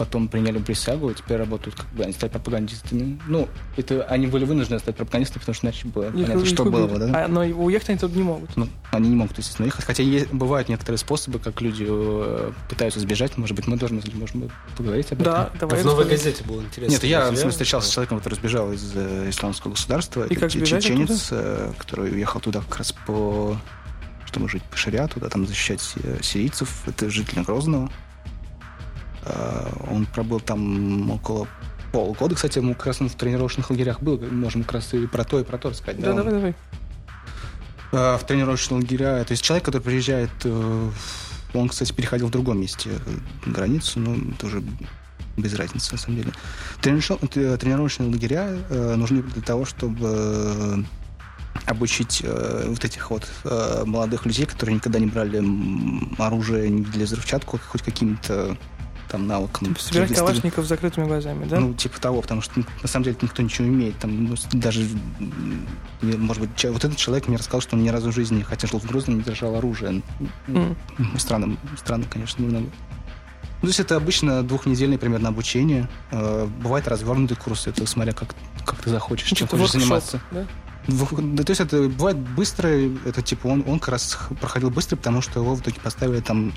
потом 0.00 0.28
приняли 0.28 0.58
присягу 0.58 1.10
и 1.10 1.14
теперь 1.14 1.36
работают, 1.36 1.76
как 1.76 1.86
бы, 1.92 2.04
они 2.04 2.14
стали 2.14 2.30
пропагандистами. 2.30 3.20
Ну, 3.28 3.50
это 3.76 4.02
они 4.04 4.28
были 4.28 4.46
вынуждены 4.46 4.78
стать 4.78 4.96
пропагандистами, 4.96 5.40
потому 5.40 5.54
что 5.54 5.66
иначе 5.66 5.88
было 5.88 6.04
Их- 6.04 6.12
понятно, 6.12 6.40
их 6.40 6.46
что 6.46 6.62
убили. 6.62 6.86
было, 6.86 6.98
да. 6.98 7.24
А, 7.24 7.28
но 7.28 7.40
уехать 7.42 7.90
они 7.90 7.98
тут 7.98 8.16
не 8.16 8.22
могут. 8.22 8.56
Ну, 8.56 8.66
они 8.92 9.10
не 9.10 9.16
могут, 9.16 9.36
естественно, 9.36 9.66
уехать. 9.66 9.84
Хотя 9.84 10.02
есть, 10.02 10.32
бывают 10.32 10.70
некоторые 10.70 10.96
способы, 10.96 11.38
как 11.38 11.60
люди 11.60 11.84
э, 11.86 12.52
пытаются 12.70 12.98
сбежать. 12.98 13.36
Может 13.36 13.54
быть, 13.54 13.66
мы 13.66 13.76
должны 13.76 14.00
можем 14.14 14.50
поговорить 14.74 15.12
об 15.12 15.20
этом. 15.20 15.34
Да, 15.34 15.50
давай. 15.60 15.82
В 15.82 15.84
новой 15.84 16.06
газете 16.06 16.44
было 16.44 16.62
интересно. 16.62 16.92
Нет, 16.92 17.04
я 17.04 17.26
смысле, 17.26 17.50
встречался 17.50 17.90
с 17.90 17.92
человеком, 17.92 18.20
который 18.20 18.34
сбежал 18.36 18.72
из 18.72 18.92
э, 18.94 19.28
исламского 19.28 19.72
государства. 19.72 20.22
И 20.22 20.32
Это 20.32 20.40
как 20.40 20.50
сбежать 20.50 20.82
чеченец, 20.82 21.28
э, 21.30 21.72
который 21.76 22.10
уехал 22.10 22.40
туда 22.40 22.62
как 22.62 22.78
раз 22.78 22.92
по 23.06 23.54
чтобы 24.24 24.48
жить 24.48 24.62
по 24.62 24.76
шариату, 24.76 25.18
да, 25.20 25.28
там 25.28 25.46
защищать 25.46 25.82
э, 25.96 26.20
сирийцев. 26.22 26.84
Это 26.86 27.10
житель 27.10 27.42
Грозного. 27.42 27.90
Э, 29.24 29.68
Он 29.90 30.06
пробыл 30.06 30.40
там 30.40 31.10
около 31.10 31.46
полгода. 31.92 32.34
Кстати, 32.34 32.58
мы 32.60 32.74
как 32.74 32.86
раз 32.86 33.00
в 33.00 33.14
тренировочных 33.16 33.70
лагерях 33.70 34.00
был. 34.00 34.18
Можем 34.18 34.62
как 34.64 34.74
раз 34.74 34.94
и 34.94 35.06
про 35.06 35.24
то, 35.24 35.40
и 35.40 35.44
про 35.44 35.58
то 35.58 35.70
рассказать. 35.70 36.00
Да, 36.00 36.10
Он, 36.10 36.16
давай, 36.16 36.32
давай. 36.32 36.54
э, 37.92 38.16
В 38.18 38.24
тренировочные 38.26 38.80
лагеря. 38.80 39.24
То 39.24 39.32
есть 39.32 39.42
человек, 39.42 39.64
который 39.64 39.82
приезжает... 39.82 40.30
э, 40.44 40.90
Он, 41.54 41.68
кстати, 41.68 41.92
переходил 41.92 42.28
в 42.28 42.30
другом 42.30 42.60
месте 42.60 42.90
границу, 43.44 43.98
но 44.00 44.16
тоже 44.38 44.62
без 45.36 45.54
разницы, 45.54 45.92
на 45.92 45.98
самом 45.98 46.18
деле. 46.18 46.32
Тренировочные, 46.80 47.56
тренировочные 47.56 48.08
лагеря 48.10 48.58
нужны 48.96 49.22
для 49.22 49.42
того, 49.42 49.64
чтобы 49.64 50.84
обучить 51.66 52.20
э, 52.24 52.66
вот 52.68 52.84
этих 52.84 53.10
вот 53.10 53.28
э, 53.44 53.82
молодых 53.84 54.26
людей, 54.26 54.46
которые 54.46 54.76
никогда 54.76 54.98
не 54.98 55.06
брали 55.06 55.42
оружие, 56.18 56.68
не 56.70 56.82
видели 56.82 57.04
взрывчатку, 57.04 57.58
хоть 57.68 57.82
какими-то 57.82 58.56
там 59.10 59.26
навык. 59.26 59.60
ну, 59.60 59.74
Собирать 59.76 60.14
калашников 60.14 60.64
с 60.64 60.68
закрытыми 60.68 61.06
глазами, 61.06 61.44
да? 61.46 61.60
Ну, 61.60 61.74
типа 61.74 62.00
того, 62.00 62.22
потому 62.22 62.40
что 62.40 62.52
ну, 62.60 62.64
на 62.82 62.88
самом 62.88 63.04
деле 63.04 63.16
никто 63.20 63.42
ничего 63.42 63.66
не 63.66 63.74
умеет. 63.74 63.98
Там, 63.98 64.24
ну, 64.24 64.36
даже, 64.52 64.86
может 66.00 66.42
быть, 66.42 66.64
вот 66.64 66.84
этот 66.84 66.96
человек 66.96 67.28
мне 67.28 67.36
рассказал, 67.36 67.60
что 67.60 67.76
он 67.76 67.82
ни 67.82 67.88
разу 67.88 68.10
в 68.10 68.14
жизни, 68.14 68.42
хотя 68.42 68.66
жил 68.66 68.78
в 68.80 68.86
Грозном, 68.86 69.18
не 69.18 69.22
держал 69.24 69.54
оружие. 69.56 70.02
М. 70.48 70.76
Ну, 70.98 71.18
Странно, 71.18 71.56
странно, 71.76 72.04
конечно, 72.08 72.42
немного. 72.42 72.66
Ну, 73.62 73.66
то 73.66 73.68
есть 73.68 73.80
это 73.80 73.96
обычно 73.96 74.42
двухнедельное 74.42 74.96
примерно 74.96 75.28
обучение. 75.28 75.88
Э, 76.12 76.46
Бывает 76.62 76.88
развернутый 76.88 77.36
курс, 77.36 77.66
это 77.66 77.86
смотря 77.86 78.14
как, 78.14 78.34
как 78.64 78.78
ты 78.82 78.88
захочешь, 78.88 79.28
чем 79.28 79.36
Что-то 79.36 79.58
хочешь 79.58 79.72
заниматься. 79.72 80.20
да? 80.30 80.46
Да, 80.88 81.42
то 81.44 81.50
есть 81.50 81.60
это 81.60 81.88
бывает 81.88 82.16
быстро, 82.16 82.68
это 83.04 83.20
типа 83.20 83.48
он, 83.48 83.62
он 83.66 83.78
как 83.78 83.90
раз 83.90 84.18
проходил 84.40 84.70
быстро, 84.70 84.96
потому 84.96 85.20
что 85.20 85.40
его 85.40 85.54
в 85.54 85.60
итоге 85.60 85.78
поставили 85.78 86.20
там 86.20 86.54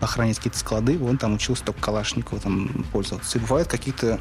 охранять 0.00 0.36
какие-то 0.36 0.58
склады, 0.58 1.02
он 1.02 1.18
там 1.18 1.34
учился 1.34 1.64
только 1.64 1.80
Калашникова 1.80 2.40
там 2.40 2.84
пользоваться. 2.92 3.38
И 3.38 3.40
бывают 3.40 3.68
какие-то 3.68 4.20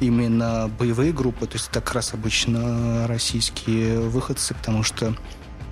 именно 0.00 0.70
боевые 0.78 1.12
группы, 1.12 1.46
то 1.46 1.54
есть 1.54 1.68
это 1.70 1.80
как 1.80 1.94
раз 1.94 2.14
обычно 2.14 3.06
российские 3.08 4.00
выходцы, 4.00 4.54
потому 4.54 4.82
что, 4.82 5.14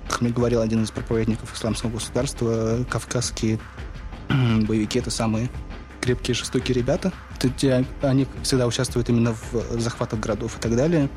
как 0.09 0.21
мне 0.21 0.31
говорил 0.31 0.61
один 0.61 0.83
из 0.83 0.91
проповедников 0.91 1.55
исламского 1.55 1.91
государства, 1.91 2.85
кавказские 2.89 3.59
боевики 4.29 4.99
это 4.99 5.11
самые 5.11 5.49
крепкие, 6.01 6.35
жестокие 6.35 6.75
ребята. 6.75 7.11
Э, 7.63 7.83
Они 8.01 8.27
всегда 8.43 8.67
участвуют 8.67 9.09
именно 9.09 9.33
в 9.51 9.79
захватах 9.79 10.19
городов 10.19 10.57
и 10.57 10.61
так 10.61 10.75
далее. 10.75 11.09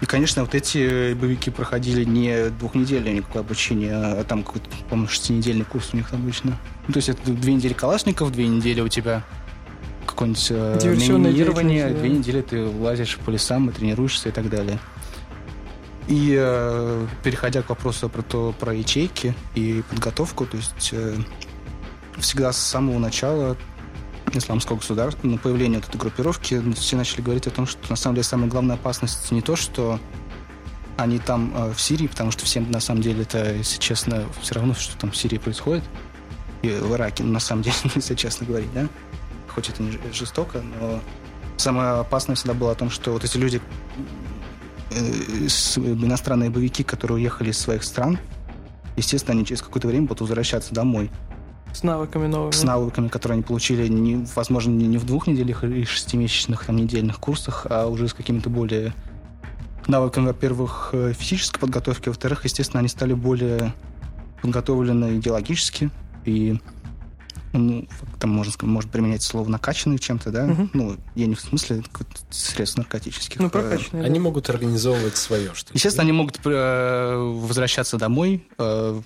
И, 0.00 0.06
конечно, 0.06 0.42
вот 0.42 0.54
эти 0.54 1.14
боевики 1.14 1.50
проходили 1.50 2.04
не 2.04 2.50
двухнедельное 2.50 3.14
никакое 3.14 3.42
обучение, 3.42 3.94
а 3.94 4.24
там 4.24 4.42
какой-то, 4.42 4.68
по-моему, 4.90 5.08
шестинедельный 5.08 5.64
курс 5.64 5.90
у 5.92 5.96
них 5.96 6.12
обычно. 6.12 6.58
Ну, 6.86 6.92
то 6.92 6.98
есть 6.98 7.08
это 7.08 7.30
две 7.30 7.54
недели 7.54 7.72
калашников, 7.72 8.30
две 8.32 8.46
недели 8.46 8.80
у 8.80 8.88
тебя 8.88 9.24
какое-нибудь 10.06 10.46
э, 10.50 11.16
минирование, 11.18 11.88
две 11.90 12.10
недели 12.10 12.42
ты 12.42 12.66
лазишь 12.66 13.18
по 13.18 13.30
лесам 13.30 13.70
и 13.70 13.72
тренируешься 13.72 14.28
и 14.28 14.32
так 14.32 14.50
далее. 14.50 14.78
И 16.08 16.36
э, 16.38 17.06
переходя 17.24 17.62
к 17.62 17.70
вопросу 17.70 18.08
про 18.08 18.22
то, 18.22 18.54
про 18.58 18.72
ячейки 18.72 19.34
и 19.54 19.82
подготовку, 19.88 20.46
то 20.46 20.56
есть 20.56 20.90
э, 20.92 21.16
всегда 22.18 22.52
с 22.52 22.58
самого 22.58 22.98
начала 22.98 23.56
исламского 24.32 24.76
государства, 24.76 25.26
на 25.26 25.38
появление 25.38 25.80
этой 25.80 25.96
группировки, 25.96 26.60
все 26.74 26.96
начали 26.96 27.20
говорить 27.22 27.46
о 27.46 27.50
том, 27.50 27.66
что 27.66 27.78
на 27.88 27.96
самом 27.96 28.16
деле 28.16 28.24
самая 28.24 28.48
главная 28.48 28.76
опасность 28.76 29.30
не 29.30 29.42
то, 29.42 29.56
что 29.56 29.98
они 30.96 31.18
там 31.18 31.52
э, 31.54 31.72
в 31.72 31.80
Сирии, 31.80 32.06
потому 32.06 32.30
что 32.30 32.44
всем 32.44 32.70
на 32.70 32.80
самом 32.80 33.02
деле 33.02 33.22
это, 33.22 33.54
если 33.54 33.78
честно, 33.78 34.24
все 34.40 34.54
равно, 34.54 34.74
что 34.74 34.96
там 34.98 35.10
в 35.10 35.16
Сирии 35.16 35.38
происходит, 35.38 35.84
и 36.62 36.68
в 36.68 36.94
Ираке, 36.94 37.22
ну, 37.22 37.32
на 37.32 37.40
самом 37.40 37.62
деле, 37.62 37.76
если 37.94 38.14
честно 38.14 38.46
говорить, 38.46 38.72
да, 38.72 38.86
хоть 39.48 39.68
это 39.68 39.82
не 39.82 39.98
жестоко, 40.12 40.62
но 40.80 41.00
самое 41.56 41.90
опасное 42.00 42.36
всегда 42.36 42.54
было 42.54 42.72
о 42.72 42.74
том, 42.74 42.90
что 42.90 43.12
вот 43.12 43.24
эти 43.24 43.36
люди, 43.36 43.60
э, 44.90 45.48
с- 45.48 45.78
иностранные 45.78 46.50
боевики, 46.50 46.82
которые 46.82 47.16
уехали 47.16 47.50
из 47.50 47.58
своих 47.58 47.84
стран, 47.84 48.18
естественно, 48.96 49.34
они 49.34 49.44
через 49.44 49.62
какое-то 49.62 49.88
время 49.88 50.06
будут 50.06 50.22
возвращаться 50.22 50.74
домой 50.74 51.10
С 51.76 51.82
навыками 51.82 52.26
новыми. 52.26 52.52
с 52.52 52.62
навыками, 52.62 53.08
которые 53.08 53.34
они 53.34 53.42
получили, 53.42 53.86
не, 53.86 54.26
возможно, 54.34 54.70
не, 54.70 54.96
в 54.96 55.04
двух 55.04 55.26
неделях 55.26 55.62
и 55.62 55.84
шестимесячных, 55.84 56.64
там, 56.64 56.76
недельных 56.76 57.20
курсах, 57.20 57.66
а 57.68 57.86
уже 57.86 58.08
с 58.08 58.14
какими-то 58.14 58.48
более 58.48 58.94
навыками, 59.86 60.28
во-первых, 60.28 60.90
э, 60.92 61.12
физической 61.12 61.60
подготовки, 61.60 62.08
во-вторых, 62.08 62.44
естественно, 62.44 62.80
они 62.80 62.88
стали 62.88 63.12
более 63.12 63.74
подготовлены 64.40 65.18
идеологически 65.18 65.90
и 66.24 66.58
ну, 67.52 67.86
там 68.20 68.30
можно 68.30 68.52
сказать, 68.52 68.72
может 68.72 68.90
применять 68.90 69.22
слово 69.22 69.48
накачанные 69.48 69.98
чем-то, 69.98 70.30
да? 70.30 70.46
Мгм. 70.46 70.70
Ну, 70.72 70.96
я 71.14 71.26
не 71.26 71.34
в 71.34 71.40
смысле 71.40 71.82
средств 72.30 72.78
наркотических. 72.78 73.38
Ну, 73.38 73.48
э, 73.48 73.50
прокачанные. 73.50 74.04
Они 74.04 74.18
да. 74.18 74.24
могут 74.24 74.48
организовывать 74.48 75.16
свое 75.16 75.52
что-то. 75.54 75.74
Естественно, 75.74 76.02
они 76.02 76.12
могут 76.12 76.40
э, 76.44 77.16
возвращаться 77.16 77.98
домой 77.98 78.46
э, 78.58 79.00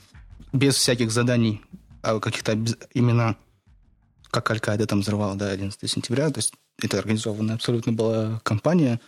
без 0.53 0.75
всяких 0.77 1.11
заданий, 1.11 1.63
а 2.03 2.19
каких-то 2.21 2.59
именно 2.95 3.37
как 4.31 4.51
Аль-Каида 4.51 4.87
там 4.87 5.01
взорвала, 5.01 5.35
да, 5.35 5.51
11 5.51 5.91
сентября, 5.91 6.31
то 6.31 6.39
есть 6.39 6.55
это 6.83 6.99
организованная 6.99 7.57
абсолютно 7.57 7.93
была 7.93 8.41
компания, 8.45 9.01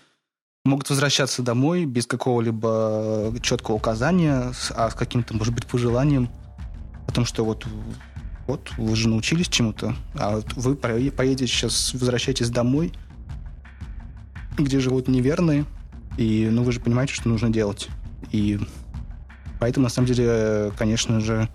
могут 0.64 0.90
возвращаться 0.90 1.42
домой 1.42 1.84
без 1.84 2.06
какого-либо 2.06 3.34
четкого 3.40 3.76
указания, 3.76 4.52
а 4.70 4.90
с 4.90 4.94
каким-то, 4.94 5.34
может 5.34 5.54
быть, 5.54 5.66
пожеланием 5.66 6.28
о 7.08 7.12
том, 7.12 7.24
что 7.24 7.44
вот, 7.44 7.66
вот 8.46 8.70
вы 8.76 8.94
же 8.96 9.08
научились 9.08 9.48
чему-то, 9.48 9.94
а 10.14 10.36
вот 10.36 10.52
вы 10.54 10.74
пое- 10.74 11.10
поедете 11.10 11.46
сейчас, 11.46 11.94
возвращайтесь 11.94 12.50
домой, 12.50 12.92
где 14.56 14.80
живут 14.80 15.08
неверные, 15.08 15.64
и, 16.16 16.48
ну, 16.50 16.62
вы 16.62 16.72
же 16.72 16.80
понимаете, 16.80 17.14
что 17.14 17.28
нужно 17.28 17.50
делать. 17.50 17.88
И 18.30 18.60
поэтому, 19.58 19.84
на 19.84 19.90
самом 19.90 20.08
деле, 20.08 20.72
конечно 20.76 21.20
же, 21.20 21.48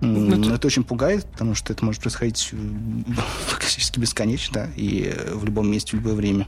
это- 0.00 0.54
это 0.54 0.66
очень 0.66 0.84
пугает, 0.84 1.26
потому 1.26 1.54
что 1.54 1.72
это 1.72 1.84
может 1.84 2.00
происходить 2.02 2.50
м, 2.52 3.04
практически 3.50 3.98
бесконечно 4.00 4.68
и 4.76 5.12
э, 5.14 5.34
в 5.34 5.44
любом 5.44 5.70
месте, 5.70 5.92
в 5.92 6.00
любое 6.00 6.14
время. 6.14 6.46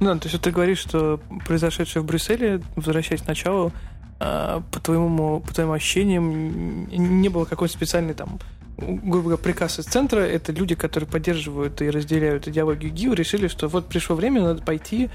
Ну, 0.00 0.18
то 0.18 0.28
есть 0.28 0.40
ты 0.40 0.50
говоришь, 0.50 0.78
что 0.78 1.20
произошедшее 1.46 2.02
в 2.02 2.06
Брюсселе, 2.06 2.60
возвращаясь 2.74 3.22
к 3.22 3.26
началу, 3.28 3.72
а, 4.18 4.60
по 4.72 4.80
твоему, 4.80 5.40
по 5.40 5.54
твоим 5.54 5.70
ощущениям, 5.72 6.88
не 6.88 7.28
было 7.28 7.44
какой-то 7.44 7.74
специальный 7.74 8.14
там 8.14 8.38
грубо 8.78 9.22
говоря, 9.22 9.36
приказ 9.36 9.78
из 9.78 9.84
центра, 9.84 10.20
это 10.20 10.50
люди, 10.50 10.74
которые 10.74 11.08
поддерживают 11.08 11.80
и 11.82 11.90
разделяют 11.90 12.48
идеологию 12.48 12.90
ГИУ, 12.92 13.12
решили, 13.12 13.46
что 13.46 13.68
вот 13.68 13.86
пришло 13.86 14.16
время, 14.16 14.40
надо 14.42 14.62
пойти 14.62 15.10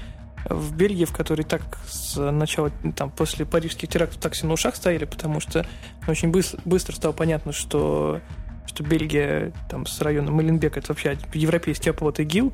в 0.48 0.74
Бельгию, 0.74 1.06
в 1.06 1.12
которой 1.12 1.42
так 1.42 1.62
с 1.88 2.16
начала, 2.30 2.70
там, 2.96 3.10
после 3.10 3.44
парижских 3.46 3.88
терактов 3.88 4.20
так 4.20 4.32
все 4.34 4.46
на 4.46 4.52
ушах 4.54 4.76
стояли, 4.76 5.04
потому 5.04 5.40
что 5.40 5.66
очень 6.06 6.30
быстро, 6.30 6.60
быстро 6.64 6.94
стало 6.94 7.12
понятно, 7.12 7.52
что 7.52 8.20
что 8.66 8.84
Бельгия 8.84 9.54
там 9.70 9.86
с 9.86 9.98
района 10.02 10.30
Маленбек 10.30 10.76
это 10.76 10.88
вообще 10.88 11.16
европейский 11.32 11.88
оплот 11.88 12.20
ИГИЛ. 12.20 12.52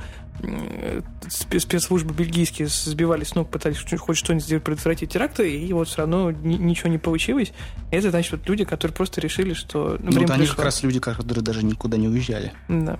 Спе- 1.28 1.58
Спецслужбы 1.58 2.14
бельгийские 2.14 2.68
сбивали 2.68 3.24
с 3.24 3.34
ног, 3.34 3.50
пытались 3.50 3.78
хоть 3.98 4.16
что-нибудь 4.16 4.44
сделать, 4.44 4.62
предотвратить 4.64 5.10
теракты, 5.10 5.52
и 5.52 5.72
вот 5.72 5.88
все 5.88 5.98
равно 5.98 6.30
ни- 6.30 6.54
ничего 6.56 6.88
не 6.88 6.98
получилось. 6.98 7.52
И 7.90 7.96
это 7.96 8.10
значит 8.10 8.30
вот 8.32 8.48
люди, 8.48 8.64
которые 8.64 8.94
просто 8.94 9.20
решили, 9.20 9.54
что 9.54 9.96
ну, 9.98 10.06
Ну, 10.06 10.10
время 10.12 10.26
вот 10.28 10.30
они 10.34 10.38
пришло. 10.42 10.56
как 10.56 10.64
раз 10.66 10.82
люди, 10.84 11.00
которые 11.00 11.42
даже 11.44 11.64
никуда 11.64 11.96
не 11.96 12.08
уезжали. 12.08 12.52
Да. 12.68 12.98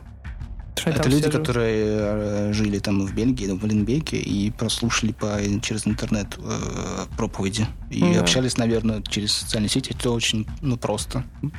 Это 0.84 1.08
люди, 1.08 1.30
живут. 1.30 1.36
которые 1.36 1.84
э, 1.86 2.52
жили 2.52 2.78
там 2.78 3.06
в 3.06 3.14
Бельгии, 3.14 3.46
в 3.46 3.60
Валенбеке, 3.60 4.16
и 4.16 4.50
прослушали 4.50 5.12
по, 5.12 5.38
через 5.62 5.86
интернет 5.86 6.26
э, 6.38 7.06
проповеди. 7.16 7.66
И 7.90 8.00
Ну 8.00 8.14
да. 8.14 8.20
общались, 8.20 8.56
наверное, 8.56 9.02
через 9.02 9.32
социальные 9.32 9.70
сети. 9.70 9.94
Это 9.98 10.10
очень 10.10 10.46
ну, 10.60 10.76
просто. 10.76 11.24
Ну, 11.42 11.50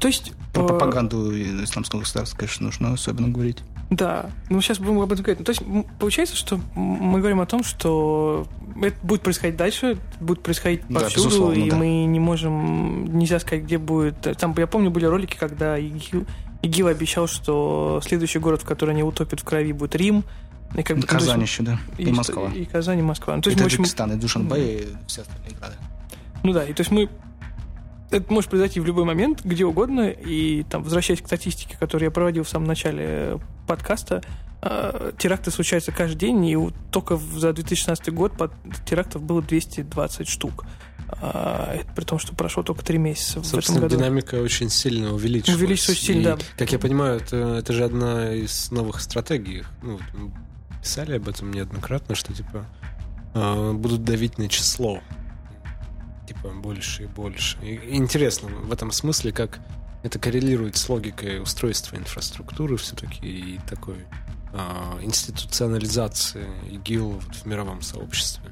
то 0.00 0.08
есть... 0.08 0.32
Про 0.52 0.64
э, 0.64 0.66
пропаганду 0.68 1.32
исламского 1.64 2.00
государства, 2.00 2.36
конечно, 2.38 2.66
нужно 2.66 2.92
особенно 2.92 3.28
говорить. 3.28 3.58
Да, 3.90 4.30
ну 4.50 4.60
сейчас 4.60 4.78
будем 4.78 5.00
об 5.00 5.12
этом 5.12 5.24
говорить. 5.24 5.38
Ну, 5.38 5.44
то 5.44 5.52
есть 5.52 5.62
получается, 5.98 6.36
что 6.36 6.60
мы 6.74 7.20
говорим 7.20 7.40
о 7.40 7.46
том, 7.46 7.64
что 7.64 8.46
это 8.82 8.96
будет 9.02 9.22
происходить 9.22 9.56
дальше, 9.56 9.98
будет 10.20 10.42
происходить 10.42 10.82
Да, 10.88 11.00
повсюду, 11.00 11.28
безусловно, 11.28 11.54
и 11.54 11.70
да. 11.70 11.76
мы 11.76 12.04
не 12.04 12.20
можем, 12.20 13.16
нельзя 13.16 13.40
сказать, 13.40 13.64
где 13.64 13.78
будет. 13.78 14.20
Там, 14.38 14.54
я 14.58 14.66
помню, 14.66 14.90
были 14.90 15.06
ролики, 15.06 15.36
когда 15.38 15.78
ИГИЛ, 15.78 16.26
ИГИЛ 16.62 16.88
обещал, 16.88 17.26
что 17.28 18.00
следующий 18.04 18.38
город, 18.38 18.62
в 18.62 18.64
который 18.64 18.90
они 18.90 19.02
утопят 19.02 19.40
в 19.40 19.44
крови, 19.44 19.72
будет 19.72 19.94
Рим. 19.94 20.24
И 20.74 20.82
как 20.82 20.96
бы, 20.98 21.02
ну, 21.02 21.06
есть- 21.06 21.08
Казань 21.08 21.42
еще, 21.42 21.62
да. 21.62 21.78
И, 21.96 22.04
что- 22.04 22.14
Москва. 22.14 22.50
И 22.54 22.64
Казань, 22.64 22.98
и 22.98 23.02
Москва. 23.02 23.36
Ну, 23.36 23.42
то 23.42 23.50
И 23.50 23.52
есть 23.52 23.62
Таджикистан, 23.64 24.12
и 24.12 24.16
Душанбе, 24.16 24.80
и 24.80 24.88
все 25.06 25.22
остальные 25.22 25.52
города. 25.58 25.76
ну 26.42 26.52
да, 26.52 26.64
и 26.64 26.72
то 26.72 26.80
есть 26.82 26.90
мы 26.90 27.08
это 28.10 28.32
может 28.32 28.50
произойти 28.50 28.80
в 28.80 28.86
любой 28.86 29.04
момент, 29.04 29.44
где 29.44 29.64
угодно, 29.64 30.08
и 30.10 30.62
там, 30.64 30.82
возвращаясь 30.82 31.20
к 31.20 31.26
статистике, 31.26 31.76
которую 31.78 32.06
я 32.08 32.10
проводил 32.10 32.42
в 32.44 32.48
самом 32.48 32.66
начале 32.66 33.04
э, 33.06 33.38
подкаста, 33.66 34.22
э, 34.62 35.12
теракты 35.18 35.50
случаются 35.50 35.92
каждый 35.92 36.16
день, 36.18 36.44
и 36.46 36.56
только 36.90 37.16
за 37.16 37.52
2016 37.52 38.08
год 38.12 38.32
терактов 38.86 39.22
было 39.22 39.42
220 39.42 40.28
штук. 40.28 40.64
А, 41.10 41.74
это 41.74 41.90
при 41.94 42.04
том, 42.04 42.18
что 42.18 42.34
прошло 42.34 42.62
только 42.62 42.84
три 42.84 42.98
месяца 42.98 43.40
в 43.40 43.46
Собственно, 43.46 43.78
этом 43.78 43.88
году. 43.88 43.96
динамика 43.96 44.34
очень 44.36 44.68
сильно 44.68 45.12
увеличилась. 45.12 45.56
Увеличилась 45.56 45.98
сильно, 45.98 46.20
И, 46.20 46.24
да. 46.24 46.38
Как 46.56 46.72
я 46.72 46.78
понимаю, 46.78 47.20
это, 47.20 47.36
это 47.36 47.72
же 47.72 47.84
одна 47.84 48.32
из 48.32 48.70
новых 48.70 49.00
стратегий. 49.00 49.64
Ну, 49.82 49.98
писали 50.82 51.16
об 51.16 51.28
этом 51.28 51.50
неоднократно, 51.50 52.14
что 52.14 52.32
типа 52.32 52.66
э, 53.34 53.72
будут 53.72 54.04
давить 54.04 54.38
на 54.38 54.48
число. 54.48 55.00
Типа 56.26 56.50
больше 56.50 57.04
и 57.04 57.06
больше. 57.06 57.58
И 57.62 57.96
интересно 57.96 58.48
в 58.48 58.72
этом 58.72 58.92
смысле, 58.92 59.32
как 59.32 59.60
это 60.02 60.18
коррелирует 60.18 60.76
с 60.76 60.88
логикой 60.88 61.42
устройства 61.42 61.96
инфраструктуры 61.96 62.76
все-таки 62.76 63.26
и 63.26 63.60
такой 63.68 63.96
э, 64.52 64.58
институционализации 65.02 66.46
ИГИЛ 66.70 67.20
в 67.20 67.46
мировом 67.46 67.82
сообществе. 67.82 68.50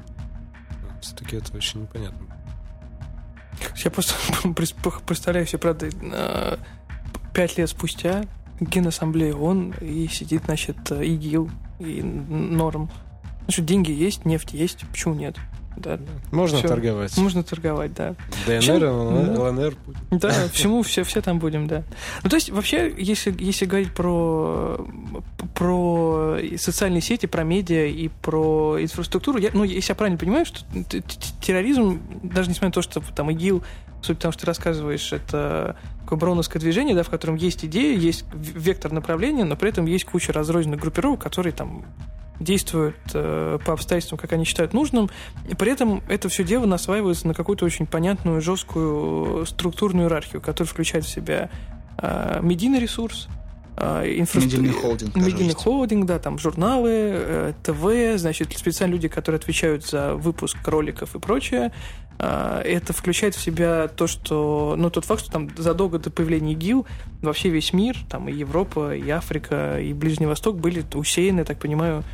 Все-таки 1.02 1.36
это 1.36 1.54
очень 1.56 1.82
непонятно. 1.82 2.35
Я 3.84 3.90
просто 3.90 4.14
представляю 5.06 5.46
себе, 5.46 5.58
правда, 5.58 5.88
э, 5.88 6.56
пять 7.34 7.58
лет 7.58 7.68
спустя 7.68 8.24
Генассамблея 8.60 9.34
ООН, 9.34 9.74
и 9.80 10.08
сидит, 10.08 10.44
значит, 10.46 10.90
ИГИЛ 10.90 11.50
и 11.80 12.02
Норм. 12.02 12.90
Значит, 13.42 13.66
деньги 13.66 13.92
есть, 13.92 14.24
нефть 14.24 14.52
есть, 14.52 14.84
почему 14.90 15.14
нет? 15.14 15.36
Да. 15.76 15.98
Можно 16.32 16.58
Всё. 16.58 16.68
торговать. 16.68 17.16
Можно 17.16 17.42
торговать, 17.42 17.94
да. 17.94 18.14
ДНР, 18.46 18.60
Чем? 18.62 19.38
ЛНР, 19.38 19.74
Да. 20.10 20.48
Всему 20.52 20.82
все, 20.82 21.04
все 21.04 21.20
там 21.20 21.38
будем, 21.38 21.66
да. 21.66 21.82
Ну, 22.22 22.30
то 22.30 22.36
есть, 22.36 22.50
вообще, 22.50 22.92
если, 22.96 23.34
если 23.38 23.66
говорить 23.66 23.92
про, 23.92 24.86
про 25.54 26.38
социальные 26.56 27.02
сети, 27.02 27.26
про 27.26 27.44
медиа 27.44 27.86
и 27.86 28.08
про 28.08 28.78
инфраструктуру, 28.80 29.38
я, 29.38 29.50
ну, 29.52 29.64
если 29.64 29.90
я 29.90 29.94
правильно 29.94 30.18
понимаю, 30.18 30.46
что 30.46 30.60
терроризм, 31.40 32.00
даже 32.22 32.48
несмотря 32.48 32.68
на 32.68 32.72
то, 32.72 32.82
что 32.82 33.02
там 33.14 33.30
ИГИЛ, 33.30 33.62
суть 34.02 34.18
в 34.18 34.20
том, 34.20 34.32
что 34.32 34.42
ты 34.42 34.46
рассказываешь, 34.46 35.12
это 35.12 35.76
такое 36.02 36.18
броуновское 36.18 36.60
движение, 36.60 36.94
да, 36.94 37.02
в 37.02 37.10
котором 37.10 37.34
есть 37.34 37.64
идея, 37.64 37.96
есть 37.96 38.24
вектор 38.32 38.92
направления, 38.92 39.44
но 39.44 39.56
при 39.56 39.70
этом 39.70 39.86
есть 39.86 40.04
куча 40.04 40.32
разрозненных 40.32 40.80
группировок, 40.80 41.20
которые 41.20 41.52
там 41.52 41.84
действуют 42.40 42.96
э, 43.14 43.58
по 43.64 43.72
обстоятельствам, 43.72 44.18
как 44.18 44.32
они 44.32 44.44
считают 44.44 44.72
нужным, 44.72 45.08
и 45.48 45.54
при 45.54 45.72
этом 45.72 46.02
это 46.08 46.28
все 46.28 46.44
дело 46.44 46.66
насваивается 46.66 47.26
на 47.26 47.34
какую-то 47.34 47.64
очень 47.64 47.86
понятную, 47.86 48.40
жесткую 48.40 49.46
структурную 49.46 50.06
иерархию, 50.06 50.40
которая 50.42 50.68
включает 50.70 51.04
в 51.04 51.08
себя 51.08 51.50
э, 51.98 52.40
медийный 52.42 52.78
ресурс, 52.78 53.28
э, 53.76 54.04
инфраструк- 54.18 54.44
Медийный 54.44 54.72
холдинг 54.72 55.16
медийный 55.16 55.54
холдинг, 55.54 56.06
да, 56.06 56.18
там 56.18 56.38
журналы, 56.38 56.90
э, 56.92 57.52
ТВ, 57.62 58.20
значит, 58.20 58.56
специальные 58.56 58.96
люди, 58.96 59.08
которые 59.08 59.38
отвечают 59.38 59.86
за 59.86 60.14
выпуск 60.14 60.56
роликов 60.66 61.14
и 61.14 61.18
прочее. 61.18 61.72
Это 62.18 62.94
включает 62.94 63.34
в 63.34 63.42
себя 63.42 63.88
то, 63.88 64.06
что, 64.06 64.74
ну, 64.78 64.88
тот 64.88 65.04
факт, 65.04 65.20
что 65.20 65.30
там 65.30 65.50
задолго 65.54 65.98
до 65.98 66.10
появления 66.10 66.52
ИГИЛ 66.52 66.86
вообще 67.20 67.50
весь 67.50 67.74
мир, 67.74 67.94
там 68.08 68.30
и 68.30 68.32
Европа, 68.32 68.96
и 68.96 69.06
Африка, 69.10 69.78
и 69.78 69.92
Ближний 69.92 70.24
Восток 70.24 70.56
были 70.58 70.82
усеяны, 70.94 71.40
я 71.40 71.44
так 71.44 71.58
понимаю, 71.58 72.04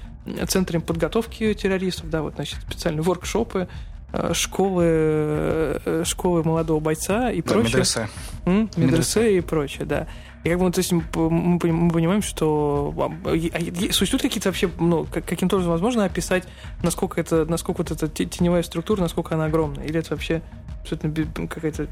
центрами 0.49 0.81
подготовки 0.83 1.53
террористов, 1.55 2.11
да, 2.11 2.23
вот, 2.23 2.35
значит, 2.35 2.59
специальные 2.63 3.03
воркшопы, 3.03 3.69
э, 4.13 4.33
школы, 4.35 4.85
э, 4.87 6.03
школы 6.05 6.43
молодого 6.45 6.81
бойца 6.81 7.31
и 7.31 7.43
Да, 7.43 7.49
прочее. 7.53 7.69
медресе. 7.71 8.09
М? 8.47 8.61
Медресе. 8.77 8.81
Медресе 8.87 9.39
и 9.39 9.41
прочее, 9.41 9.85
да. 9.87 10.07
И 10.45 10.49
как 10.51 10.59
бы, 10.59 10.71
то 10.73 10.79
есть 10.81 10.91
мы, 10.93 11.03
понимаем, 11.03 12.21
что 12.23 12.93
а, 12.97 13.93
существуют 13.93 14.23
какие-то 14.23 14.49
вообще, 14.49 14.69
ну, 14.81 15.05
как- 15.05 15.25
каким-то 15.25 15.55
образом 15.57 15.71
возможно 15.73 16.05
описать, 16.05 16.45
насколько 16.83 17.21
это, 17.21 17.47
насколько 17.47 17.79
вот 17.83 17.91
эта 17.93 18.09
те- 18.09 18.27
теневая 18.27 18.63
структура, 18.65 19.01
насколько 19.01 19.35
она 19.37 19.45
огромная? 19.45 19.85
Или 19.85 20.01
это 20.01 20.11
вообще 20.11 20.43
абсолютно 20.83 21.47
какая-то 21.47 21.87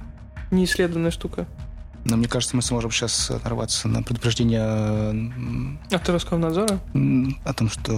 неисследованная 0.50 1.12
штука? 1.12 1.46
Но 2.04 2.16
мне 2.16 2.28
кажется, 2.28 2.56
мы 2.56 2.62
сможем 2.62 2.90
сейчас 2.90 3.30
нарваться 3.44 3.88
на 3.88 4.02
предупреждение 4.02 4.60
м, 4.62 5.78
От 5.90 6.08
Роскомнадзора? 6.08 6.78
о 7.44 7.52
том, 7.52 7.68
что 7.68 7.92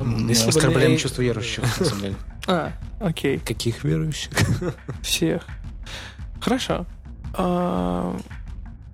м, 0.00 0.28
Если 0.28 0.44
бы 0.44 0.50
оскорбляем 0.50 0.96
чувство 0.98 1.22
верующих. 1.22 1.64
на 1.80 1.84
самом 1.86 2.02
деле. 2.02 2.14
А, 2.46 2.72
окей. 3.00 3.38
Каких 3.38 3.84
верующих? 3.84 4.32
Всех. 5.02 5.46
Хорошо. 6.40 6.86
А, 7.34 8.16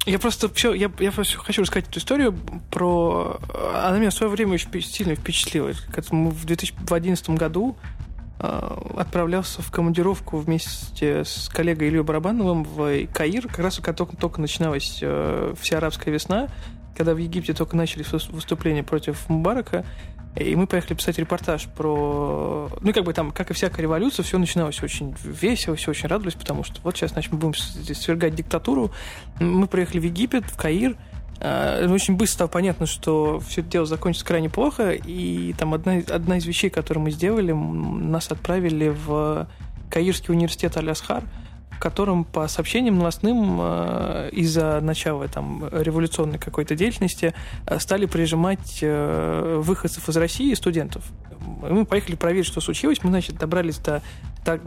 Я 0.04 0.18
просто 0.18 0.48
все, 0.52 0.74
я, 0.74 0.90
я 1.00 1.10
просто 1.12 1.38
хочу 1.38 1.62
рассказать 1.62 1.88
эту 1.88 1.98
историю 2.00 2.32
про... 2.70 3.40
Она 3.84 3.98
меня 3.98 4.10
в 4.10 4.14
свое 4.14 4.30
время 4.30 4.52
очень 4.54 4.82
сильно 4.82 5.14
впечатлила. 5.14 5.72
Как 5.92 6.10
мы 6.12 6.30
в 6.30 6.44
2011 6.44 7.30
году 7.30 7.76
отправлялся 8.38 9.62
в 9.62 9.70
командировку 9.70 10.38
вместе 10.38 11.24
с 11.24 11.48
коллегой 11.48 11.88
Ильей 11.88 12.02
Барабановым 12.02 12.64
в 12.64 13.06
Каир, 13.06 13.48
как 13.48 13.60
раз 13.60 13.76
когда 13.76 13.94
только, 13.94 14.16
только 14.16 14.40
начиналась 14.40 14.98
э, 15.00 15.54
вся 15.58 15.78
арабская 15.78 16.10
весна, 16.10 16.48
когда 16.96 17.14
в 17.14 17.18
Египте 17.18 17.54
только 17.54 17.76
начались 17.76 18.06
выс- 18.06 18.30
выступления 18.30 18.82
против 18.82 19.28
Мубарака, 19.28 19.84
и 20.36 20.54
мы 20.54 20.66
поехали 20.66 20.94
писать 20.94 21.18
репортаж 21.18 21.66
про... 21.66 22.70
Ну, 22.80 22.92
как 22.92 23.04
бы 23.04 23.14
там, 23.14 23.30
как 23.30 23.50
и 23.50 23.54
всякая 23.54 23.82
революция, 23.82 24.22
все 24.22 24.36
начиналось 24.36 24.82
очень 24.82 25.14
весело, 25.24 25.76
все 25.76 25.92
очень 25.92 26.08
радовались, 26.08 26.34
потому 26.34 26.62
что 26.62 26.78
вот 26.82 26.94
сейчас, 26.94 27.12
значит, 27.12 27.32
мы 27.32 27.38
будем 27.38 27.54
свергать 27.54 28.34
диктатуру. 28.34 28.90
Мы 29.40 29.66
приехали 29.66 29.98
в 29.98 30.04
Египет, 30.04 30.44
в 30.44 30.56
Каир, 30.58 30.94
а, 30.94 31.15
очень 31.40 32.16
быстро 32.16 32.34
стало 32.34 32.48
понятно, 32.48 32.86
что 32.86 33.40
все 33.40 33.60
это 33.60 33.70
дело 33.70 33.86
закончится 33.86 34.26
крайне 34.26 34.48
плохо, 34.48 34.92
и 34.92 35.52
там 35.58 35.74
одна, 35.74 36.02
одна 36.08 36.38
из 36.38 36.46
вещей, 36.46 36.70
которую 36.70 37.04
мы 37.04 37.10
сделали, 37.10 37.52
нас 37.52 38.30
отправили 38.30 38.88
в 38.88 39.48
Каирский 39.90 40.32
университет 40.32 40.76
Аль-Асхар, 40.76 41.24
в 41.76 41.78
котором 41.78 42.24
по 42.24 42.48
сообщениям 42.48 42.96
новостным 42.98 43.58
э, 43.60 44.30
из-за 44.32 44.80
начала 44.80 45.28
там 45.28 45.68
революционной 45.70 46.38
какой-то 46.38 46.74
деятельности 46.74 47.34
э, 47.66 47.78
стали 47.78 48.06
прижимать 48.06 48.78
э, 48.80 49.60
выходцев 49.62 50.08
из 50.08 50.16
России 50.16 50.54
студентов. 50.54 51.04
Мы 51.46 51.84
поехали 51.84 52.16
проверить, 52.16 52.46
что 52.46 52.60
случилось. 52.60 52.98
Мы, 53.02 53.10
значит, 53.10 53.36
добрались 53.36 53.78
до... 53.78 54.02
Так, 54.44 54.60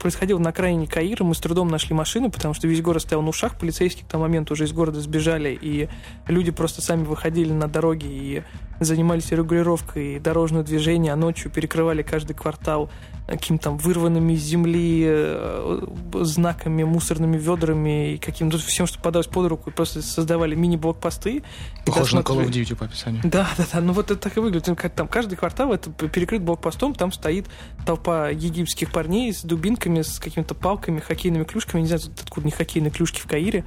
происходило 0.00 0.38
на 0.38 0.50
окраине 0.50 0.86
Каира. 0.86 1.24
Мы 1.24 1.34
с 1.34 1.38
трудом 1.38 1.68
нашли 1.68 1.94
машину, 1.94 2.30
потому 2.30 2.52
что 2.52 2.68
весь 2.68 2.82
город 2.82 3.02
стоял 3.02 3.22
на 3.22 3.30
ушах. 3.30 3.58
Полицейские 3.58 4.04
к 4.04 4.08
тому 4.08 4.24
моменту 4.24 4.52
уже 4.54 4.64
из 4.64 4.72
города 4.72 5.00
сбежали, 5.00 5.58
и 5.60 5.88
люди 6.28 6.50
просто 6.50 6.82
сами 6.82 7.04
выходили 7.04 7.52
на 7.52 7.66
дороги 7.68 8.06
и 8.06 8.42
занимались 8.80 9.30
регулировкой 9.30 10.18
дорожного 10.18 10.64
движения, 10.64 11.12
а 11.12 11.16
ночью 11.16 11.50
перекрывали 11.50 12.02
каждый 12.02 12.34
квартал 12.34 12.90
каким-то 13.26 13.70
вырванными 13.70 14.34
из 14.34 14.42
земли 14.42 15.04
э, 15.06 15.80
знаками, 16.20 16.84
мусорными 16.84 17.38
ведрами 17.38 18.14
и 18.14 18.18
каким-то 18.18 18.58
всем, 18.58 18.86
что 18.86 18.98
подалось 19.00 19.26
под 19.26 19.48
руку, 19.48 19.70
и 19.70 19.72
просто 19.72 20.02
создавали 20.02 20.54
мини-блокпосты. 20.54 21.42
Похоже 21.86 22.16
на 22.16 22.20
Call 22.20 22.44
of 22.44 22.50
Duty 22.50 22.76
по 22.76 22.84
описанию. 22.84 23.22
да, 23.24 23.48
да, 23.56 23.64
да. 23.72 23.80
Ну 23.80 23.92
вот 23.92 24.10
это 24.10 24.20
так 24.20 24.36
и 24.36 24.40
выглядит. 24.40 24.66
Ну, 24.68 24.76
Там 24.90 25.08
каждый 25.08 25.36
квартал 25.36 25.72
это 25.72 25.90
перекрыт 25.90 26.42
блокпостом, 26.42 26.94
там 26.94 27.12
стоит 27.12 27.46
толпа 27.86 28.28
египетских 28.28 28.92
парней 28.92 29.32
с 29.32 29.42
дубинками, 29.42 30.02
с 30.02 30.18
какими-то 30.18 30.54
палками, 30.54 31.00
хоккейными 31.00 31.44
клюшками. 31.44 31.82
Не 31.82 31.88
знаю, 31.88 32.02
откуда 32.22 32.46
не 32.46 32.52
хоккейные 32.52 32.90
клюшки 32.90 33.20
в 33.20 33.26
Каире. 33.26 33.64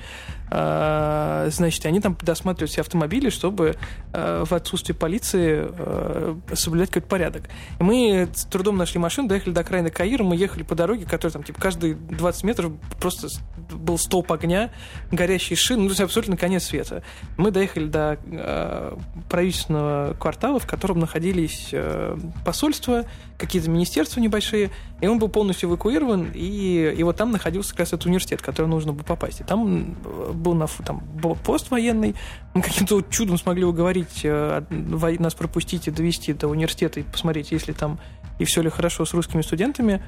А, 0.50 1.48
Значит, 1.50 1.86
они 1.86 2.00
там 2.00 2.18
досматривают 2.22 2.72
все 2.72 2.82
автомобили, 2.82 3.30
чтобы 3.30 3.76
э, 4.14 4.43
в 4.45 4.54
отсутствие 4.54 4.95
полиции 4.95 5.68
э, 5.68 6.36
соблюдать 6.54 6.89
какой-то 6.89 7.08
порядок. 7.08 7.43
И 7.80 7.84
мы 7.84 8.30
с 8.34 8.45
трудом 8.45 8.78
нашли 8.78 9.00
машину, 9.00 9.28
доехали 9.28 9.54
до 9.54 9.62
окраины 9.62 9.89
Каира, 9.89 10.24
мы 10.24 10.36
ехали 10.36 10.64
по 10.64 10.76
дороге, 10.76 11.06
которая 11.06 11.32
там, 11.32 11.43
типа, 11.43 11.60
каждые 11.60 11.95
20 11.95 12.43
метров 12.43 12.74
просто 13.00 13.28
был 13.72 13.98
столб 13.98 14.32
огня, 14.32 14.72
горящие 15.12 15.58
шины, 15.58 15.84
ну, 15.84 15.88
то 15.88 15.91
есть 15.91 16.02
абсолютно 16.02 16.38
конец 16.38 16.66
света. 16.66 17.04
Мы 17.38 17.52
доехали 17.52 17.88
до 17.88 18.98
правительственного 19.30 20.14
квартала, 20.14 20.60
в 20.60 20.68
котором 20.68 21.00
находились 21.00 21.74
посольства, 22.45 23.06
какие-то 23.38 23.70
министерства 23.70 24.20
небольшие, 24.20 24.72
и 25.00 25.08
он 25.08 25.20
был 25.20 25.30
полностью 25.30 25.70
эвакуирован, 25.70 26.32
и, 26.34 26.94
и 26.98 27.04
вот 27.04 27.18
там 27.18 27.32
находился 27.32 27.72
как 27.72 27.82
раз 27.82 27.90
этот 27.90 28.06
университет, 28.06 28.42
в 28.42 28.44
который 28.44 28.68
нужно 28.68 28.94
было 28.94 29.04
попасть. 29.04 29.42
И 29.42 29.44
там 29.44 29.96
э, 30.04 30.32
был 30.34 30.56
на, 30.56 30.68
там, 30.86 31.02
пост 31.44 31.70
военный, 31.70 32.16
мы 32.54 32.62
каким-то 32.62 33.02
чудом 33.10 33.38
смогли 33.38 33.64
уговорить 33.64 34.22
э, 34.24 34.64
нас 34.70 35.36
пропустить 35.36 35.88
и 35.88 35.92
довести 35.92 36.34
до 36.34 36.48
университета 36.48 37.00
и 37.00 37.04
посмотреть, 37.04 37.52
есть 37.52 37.68
ли 37.68 37.74
там 37.74 38.00
и 38.40 38.46
все 38.46 38.62
ли 38.62 38.70
хорошо 38.70 39.06
с 39.06 39.14
русскими 39.14 39.42
студентами. 39.42 40.02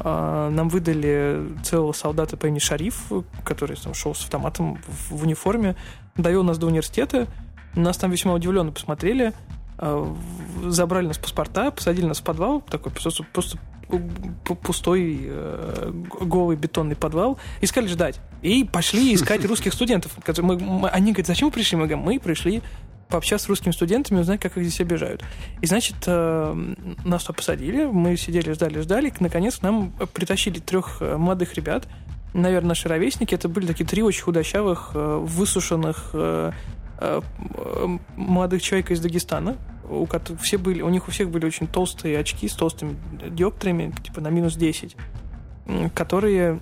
А, 0.00 0.50
Нам 0.50 0.68
выдали 0.68 1.40
целого 1.62 1.92
солдата 1.92 2.36
по 2.36 2.46
имени 2.46 2.58
Шариф, 2.58 3.10
который 3.44 3.76
там 3.76 3.94
шел 3.94 4.14
с 4.14 4.22
автоматом 4.22 4.78
в, 4.86 5.22
униформе, 5.22 5.76
довел 6.16 6.42
нас 6.44 6.58
до 6.58 6.66
университета. 6.66 7.26
Нас 7.74 7.96
там 7.96 8.10
весьма 8.10 8.34
удивленно 8.34 8.72
посмотрели, 8.72 9.32
забрали 10.64 11.06
нас 11.08 11.18
паспорта, 11.18 11.70
посадили 11.70 12.06
нас 12.06 12.20
в 12.20 12.22
подвал, 12.22 12.60
такой 12.60 12.92
просто, 12.92 13.24
просто 13.32 13.58
пу- 13.88 14.56
пустой 14.56 15.18
э, 15.24 15.92
голый 16.20 16.56
бетонный 16.56 16.96
подвал, 16.96 17.38
и 17.60 17.66
сказали 17.66 17.90
ждать. 17.90 18.20
И 18.42 18.64
пошли 18.64 19.14
искать 19.14 19.44
русских 19.44 19.72
студентов. 19.74 20.12
мы- 20.38 20.58
мы- 20.58 20.88
они 20.88 21.12
говорят, 21.12 21.26
зачем 21.26 21.48
вы 21.48 21.52
пришли? 21.52 21.76
Мы 21.76 21.86
говорим, 21.86 22.04
мы 22.04 22.18
пришли 22.20 22.62
пообщаться 23.08 23.46
с 23.46 23.48
русскими 23.48 23.72
студентами, 23.72 24.20
узнать, 24.20 24.40
как 24.40 24.56
их 24.56 24.62
здесь 24.64 24.80
обижают. 24.80 25.22
И, 25.60 25.66
значит, 25.66 25.96
э, 26.06 26.74
нас 27.04 27.24
туда 27.24 27.36
посадили, 27.36 27.84
мы 27.84 28.16
сидели, 28.16 28.52
ждали, 28.52 28.80
ждали, 28.80 29.08
и, 29.08 29.12
наконец, 29.20 29.60
нам 29.60 29.92
притащили 30.14 30.60
трех 30.60 30.98
э, 31.00 31.16
молодых 31.18 31.54
ребят, 31.54 31.86
наверное, 32.32 32.70
наши 32.70 32.88
ровесники. 32.88 33.34
Это 33.34 33.48
были 33.50 33.66
такие 33.66 33.84
три 33.86 34.02
очень 34.02 34.22
худощавых, 34.22 34.92
э, 34.94 35.18
высушенных 35.26 36.10
э, 36.14 36.52
э, 37.00 37.20
э, 37.56 37.98
молодых 38.16 38.62
человека 38.62 38.94
из 38.94 39.00
Дагестана, 39.00 39.56
у 39.88 40.06
которых 40.06 40.40
все 40.42 40.58
были, 40.58 40.82
у 40.82 40.88
них 40.88 41.08
у 41.08 41.10
всех 41.10 41.30
были 41.30 41.46
очень 41.46 41.66
толстые 41.66 42.18
очки 42.18 42.48
с 42.48 42.54
толстыми 42.54 42.96
диоптриями, 43.30 43.92
типа 44.02 44.20
на 44.20 44.28
минус 44.28 44.54
10, 44.56 44.96
м, 45.66 45.90
которые 45.90 46.60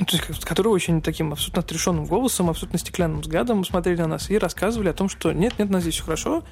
ну, 0.00 0.04
то 0.06 0.16
есть, 0.16 0.44
которые 0.44 0.72
очень 0.72 1.02
таким 1.02 1.32
абсолютно 1.32 1.60
отрешенным 1.60 2.04
голосом, 2.04 2.48
абсолютно 2.48 2.78
стеклянным 2.78 3.20
взглядом 3.20 3.64
смотрели 3.64 4.00
на 4.00 4.06
нас 4.06 4.30
и 4.30 4.38
рассказывали 4.38 4.88
о 4.90 4.92
том, 4.92 5.08
что 5.08 5.32
нет, 5.32 5.54
нет, 5.58 5.70
нас 5.70 5.82
здесь 5.82 5.94
все 5.94 6.04
хорошо, 6.04 6.44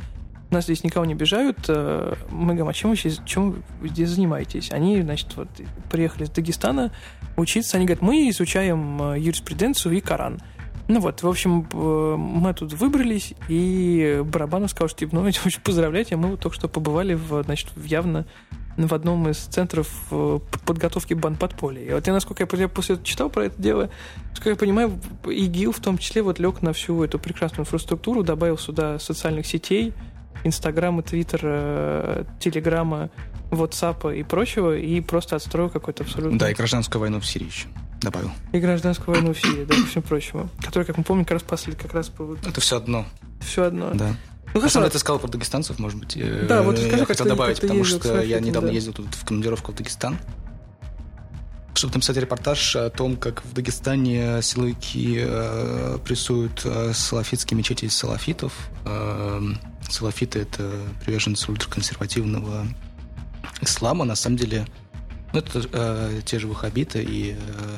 нас 0.50 0.64
здесь 0.64 0.82
никого 0.82 1.04
не 1.06 1.12
обижают. 1.14 1.58
э, 1.68 2.14
Мы 2.30 2.54
говорим, 2.54 2.68
а 2.68 2.72
чем 2.72 2.90
вы, 2.90 2.96
здесь- 2.96 3.20
чем 3.24 3.62
вы 3.80 3.88
здесь 3.88 4.08
занимаетесь? 4.10 4.72
Они, 4.72 5.00
значит, 5.00 5.36
вот 5.36 5.48
приехали 5.90 6.24
из 6.24 6.30
Дагестана 6.30 6.90
учиться. 7.36 7.76
Они 7.76 7.86
говорят, 7.86 8.02
мы 8.02 8.28
изучаем 8.30 9.00
э, 9.12 9.20
юриспруденцию 9.20 9.96
и 9.96 10.00
Коран. 10.00 10.40
Ну 10.88 11.00
вот, 11.00 11.22
в 11.22 11.28
общем, 11.28 11.66
мы 11.72 12.54
тут 12.54 12.72
выбрались, 12.74 13.34
и 13.48 14.22
Барабанов 14.24 14.70
сказал, 14.70 14.88
что, 14.88 15.00
типа, 15.00 15.16
ну, 15.16 15.22
очень 15.26 15.60
поздравляйте, 15.62 16.16
мы 16.16 16.28
вот 16.30 16.40
только 16.40 16.56
что 16.56 16.68
побывали 16.68 17.14
в, 17.14 17.42
значит, 17.42 17.70
явно 17.76 18.26
в 18.76 18.92
одном 18.92 19.28
из 19.28 19.38
центров 19.38 19.88
э, 20.10 20.38
подготовки 20.66 21.14
банподполья. 21.14 21.82
И 21.82 21.92
вот 21.92 22.06
я, 22.06 22.12
насколько 22.12 22.42
я, 22.42 22.60
я 22.60 22.68
после 22.68 22.94
этого 22.94 23.06
читал 23.06 23.30
про 23.30 23.46
это 23.46 23.60
дело, 23.60 23.90
насколько 24.30 24.50
я 24.50 24.56
понимаю, 24.56 25.00
ИГИЛ 25.24 25.72
в 25.72 25.80
том 25.80 25.96
числе 25.98 26.22
вот 26.22 26.38
лег 26.38 26.60
на 26.62 26.72
всю 26.72 27.02
эту 27.02 27.18
прекрасную 27.18 27.62
инфраструктуру, 27.62 28.22
добавил 28.22 28.58
сюда 28.58 28.98
социальных 28.98 29.46
сетей, 29.46 29.94
Инстаграма, 30.44 31.02
Твиттера, 31.02 32.26
Телеграма, 32.38 33.10
Ватсапа 33.50 34.14
и 34.14 34.22
прочего, 34.22 34.76
и 34.76 35.00
просто 35.00 35.36
отстроил 35.36 35.70
какой-то 35.70 36.04
абсолютно... 36.04 36.38
Да, 36.38 36.50
и 36.50 36.54
гражданскую 36.54 37.00
войну 37.00 37.20
в 37.20 37.26
Сирии 37.26 37.46
еще 37.46 37.68
добавил. 38.06 38.30
И 38.52 38.58
гражданскую 38.58 39.14
войну 39.14 39.34
в 39.34 39.38
Сирии, 39.38 39.64
да, 39.64 39.74
ко 39.74 39.86
всему 39.86 40.02
прочему. 40.02 40.48
Который, 40.64 40.84
как 40.84 40.96
мы 40.96 41.04
помним, 41.04 41.24
как 41.24 41.34
раз 41.34 41.42
после 41.42 41.74
как 41.74 41.92
раз... 41.92 42.10
Это 42.46 42.60
все 42.60 42.76
одно. 42.76 43.04
Все 43.40 43.64
одно. 43.64 43.90
Да. 43.94 44.16
Ну, 44.54 44.60
хорошо. 44.60 44.82
А 44.82 44.88
ты 44.88 44.98
сказал 44.98 45.18
про 45.18 45.28
дагестанцев, 45.28 45.78
может 45.78 45.98
быть. 45.98 46.16
Э, 46.16 46.46
да, 46.48 46.62
вот 46.62 46.78
расскажи, 46.78 46.98
я 46.98 47.04
хотел 47.04 47.26
добавить, 47.26 47.60
потому 47.60 47.80
ездил, 47.80 48.00
что 48.00 48.22
я 48.22 48.40
недавно 48.40 48.68
да. 48.68 48.74
ездил 48.74 48.94
тут 48.94 49.14
в 49.14 49.24
командировку 49.24 49.72
в 49.72 49.74
Дагестан. 49.74 50.18
Чтобы 51.74 51.94
написать 51.94 52.16
репортаж 52.16 52.74
о 52.74 52.88
том, 52.88 53.16
как 53.18 53.44
в 53.44 53.52
Дагестане 53.52 54.40
силовики 54.40 55.18
э, 55.20 55.98
прессуют 56.04 56.62
э, 56.64 56.92
салафитские 56.94 57.58
мечети 57.58 57.84
из 57.84 57.94
салафитов. 57.94 58.70
Э, 58.86 59.42
салафиты— 59.90 60.38
это 60.40 60.70
приверженцы 61.04 61.50
ультраконсервативного 61.50 62.66
ислама. 63.60 64.06
На 64.06 64.16
самом 64.16 64.38
деле, 64.38 64.66
ну, 65.34 65.40
это 65.40 65.68
э, 65.70 66.20
те 66.24 66.38
же 66.38 66.46
ваххабиты 66.46 67.02
и 67.02 67.36
э, 67.38 67.76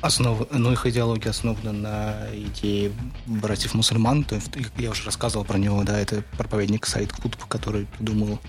основ... 0.00 0.46
ну, 0.50 0.72
их 0.72 0.86
идеология 0.86 1.30
основана 1.30 1.72
на 1.72 2.26
идее 2.32 2.92
братьев-мусульман. 3.26 4.24
То 4.24 4.36
есть, 4.36 4.50
я 4.76 4.90
уже 4.90 5.04
рассказывал 5.04 5.44
про 5.44 5.58
него, 5.58 5.82
да, 5.84 5.98
это 5.98 6.22
проповедник 6.36 6.86
Саид 6.86 7.12
Кутб, 7.12 7.44
который 7.46 7.86
придумал 7.86 8.40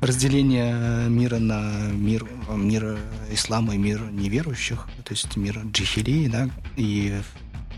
разделение 0.00 1.08
мира 1.08 1.38
на 1.38 1.62
мир, 1.92 2.26
мир 2.48 2.98
ислама 3.30 3.76
и 3.76 3.78
мир 3.78 4.02
неверующих, 4.10 4.88
то 5.04 5.12
есть 5.12 5.36
мир 5.36 5.60
джихилии, 5.64 6.26
да, 6.26 6.50
и, 6.76 7.20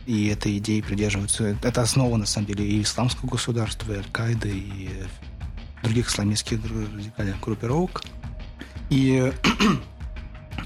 и 0.07 0.29
этой 0.29 0.57
идеи 0.57 0.81
придерживаются. 0.81 1.59
Это 1.63 1.83
основа, 1.83 2.17
на 2.17 2.25
самом 2.25 2.47
деле, 2.47 2.67
и 2.67 2.83
исламского 2.83 3.29
государства, 3.29 3.93
и 3.93 3.97
Аль-Каиды, 3.97 4.51
и 4.51 4.91
других 5.83 6.09
исламистских 6.09 6.61
радикальных 6.65 7.41
группировок. 7.41 8.03
И 8.89 9.31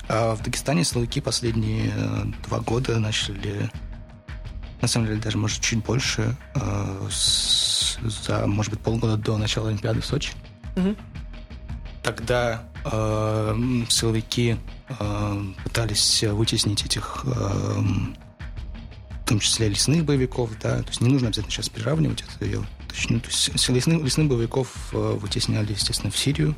а 0.09 0.35
в 0.35 0.43
Дагестане 0.43 0.85
силовики 0.85 1.21
последние 1.21 1.93
э, 1.95 2.25
два 2.47 2.61
года 2.61 2.99
начали, 2.99 3.71
на 4.81 4.89
самом 4.89 5.07
деле, 5.07 5.21
даже, 5.21 5.37
может, 5.37 5.61
чуть 5.61 5.85
больше, 5.85 6.35
э, 6.55 7.09
за, 7.11 8.47
может 8.47 8.73
быть, 8.73 8.81
полгода 8.81 9.17
до 9.17 9.37
начала 9.37 9.69
Олимпиады 9.69 10.01
в 10.01 10.07
Сочи. 10.07 10.33
Мгм. 10.77 10.97
Тогда 12.03 12.63
э, 12.85 13.85
силовики 13.91 14.57
э, 14.89 15.45
пытались 15.63 16.23
вытеснить 16.23 16.87
этих, 16.87 17.25
э, 17.25 17.29
в 17.29 19.29
том 19.29 19.41
числе 19.41 19.69
лесных 19.69 20.07
боевиков, 20.07 20.51
да, 20.63 20.79
то 20.79 20.89
есть 20.89 21.03
не 21.03 21.11
нужно 21.11 21.29
обязательно 21.29 21.53
сейчас 21.53 21.69
приравнивать 21.69 22.23
это, 22.23 22.47
я 22.47 22.61
уточню. 22.87 23.21
То 23.21 23.29
есть 23.29 23.69
лесных, 23.69 24.03
лесных 24.03 24.29
боевиков 24.29 24.73
э, 24.93 25.19
вытесняли, 25.21 25.73
естественно, 25.73 26.11
в 26.11 26.17
Сирию, 26.17 26.57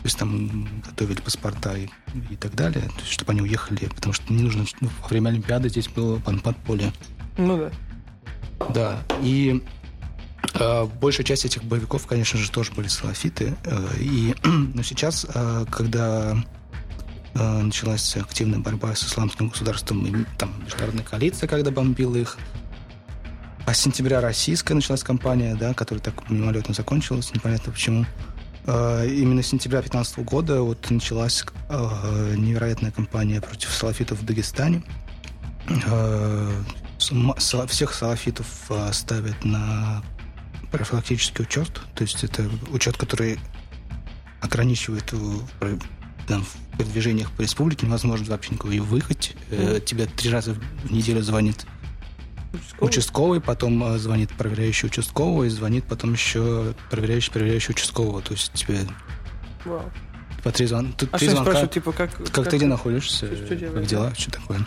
то 0.00 0.06
есть 0.06 0.18
там 0.18 0.66
готовили 0.82 1.20
паспорта 1.20 1.76
и, 1.76 1.88
и 2.30 2.36
так 2.36 2.54
далее, 2.54 2.82
то 2.82 3.00
есть, 3.00 3.12
чтобы 3.12 3.32
они 3.32 3.42
уехали, 3.42 3.86
потому 3.94 4.14
что 4.14 4.32
не 4.32 4.42
нужно, 4.42 4.64
ну, 4.80 4.88
во 5.02 5.08
время 5.08 5.28
Олимпиады 5.28 5.68
здесь 5.68 5.88
было 5.88 6.18
подполье. 6.18 6.92
Ну 7.36 7.58
да. 7.58 7.70
Да, 8.72 9.02
и 9.22 9.62
э, 10.54 10.84
большая 11.00 11.26
часть 11.26 11.44
этих 11.44 11.64
боевиков, 11.64 12.06
конечно 12.06 12.38
же, 12.38 12.50
тоже 12.50 12.72
были 12.72 12.88
салафиты. 12.88 13.54
Э, 13.64 13.88
и, 13.98 14.34
но 14.44 14.82
сейчас, 14.82 15.26
э, 15.34 15.66
когда 15.70 16.36
э, 17.34 17.62
началась 17.62 18.16
активная 18.16 18.58
борьба 18.58 18.94
с 18.94 19.04
исламским 19.04 19.48
государством, 19.48 20.06
и 20.06 20.24
там 20.38 20.52
международная 20.64 21.04
коалиция, 21.04 21.46
когда 21.46 21.70
бомбила 21.70 22.16
их, 22.16 22.38
а 23.66 23.74
с 23.74 23.80
сентября 23.80 24.20
российская 24.20 24.74
началась 24.74 25.02
кампания, 25.02 25.54
да, 25.54 25.74
которая 25.74 26.02
так 26.02 26.28
мимолетно 26.30 26.74
закончилась, 26.74 27.32
непонятно 27.34 27.72
почему. 27.72 28.06
Э, 28.66 29.06
Именно 29.08 29.42
с 29.42 29.48
сентября 29.48 29.80
2015 29.80 30.18
года 30.24 30.62
вот 30.62 30.90
началась 30.90 31.44
э, 31.68 32.34
невероятная 32.36 32.90
кампания 32.90 33.40
против 33.40 33.70
салафитов 33.70 34.20
в 34.20 34.24
Дагестане. 34.24 34.82
Э, 35.86 36.50
Всех 37.68 37.94
салафитов 37.94 38.46
ставят 38.92 39.42
на 39.42 40.02
профилактический 40.70 41.44
учет, 41.44 41.80
то 41.94 42.02
есть 42.02 42.22
это 42.22 42.44
учет, 42.70 42.98
который 42.98 43.38
ограничивает 44.42 45.12
там, 46.28 46.44
в 46.44 46.76
передвижениях 46.76 47.32
по 47.32 47.40
республике, 47.40 47.86
невозможно 47.86 48.26
вообще 48.26 48.52
никуда 48.52 48.74
и 48.74 48.80
выехать. 48.80 49.34
Тебе 49.86 50.04
три 50.04 50.30
раза 50.30 50.54
в 50.84 50.92
неделю 50.92 51.22
звонит 51.22 51.64
участковый, 52.80 53.40
потом 53.40 53.82
э, 53.84 53.98
звонит 53.98 54.30
проверяющий 54.30 54.86
участкового, 54.88 55.44
и 55.44 55.48
звонит 55.48 55.84
потом 55.84 56.12
еще 56.12 56.74
проверяющий 56.90 57.32
проверяющий 57.32 57.72
участкового. 57.72 58.22
То 58.22 58.32
есть 58.32 58.52
тебе 58.54 58.80
Вау. 59.64 59.90
по 60.42 60.50
три, 60.52 60.66
звон... 60.66 60.94
А 61.12 61.18
три 61.18 61.28
звонка. 61.28 61.66
типа, 61.66 61.92
как... 61.92 62.10
Как, 62.32 62.48
ты 62.48 62.56
где 62.56 62.66
находишься? 62.66 63.26
что- 63.26 63.46
что 63.46 63.56
делаешь, 63.56 63.74
как 63.78 63.86
дела? 63.86 64.14
Что 64.16 64.30
такое? 64.32 64.66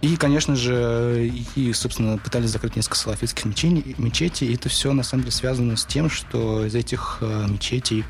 И, 0.00 0.16
конечно 0.16 0.56
же, 0.56 1.30
и, 1.56 1.72
собственно, 1.74 2.16
пытались 2.16 2.48
закрыть 2.50 2.74
несколько 2.74 2.96
салафитских 2.96 3.44
мечетей, 3.44 3.94
мечетей. 3.98 4.48
И 4.48 4.54
это 4.54 4.70
все, 4.70 4.94
на 4.94 5.02
самом 5.02 5.24
деле, 5.24 5.32
связано 5.32 5.76
с 5.76 5.84
тем, 5.84 6.08
что 6.08 6.64
из 6.64 6.74
этих 6.74 7.18
э, 7.20 7.46
мечетей, 7.50 8.04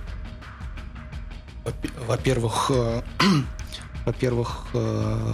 во- 1.64 2.04
во-первых, 2.06 2.70
э, 2.72 3.02
во-первых, 4.06 4.66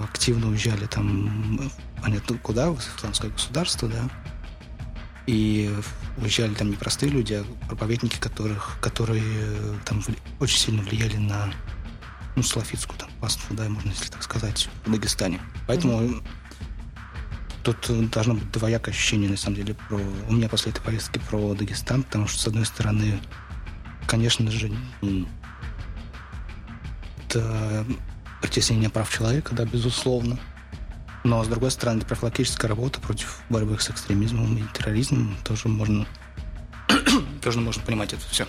активно 0.04 0.48
уезжали 0.48 0.86
там, 0.86 1.70
понятно, 2.02 2.38
куда, 2.38 2.70
в 2.70 2.78
исламское 2.78 3.30
государство, 3.30 3.88
да, 3.88 4.08
и 5.26 5.72
уезжали 6.18 6.54
там 6.54 6.70
не 6.70 6.76
простые 6.76 7.10
люди, 7.10 7.34
а 7.34 7.66
проповедники, 7.66 8.18
которых, 8.18 8.78
которые 8.80 9.22
э, 9.24 9.74
там 9.84 10.02
очень 10.38 10.58
сильно 10.58 10.82
влияли 10.82 11.16
на 11.16 11.52
ну, 12.36 12.42
салафитскую 12.42 12.98
там 12.98 13.10
паству, 13.20 13.54
да, 13.54 13.68
можно, 13.68 13.88
если 13.90 14.10
так 14.10 14.22
сказать, 14.22 14.68
в 14.84 14.90
Дагестане. 14.90 15.40
Поэтому 15.66 16.22
тут 17.64 17.90
э, 17.90 18.02
должно 18.12 18.34
быть 18.34 18.50
двоякое 18.52 18.94
ощущение, 18.94 19.28
на 19.28 19.36
самом 19.36 19.56
деле, 19.56 19.74
про... 19.88 19.96
у 19.96 20.32
меня 20.32 20.48
после 20.48 20.70
этой 20.70 20.80
поездки 20.80 21.18
про 21.28 21.54
Дагестан, 21.54 22.04
потому 22.04 22.28
что, 22.28 22.40
с 22.40 22.46
одной 22.46 22.64
стороны, 22.64 23.18
конечно 24.06 24.48
же, 24.50 24.70
это 27.28 27.84
притеснение 28.40 28.90
прав 28.90 29.12
человека, 29.12 29.54
да, 29.54 29.64
безусловно. 29.64 30.38
Но, 31.26 31.42
с 31.42 31.48
другой 31.48 31.72
стороны, 31.72 32.02
профилактическая 32.02 32.68
работа 32.68 33.00
против 33.00 33.40
борьбы 33.50 33.76
с 33.80 33.90
экстремизмом 33.90 34.56
и 34.58 34.62
терроризмом. 34.72 35.36
Тоже 35.42 35.66
можно, 35.66 36.06
тоже 37.42 37.60
можно 37.60 37.82
понимать 37.82 38.12
это 38.12 38.22
все. 38.30 38.46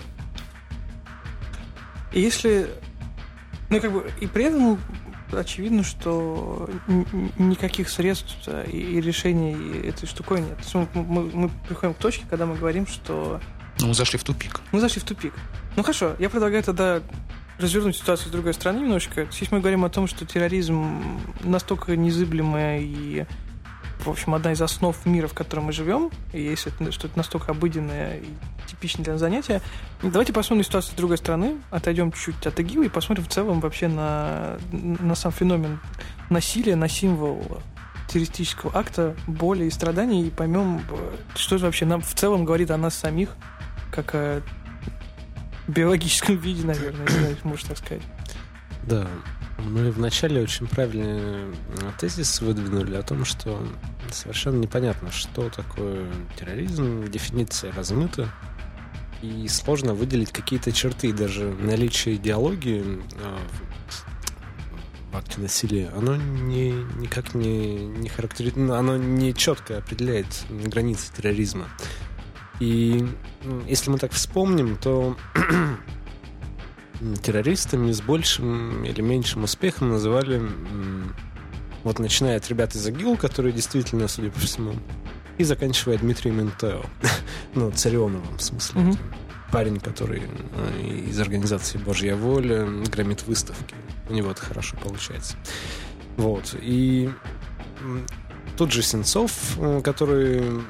И 2.14 2.22
если... 2.22 2.70
Ну, 3.72 3.82
как 3.82 3.92
бы, 3.92 4.12
и 4.22 4.28
при 4.28 4.44
этом 4.46 4.80
очевидно, 5.32 5.84
что 5.84 6.70
никаких 7.40 7.90
средств 7.90 8.48
и, 8.68 8.78
и 8.78 9.02
решений 9.02 9.88
этой 9.88 10.06
штукой 10.08 10.42
нет. 10.42 10.56
То 10.58 10.62
есть 10.62 10.76
мы, 10.94 11.04
мы- 11.04 11.32
мы 11.34 11.50
приходим 11.68 11.96
к 11.96 11.98
точке, 11.98 12.26
когда 12.30 12.46
мы 12.46 12.56
говорим, 12.56 12.86
что 12.86 13.42
Ну, 13.82 13.88
мы 13.88 13.94
зашли 13.96 14.20
в 14.20 14.24
тупик. 14.24 14.62
мы 14.72 14.80
зашли 14.80 15.02
в 15.02 15.04
тупик. 15.04 15.34
Ну 15.76 15.82
хорошо, 15.82 16.16
я 16.20 16.30
предлагаю 16.30 16.62
тогда 16.64 17.02
развернуть 17.60 17.96
ситуацию 17.96 18.30
с 18.30 18.32
другой 18.32 18.54
стороны 18.54 18.80
немножечко. 18.82 19.28
Здесь 19.32 19.52
мы 19.52 19.60
говорим 19.60 19.84
о 19.86 19.90
том, 19.90 20.08
что 20.08 20.26
терроризм 20.26 21.20
настолько 21.44 21.96
незыблемая 21.96 22.80
и, 22.82 23.26
в 24.00 24.10
общем, 24.10 24.36
одна 24.36 24.52
из 24.52 24.62
основ 24.62 24.96
мира, 25.06 25.28
в 25.28 25.34
котором 25.34 25.66
мы 25.66 25.72
живем, 25.72 26.12
и 26.34 26.42
если 26.42 26.72
это, 26.74 26.92
что 26.92 27.08
это 27.08 27.18
настолько 27.18 27.52
обыденное 27.52 28.18
и 28.18 28.28
типичное 28.68 29.04
для 29.04 29.14
нас 29.14 29.22
занятие, 29.22 29.62
давайте 30.02 30.34
посмотрим 30.34 30.60
на 30.60 30.64
ситуацию 30.66 30.94
с 30.94 30.98
другой 30.98 31.18
стороны, 31.18 31.58
отойдем 31.72 32.12
чуть-чуть 32.12 32.46
от 32.46 32.60
ИГИЛа 32.60 32.84
и 32.84 32.90
посмотрим 32.90 33.26
в 33.26 33.30
целом 33.30 33.60
вообще 33.60 33.88
на, 33.88 34.58
на 34.72 35.16
сам 35.16 35.32
феномен 35.32 35.80
насилия, 36.30 36.76
на 36.76 36.88
символ 36.88 37.62
террористического 38.08 38.72
акта, 38.78 39.16
боли 39.28 39.66
и 39.66 39.70
страданий, 39.70 40.28
и 40.28 40.30
поймем, 40.30 40.82
э, 40.90 41.16
что 41.36 41.56
это 41.56 41.66
вообще 41.66 41.86
нам 41.86 42.02
в 42.02 42.14
целом 42.14 42.46
говорит 42.46 42.72
о 42.72 42.78
нас 42.78 42.96
самих, 42.96 43.36
как 43.92 44.16
о 44.16 44.42
биологическом 45.68 46.38
виде, 46.38 46.66
наверное, 46.66 47.08
можно 47.44 47.70
так 47.70 47.78
сказать. 47.78 48.04
Да. 48.84 49.08
Мы 49.60 49.92
вначале 49.92 50.42
очень 50.42 50.68
правильный 50.68 51.20
э, 51.20 51.92
тезис 52.00 52.42
выдвинули 52.42 52.96
о 52.96 53.02
том, 53.02 53.26
что 53.26 53.62
совершенно 54.12 54.60
непонятно, 54.60 55.12
что 55.12 55.50
такое 55.50 56.08
терроризм, 56.40 57.06
дефиниция 57.10 57.74
размыта, 57.74 58.30
и 59.22 59.48
сложно 59.48 59.94
выделить 59.94 60.32
какие-то 60.32 60.72
черты, 60.72 61.12
даже 61.12 61.52
наличие 61.60 62.16
идеологии 62.16 63.02
э, 63.16 63.38
в 65.12 65.18
акте 65.18 65.42
насилия, 65.42 65.90
оно 65.96 66.16
не, 66.16 66.72
никак 66.98 67.34
не, 67.34 67.78
не 67.78 68.10
характери... 68.10 68.54
ну, 68.56 68.74
оно 68.74 68.98
не 68.98 69.34
четко 69.34 69.78
определяет 69.80 70.28
границы 70.50 71.12
терроризма. 71.14 71.68
И 72.60 73.08
если 73.68 73.90
мы 73.90 73.98
так 73.98 74.12
вспомним, 74.12 74.78
то 74.78 75.16
террористами 77.24 77.92
с 77.92 78.02
большим 78.02 78.84
или 78.84 79.02
меньшим 79.02 79.44
успехом 79.44 79.90
называли 79.90 80.42
вот 81.84 82.00
начиная 82.00 82.38
от 82.38 82.50
ребят 82.50 82.76
из 82.76 82.86
АГИЛ, 82.86 83.18
которые 83.18 83.54
действительно, 83.54 84.08
судя 84.08 84.32
по 84.32 84.40
всему, 84.40 84.74
и 85.38 85.44
заканчивая 85.44 85.98
Дмитрием 85.98 86.42
Интео. 86.42 86.84
ну, 87.56 87.72
Царионовым, 87.72 88.38
в 88.38 88.42
смысле. 88.42 88.82
Это 88.82 89.00
Парень, 89.52 89.80
который 89.80 90.24
э, 90.24 90.82
из 91.08 91.18
организации 91.22 91.78
«Божья 91.78 92.16
воля» 92.16 92.66
громит 92.92 93.26
выставки. 93.26 93.76
У 94.10 94.14
него 94.14 94.32
это 94.32 94.42
хорошо 94.42 94.76
получается. 94.84 95.38
Вот. 96.18 96.54
И 96.62 97.10
тут 98.58 98.72
же 98.72 98.82
Сенцов, 98.82 99.58
э, 99.58 99.82
который 99.84 100.62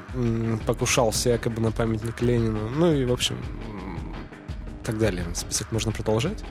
покушался 0.66 1.30
якобы 1.30 1.60
на 1.60 1.72
памятник 1.72 2.20
Ленину. 2.20 2.68
Ну 2.68 2.92
и, 2.92 3.04
в 3.04 3.12
общем, 3.12 3.36
так 4.88 4.98
далее. 4.98 5.26
Список 5.34 5.70
можно 5.70 5.92
продолжать. 5.92 6.42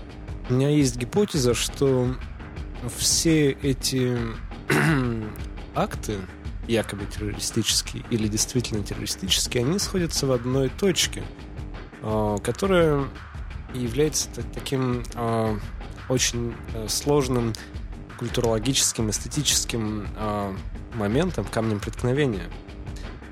У 0.48 0.54
меня 0.54 0.70
есть 0.70 0.96
гипотеза, 0.96 1.56
что 1.56 2.16
все 2.96 3.50
эти 3.50 4.16
акты, 5.76 6.18
якобы 6.68 7.06
террористические 7.06 8.04
или 8.12 8.28
действительно 8.28 8.84
террористические, 8.84 9.66
они 9.66 9.80
сходятся 9.80 10.28
в 10.28 10.32
одной 10.32 10.70
точке, 10.70 11.24
а, 12.04 12.38
которая 12.38 13.06
является 13.74 14.30
та- 14.30 14.44
таким 14.54 15.04
а, 15.16 15.58
очень 16.08 16.54
э, 16.76 16.88
сложным 16.88 17.54
культурологическим, 18.20 19.10
эстетическим 19.10 20.08
а, 20.16 20.56
моментом, 20.98 21.46
камнем 21.46 21.80
преткновения. 21.80 22.50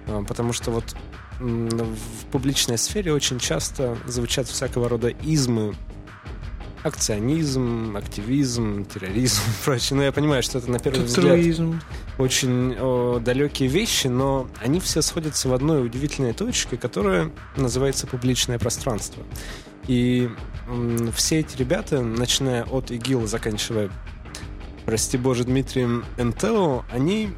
А, 0.07 0.24
Потому 0.24 0.53
что 0.53 0.72
вот 0.72 0.95
в 1.39 2.26
публичной 2.32 2.78
сфере 2.78 3.11
очень 3.11 3.39
часто 3.39 3.97
звучат 4.07 4.47
всякого 4.47 4.88
рода 4.88 5.09
измы, 5.09 5.76
акционизм, 6.84 7.97
активизм, 7.97 8.86
терроризм 8.86 9.41
и 9.41 9.66
прочее. 9.66 9.97
Ну, 9.97 10.03
я 10.03 10.11
понимаю, 10.11 10.43
что 10.43 10.59
это 10.59 10.70
на 10.70 10.80
первый 10.80 11.03
взгляд 11.05 11.26
Капитализм. 11.32 11.82
очень 12.20 12.76
о, 12.80 13.20
далекие 13.20 13.68
вещи, 13.68 14.07
но 14.07 14.47
они 14.61 14.80
все 14.80 15.01
сходятся 15.01 15.49
в 15.49 15.53
одной 15.53 15.84
удивительной 15.86 16.34
точке, 16.34 16.78
которая 16.78 17.32
называется 17.57 18.05
публичное 18.07 18.59
пространство. 18.59 19.24
И 19.88 20.30
м, 20.68 21.11
все 21.11 21.39
эти 21.39 21.57
ребята, 21.57 22.01
начиная 22.01 22.63
от 22.66 22.91
ИГИЛ, 22.91 23.26
заканчивая, 23.28 23.89
прости 24.86 25.18
боже, 25.18 25.43
Дмитрием 25.43 26.05
НТО, 26.18 26.86
они 26.91 27.32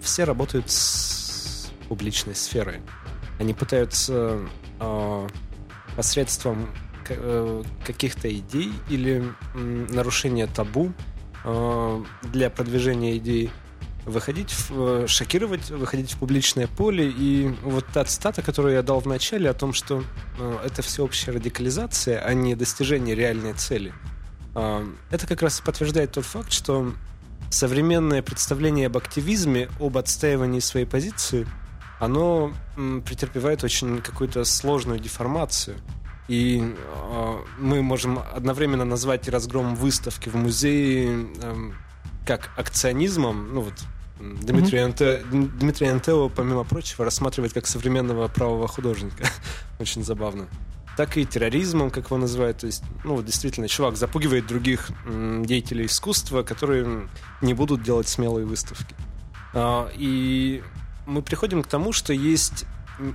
все 0.00 0.24
работают 0.24 0.70
с 0.70 1.70
публичной 1.88 2.34
сферой. 2.34 2.80
Они 3.38 3.54
пытаются 3.54 4.40
а, 4.80 5.26
посредством 5.96 6.68
э, 7.08 7.62
каких-то 7.86 8.32
идей 8.34 8.72
или 8.88 9.24
нарушения 9.54 10.46
табу 10.46 10.92
э, 11.44 12.04
для 12.22 12.50
продвижения 12.50 13.16
идей 13.16 13.50
выходить, 14.04 14.50
в, 14.52 15.04
э, 15.04 15.06
шокировать, 15.06 15.70
выходить 15.70 16.12
в 16.12 16.18
публичное 16.18 16.66
поле. 16.66 17.08
И 17.08 17.48
вот 17.62 17.86
та 17.92 18.04
цитата, 18.04 18.42
которую 18.42 18.74
я 18.74 18.82
дал 18.82 19.00
в 19.00 19.06
начале 19.06 19.48
о 19.48 19.54
том, 19.54 19.72
что 19.72 20.02
э, 20.38 20.58
это 20.64 20.82
всеобщая 20.82 21.32
радикализация, 21.32 22.20
а 22.20 22.34
не 22.34 22.54
достижение 22.54 23.14
реальной 23.14 23.54
цели, 23.54 23.92
это 25.10 25.26
как 25.26 25.42
раз 25.42 25.60
подтверждает 25.60 26.12
тот 26.12 26.24
факт, 26.24 26.52
что 26.52 26.94
современное 27.54 28.22
представление 28.22 28.88
об 28.88 28.96
активизме, 28.96 29.68
об 29.80 29.96
отстаивании 29.96 30.60
своей 30.60 30.86
позиции, 30.86 31.46
оно 32.00 32.52
претерпевает 33.06 33.64
очень 33.64 34.00
какую-то 34.02 34.44
сложную 34.44 34.98
деформацию. 34.98 35.76
И 36.26 36.60
э, 36.62 37.36
мы 37.58 37.82
можем 37.82 38.18
одновременно 38.18 38.84
назвать 38.84 39.28
и 39.28 39.30
разгром 39.30 39.74
выставки 39.74 40.30
в 40.30 40.36
музее 40.36 41.26
эм, 41.42 41.74
как 42.26 42.50
акционизмом. 42.56 43.54
Ну 43.54 43.60
вот 43.60 43.74
Дмитрий, 44.18 44.78
Анте- 44.78 45.22
Дмитрий 45.30 45.88
Антео, 45.88 46.30
помимо 46.30 46.64
прочего, 46.64 47.04
рассматривает 47.04 47.52
как 47.52 47.66
современного 47.66 48.26
правого 48.28 48.66
художника. 48.68 49.28
Очень 49.78 50.02
забавно. 50.02 50.46
Так 50.96 51.16
и 51.16 51.24
терроризмом, 51.26 51.90
как 51.90 52.06
его 52.06 52.18
называют. 52.18 52.58
То 52.58 52.66
есть, 52.66 52.84
ну, 53.02 53.20
действительно, 53.22 53.68
чувак 53.68 53.96
запугивает 53.96 54.46
других 54.46 54.90
деятелей 55.44 55.86
искусства, 55.86 56.42
которые 56.42 57.08
не 57.40 57.54
будут 57.54 57.82
делать 57.82 58.06
смелые 58.08 58.46
выставки. 58.46 58.94
А, 59.52 59.90
И 59.96 60.62
мы 61.06 61.22
приходим 61.22 61.62
к 61.62 61.66
тому, 61.66 61.92
что 61.92 62.12
есть 62.12 62.64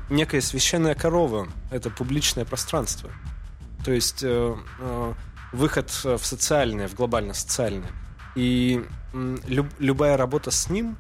некая 0.10 0.42
священная 0.42 0.94
корова. 0.94 1.48
Это 1.72 1.90
публичное 1.90 2.44
пространство. 2.46 3.10
То 3.86 3.94
есть 3.94 4.24
э, 4.24 4.56
э, 4.80 5.14
выход 5.54 5.90
в 6.04 6.20
социальное, 6.20 6.90
в 6.90 6.96
глобально-социальное. 6.96 7.92
И 8.36 8.84
люб- 9.14 9.74
любая 9.80 10.18
работа 10.18 10.52
с 10.52 10.70
ним, 10.70 10.98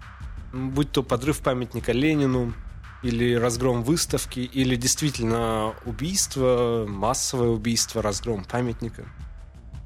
будь 0.54 0.92
то 0.92 1.04
подрыв 1.04 1.40
памятника 1.40 1.92
Ленину, 1.92 2.54
или 3.02 3.36
разгром 3.36 3.84
выставки, 3.84 4.40
или 4.40 4.76
действительно 4.76 5.74
убийство, 5.86 6.86
массовое 6.88 7.50
убийство, 7.50 8.02
разгром 8.02 8.44
памятника. 8.44 9.06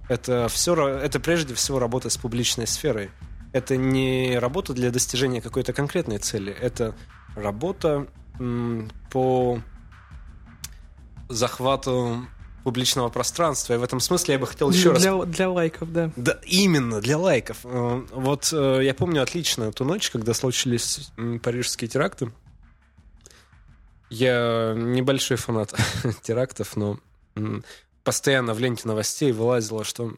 Это 0.09 0.47
все, 0.49 0.76
это 0.88 1.20
прежде 1.20 1.53
всего 1.53 1.80
работа 1.80 2.09
с 2.09 2.18
публичной 2.18 2.68
сферой. 2.68 3.11
Это 3.51 3.78
не 3.78 4.38
работа 4.39 4.74
для 4.74 4.89
достижения 4.89 5.41
какой-то 5.41 5.74
конкретной 5.74 6.18
цели. 6.18 6.51
Это 6.51 6.95
работа 7.36 8.07
по 9.11 9.59
захвату 11.30 12.26
публичного 12.64 13.09
пространства. 13.09 13.74
И 13.74 13.78
в 13.78 13.84
этом 13.84 13.99
смысле 13.99 14.34
я 14.34 14.39
бы 14.39 14.47
хотел 14.47 14.70
еще 14.72 14.91
раз 14.91 15.01
для, 15.01 15.22
для 15.26 15.49
лайков, 15.49 15.91
да. 15.91 16.11
да, 16.16 16.39
именно, 16.45 17.01
для 17.01 17.18
лайков. 17.18 17.57
Э, 17.64 18.05
Вот 18.11 18.51
э, 18.53 18.80
я 18.84 18.93
помню 18.93 19.22
отлично 19.22 19.72
ту 19.72 19.84
ночь, 19.84 20.09
когда 20.09 20.34
случились 20.34 21.11
парижские 21.43 21.89
теракты. 21.89 22.32
Я 24.14 24.76
небольшой 24.78 25.38
фанат 25.38 25.74
терактов, 26.22 26.76
но 26.76 26.99
постоянно 28.03 28.53
в 28.53 28.59
ленте 28.59 28.88
новостей 28.88 29.32
вылазило, 29.32 29.84
что 29.84 30.14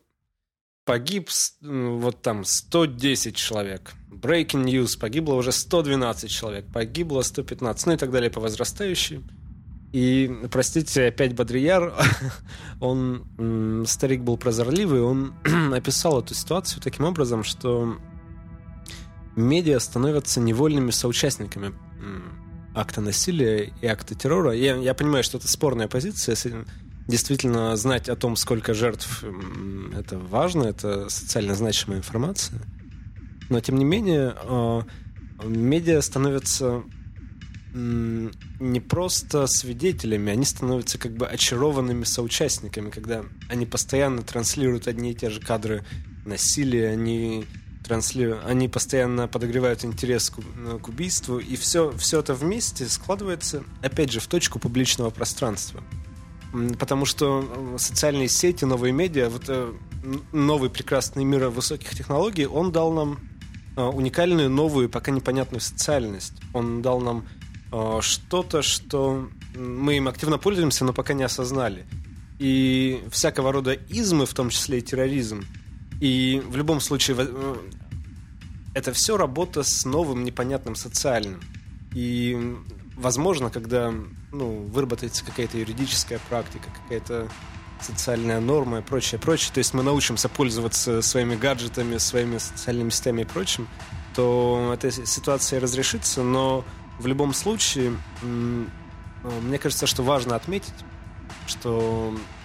погиб 0.83 1.29
вот 1.61 2.21
там 2.21 2.43
110 2.43 3.37
человек. 3.37 3.93
Breaking 4.11 4.65
news, 4.65 4.99
погибло 4.99 5.35
уже 5.35 5.53
112 5.53 6.29
человек, 6.29 6.65
погибло 6.73 7.21
115, 7.21 7.85
ну 7.87 7.93
и 7.93 7.97
так 7.97 8.11
далее 8.11 8.29
по 8.29 8.41
возрастающей. 8.41 9.23
И, 9.93 10.41
простите, 10.51 11.05
опять 11.05 11.33
Бодрияр, 11.33 11.93
он, 12.81 13.85
старик 13.87 14.23
был 14.23 14.35
прозорливый, 14.35 15.03
он 15.03 15.35
описал 15.73 16.19
эту 16.21 16.33
ситуацию 16.33 16.81
таким 16.81 17.05
образом, 17.05 17.45
что 17.45 17.97
медиа 19.37 19.79
становятся 19.79 20.41
невольными 20.41 20.91
соучастниками 20.91 21.73
акта 22.75 23.01
насилия 23.01 23.71
и 23.81 23.87
акта 23.87 24.15
террора. 24.15 24.51
Я, 24.51 24.75
я 24.75 24.93
понимаю, 24.93 25.23
что 25.23 25.37
это 25.37 25.47
спорная 25.47 25.87
позиция, 25.87 26.35
действительно 27.07 27.75
знать 27.75 28.09
о 28.09 28.15
том, 28.15 28.35
сколько 28.35 28.73
жертв, 28.73 29.23
это 29.97 30.17
важно, 30.17 30.63
это 30.63 31.09
социально 31.09 31.55
значимая 31.55 31.99
информация. 31.99 32.59
Но, 33.49 33.59
тем 33.59 33.77
не 33.77 33.85
менее, 33.85 34.35
э, 34.43 34.81
медиа 35.43 36.01
становятся 36.01 36.83
не 37.75 38.79
просто 38.79 39.47
свидетелями, 39.47 40.31
они 40.31 40.45
становятся 40.45 40.97
как 40.97 41.11
бы 41.11 41.27
очарованными 41.27 42.05
соучастниками, 42.05 42.89
когда 42.89 43.25
они 43.49 43.65
постоянно 43.65 44.21
транслируют 44.23 44.87
одни 44.87 45.11
и 45.11 45.15
те 45.15 45.29
же 45.29 45.41
кадры 45.41 45.83
насилия, 46.25 46.87
они 46.87 47.45
транслируют, 47.85 48.43
они 48.45 48.67
постоянно 48.67 49.27
подогревают 49.27 49.85
интерес 49.85 50.29
к, 50.29 50.39
э, 50.39 50.79
к 50.81 50.87
убийству, 50.89 51.37
и 51.37 51.55
все, 51.55 51.91
все 51.97 52.19
это 52.19 52.33
вместе 52.33 52.87
складывается, 52.87 53.63
опять 53.81 54.11
же, 54.11 54.19
в 54.19 54.27
точку 54.27 54.59
публичного 54.59 55.11
пространства. 55.11 55.83
Потому 56.79 57.05
что 57.05 57.47
э, 57.47 57.77
социальные 57.77 58.29
сети, 58.29 58.65
новые 58.65 58.91
медиа, 58.91 59.29
вот 59.29 59.43
э, 59.47 59.73
новый 60.31 60.69
прекрасный 60.69 61.23
мир 61.23 61.49
высоких 61.49 61.91
технологий, 61.91 62.45
он 62.45 62.71
дал 62.71 62.91
нам 62.91 63.19
уникальную, 63.75 64.49
новую, 64.49 64.89
пока 64.89 65.11
непонятную 65.11 65.59
социальность. 65.59 66.31
Он 66.53 66.81
дал 66.81 67.01
нам 67.01 67.25
что-то, 67.99 68.61
что 68.61 69.27
мы 69.53 69.97
им 69.97 70.07
активно 70.07 70.37
пользуемся, 70.37 70.85
но 70.85 70.93
пока 70.93 71.13
не 71.13 71.23
осознали. 71.23 71.85
И 72.39 73.03
всякого 73.11 73.51
рода 73.51 73.73
измы, 73.73 74.25
в 74.25 74.33
том 74.33 74.49
числе 74.49 74.77
и 74.77 74.81
терроризм. 74.81 75.43
И 75.99 76.41
в 76.45 76.55
любом 76.55 76.79
случае 76.81 77.15
э, 77.19 77.55
это 78.73 78.91
все 78.93 79.17
работа 79.17 79.63
с 79.63 79.85
новым 79.85 80.23
непонятным 80.23 80.75
социальным. 80.75 81.41
И, 81.93 82.57
возможно, 82.95 83.49
когда 83.49 83.93
ну, 84.31 84.63
выработается 84.63 85.23
какая-то 85.23 85.57
юридическая 85.57 86.19
практика, 86.29 86.69
какая-то 86.83 87.29
социальная 87.81 88.39
норма 88.39 88.79
и 88.79 88.81
прочее, 88.81 89.19
прочее, 89.19 89.51
то 89.53 89.59
есть 89.59 89.73
мы 89.73 89.83
научимся 89.83 90.29
пользоваться 90.29 91.01
своими 91.01 91.35
гаджетами, 91.35 91.97
своими 91.97 92.37
социальными 92.37 92.89
сетями 92.89 93.21
и 93.21 93.25
прочим, 93.25 93.67
то 94.15 94.71
эта 94.73 94.91
ситуация 94.91 95.59
разрешится, 95.59 96.23
но 96.23 96.63
в 96.99 97.07
любом 97.07 97.33
случае, 97.33 97.97
мне 98.21 99.57
кажется, 99.57 99.87
что 99.87 100.03
важно 100.03 100.35
отметить, 100.35 100.73
что 101.47 102.15
э, 102.15 102.44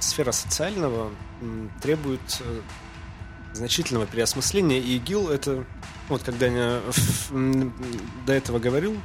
сфера 0.00 0.32
социального 0.32 1.10
требует 1.82 2.20
э, 2.40 2.60
значительного 3.52 4.06
переосмысления, 4.06 4.78
и 4.78 4.96
ИГИЛ 4.96 5.30
это, 5.30 5.64
вот 6.08 6.22
когда 6.22 6.46
я 6.46 6.80
до 8.26 8.32
этого 8.32 8.58
говорил, 8.58 8.96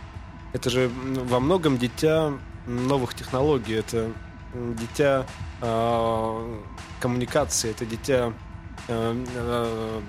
это 0.54 0.70
же 0.70 0.90
во 0.90 1.40
многом 1.40 1.78
дитя 1.78 2.34
новых 2.68 3.16
технологий, 3.16 3.74
это 3.74 4.12
дитя 4.54 5.26
э, 5.62 6.60
коммуникации, 7.00 7.72
это 7.72 7.86
дитя 7.86 8.34
э, 8.88 9.26
э, 9.36 10.02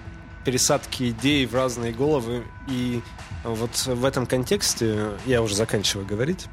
пересадки 0.44 1.10
идей 1.10 1.46
в 1.46 1.54
разные 1.54 1.92
головы. 1.92 2.44
И 2.68 3.00
вот 3.44 3.86
в 3.86 4.04
этом 4.04 4.26
контексте, 4.26 5.12
я 5.24 5.42
уже 5.42 5.54
заканчиваю 5.54 6.06
говорить, 6.06 6.46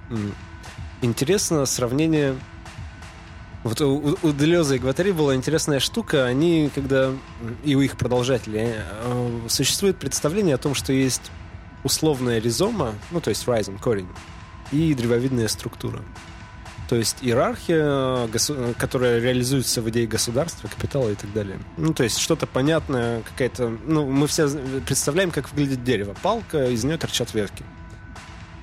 интересно 1.02 1.66
сравнение 1.66 2.36
вот 3.64 3.82
у, 3.82 4.18
у 4.22 4.32
Делеза 4.32 4.76
и 4.76 4.80
Гватари 4.80 5.12
была 5.12 5.36
интересная 5.36 5.80
штука. 5.80 6.26
Они, 6.26 6.72
когда 6.74 7.12
и 7.64 7.76
у 7.76 7.82
их 7.82 7.98
продолжателей 7.98 8.74
э, 8.76 9.40
существует 9.48 9.98
представление 9.98 10.56
о 10.56 10.58
том, 10.58 10.74
что 10.74 10.94
есть 10.94 11.32
условная 11.84 12.40
ризома, 12.40 12.96
ну 13.12 13.22
то 13.22 13.30
есть 13.30 13.46
rising 13.48 13.80
корень, 13.80 14.08
и 14.72 14.94
древовидная 14.94 15.48
структура. 15.48 16.02
То 16.90 16.98
есть 16.98 17.20
иерархия, 17.22 18.28
которая 18.78 19.22
реализуется 19.22 19.82
в 19.82 19.90
идее 19.90 20.08
государства, 20.08 20.68
капитала 20.68 21.10
и 21.10 21.16
так 21.16 21.32
далее. 21.32 21.58
Ну, 21.78 21.94
то 21.94 22.04
есть 22.04 22.18
что-то 22.18 22.48
понятное, 22.48 23.22
какая-то... 23.22 23.78
Ну, 23.86 24.12
мы 24.12 24.28
все 24.28 24.50
представляем, 24.86 25.32
как 25.32 25.50
выглядит 25.54 25.86
дерево. 25.86 26.18
Палка, 26.22 26.66
из 26.66 26.84
нее 26.84 26.98
торчат 26.98 27.34
ветки. 27.34 27.64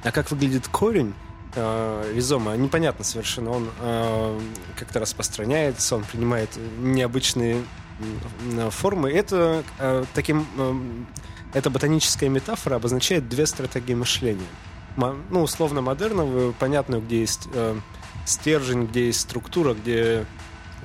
А 0.05 0.13
как 0.13 0.31
выглядит 0.31 0.69
корень, 0.69 1.15
э, 1.59 2.13
ризома, 2.15 2.57
непонятно 2.57 3.05
совершенно. 3.05 3.51
Он 3.51 3.69
э, 3.81 4.41
как-то 4.77 5.01
распространяется, 5.01 5.97
он 5.97 6.05
принимает 6.05 6.51
необычные 6.79 7.63
э, 8.57 8.71
формы. 8.71 9.11
Это 9.11 9.65
э, 9.79 10.05
таким... 10.15 10.47
Э, 10.57 10.75
эта 11.55 11.71
ботаническая 11.71 12.29
метафора 12.29 12.77
обозначает 12.77 13.29
две 13.29 13.47
стратегии 13.47 13.95
мышления. 13.95 14.47
Ну, 14.97 15.43
условно 15.43 15.81
модерновую, 15.81 16.53
понятную, 16.53 17.01
где 17.01 17.21
есть 17.21 17.49
э, 17.55 17.77
стержень, 18.27 18.87
где 18.87 19.07
есть 19.07 19.21
структура, 19.21 19.73
где 19.75 20.27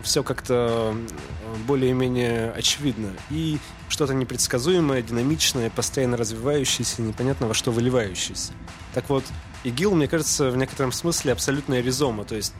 все 0.02 0.24
как-то 0.24 0.96
э, 0.96 1.56
более-менее 1.68 2.52
очевидно. 2.52 3.10
И 3.30 3.60
что-то 3.90 4.14
непредсказуемое, 4.14 5.02
динамичное, 5.02 5.70
постоянно 5.70 6.18
развивающееся, 6.18 7.02
непонятно 7.02 7.48
во 7.48 7.54
что 7.54 7.72
выливающееся. 7.72 8.54
Так 8.94 9.10
вот, 9.10 9.24
ИГИЛ, 9.64 9.96
мне 9.96 10.08
кажется, 10.08 10.50
в 10.50 10.58
некотором 10.58 10.92
смысле 10.92 11.32
абсолютная 11.32 11.82
ризома, 11.82 12.26
то 12.26 12.36
есть 12.36 12.54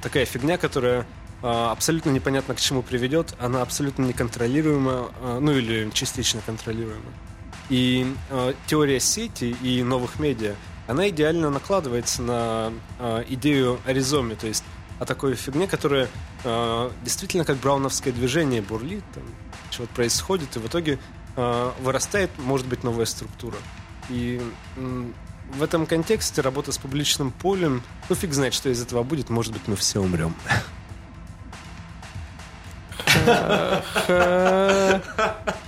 такая 0.00 0.24
фигня, 0.24 0.56
которая 0.56 1.06
а, 1.42 1.70
абсолютно 1.70 2.10
непонятно 2.10 2.54
к 2.54 2.60
чему 2.60 2.82
приведет, 2.82 3.34
она 3.38 3.62
абсолютно 3.62 4.04
неконтролируема, 4.04 5.12
а, 5.20 5.38
ну 5.40 5.52
или 5.52 5.90
частично 5.92 6.40
контролируема. 6.44 7.12
И 7.68 8.06
а, 8.30 8.54
теория 8.66 8.98
сети 8.98 9.56
и 9.62 9.82
новых 9.82 10.18
медиа, 10.18 10.54
она 10.86 11.08
идеально 11.10 11.50
накладывается 11.50 12.22
на 12.22 12.72
идею 13.28 13.78
о 13.84 13.92
ризоме, 13.92 14.36
то 14.36 14.46
есть 14.46 14.64
о 14.98 15.04
такой 15.04 15.34
фигне, 15.34 15.68
которая 15.68 16.08
действительно 17.04 17.44
как 17.44 17.58
брауновское 17.58 18.10
движение 18.10 18.62
бурлит, 18.62 19.04
там, 19.14 19.22
чего-то 19.68 19.92
происходит, 19.92 20.56
и 20.56 20.58
в 20.58 20.66
итоге 20.66 20.98
вырастает, 21.36 22.30
может 22.38 22.66
быть, 22.66 22.84
новая 22.84 23.04
структура. 23.04 23.58
И 24.08 24.40
в 25.52 25.62
этом 25.62 25.86
контексте 25.86 26.40
работа 26.40 26.72
с 26.72 26.78
публичным 26.78 27.30
полем, 27.30 27.82
ну 28.08 28.14
фиг 28.14 28.32
знает, 28.32 28.54
что 28.54 28.68
из 28.68 28.82
этого 28.82 29.02
будет, 29.02 29.30
может 29.30 29.52
быть, 29.52 29.66
мы 29.66 29.76
все 29.76 30.00
умрем. 30.00 30.34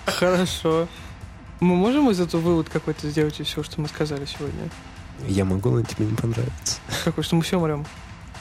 Хорошо. 0.07 0.89
Мы 1.61 1.77
можем 1.77 2.11
из 2.11 2.21
этого 2.21 2.41
вывод 2.41 2.69
какой-то 2.69 3.09
сделать 3.11 3.39
из 3.41 3.47
всего, 3.47 3.63
что 3.63 3.81
мы 3.81 3.89
сказали 3.89 4.25
сегодня? 4.25 4.71
Я 5.29 5.45
могу, 5.45 5.71
но 5.71 5.83
тебе 5.83 6.07
не 6.07 6.17
понравится. 6.17 6.81
Какой, 7.05 7.23
что 7.23 7.37
мы 7.37 7.43
все 7.43 7.59
умрем? 7.59 7.85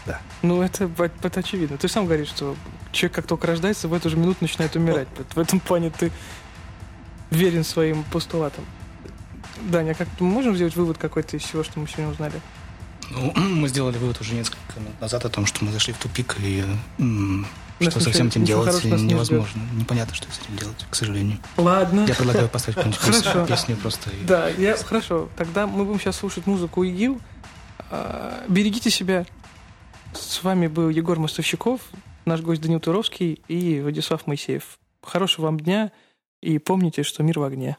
Да. 0.05 0.21
Ну, 0.41 0.61
это, 0.61 0.89
это 1.21 1.39
очевидно. 1.41 1.77
Ты 1.77 1.89
сам 1.89 2.05
говоришь, 2.05 2.29
что 2.29 2.55
человек 2.91 3.15
как 3.15 3.27
только 3.27 3.47
рождается, 3.47 3.87
в 3.87 3.93
эту 3.93 4.09
же 4.09 4.15
минуту 4.15 4.37
начинает 4.41 4.75
умирать. 4.75 5.07
В 5.35 5.39
этом 5.39 5.59
плане 5.59 5.89
ты 5.91 6.11
верен 7.29 7.63
своим 7.63 8.03
постулатам. 8.05 8.65
Даня, 9.69 9.93
как 9.93 10.07
мы 10.19 10.27
можем 10.27 10.55
сделать 10.55 10.75
вывод 10.75 10.97
какой-то 10.97 11.37
из 11.37 11.43
всего, 11.43 11.63
что 11.63 11.79
мы 11.79 11.87
сегодня 11.87 12.11
узнали? 12.11 12.41
Ну, 13.11 13.33
мы 13.35 13.67
сделали 13.67 13.97
вывод 13.97 14.19
уже 14.21 14.35
несколько 14.35 14.79
минут 14.79 14.99
назад 15.01 15.25
о 15.25 15.29
том, 15.29 15.45
что 15.45 15.65
мы 15.65 15.71
зашли 15.71 15.93
в 15.93 15.97
тупик, 15.97 16.37
и 16.41 16.63
м, 16.97 17.45
что 17.79 17.99
со 17.99 18.11
всем 18.11 18.27
этим 18.27 18.43
делать 18.43 18.83
невозможно. 18.83 19.61
Не 19.73 19.81
Непонятно, 19.81 20.13
что 20.13 20.27
с 20.31 20.39
этим 20.39 20.57
делать, 20.57 20.85
к 20.89 20.95
сожалению. 20.95 21.37
Ладно. 21.57 22.05
Я 22.07 22.15
предлагаю 22.15 22.49
поставить 22.51 22.77
какую-нибудь 22.77 23.47
песню 23.47 23.77
просто. 23.77 24.09
И... 24.09 24.25
Да, 24.25 24.49
я, 24.49 24.75
хорошо. 24.77 25.29
Тогда 25.37 25.67
мы 25.67 25.85
будем 25.85 25.99
сейчас 25.99 26.17
слушать 26.17 26.45
музыку 26.45 26.83
ИГИЛ. 26.83 27.19
А, 27.91 28.43
берегите 28.47 28.89
себя. 28.89 29.25
С 30.13 30.43
вами 30.43 30.67
был 30.67 30.89
Егор 30.89 31.19
Мостовщиков, 31.19 31.81
наш 32.25 32.41
гость 32.41 32.61
Данил 32.61 32.79
Туровский 32.79 33.41
и 33.47 33.79
Владислав 33.79 34.25
Моисеев. 34.25 34.79
Хорошего 35.03 35.45
вам 35.45 35.59
дня 35.59 35.91
и 36.41 36.57
помните, 36.57 37.03
что 37.03 37.23
мир 37.23 37.39
в 37.39 37.43
огне. 37.43 37.77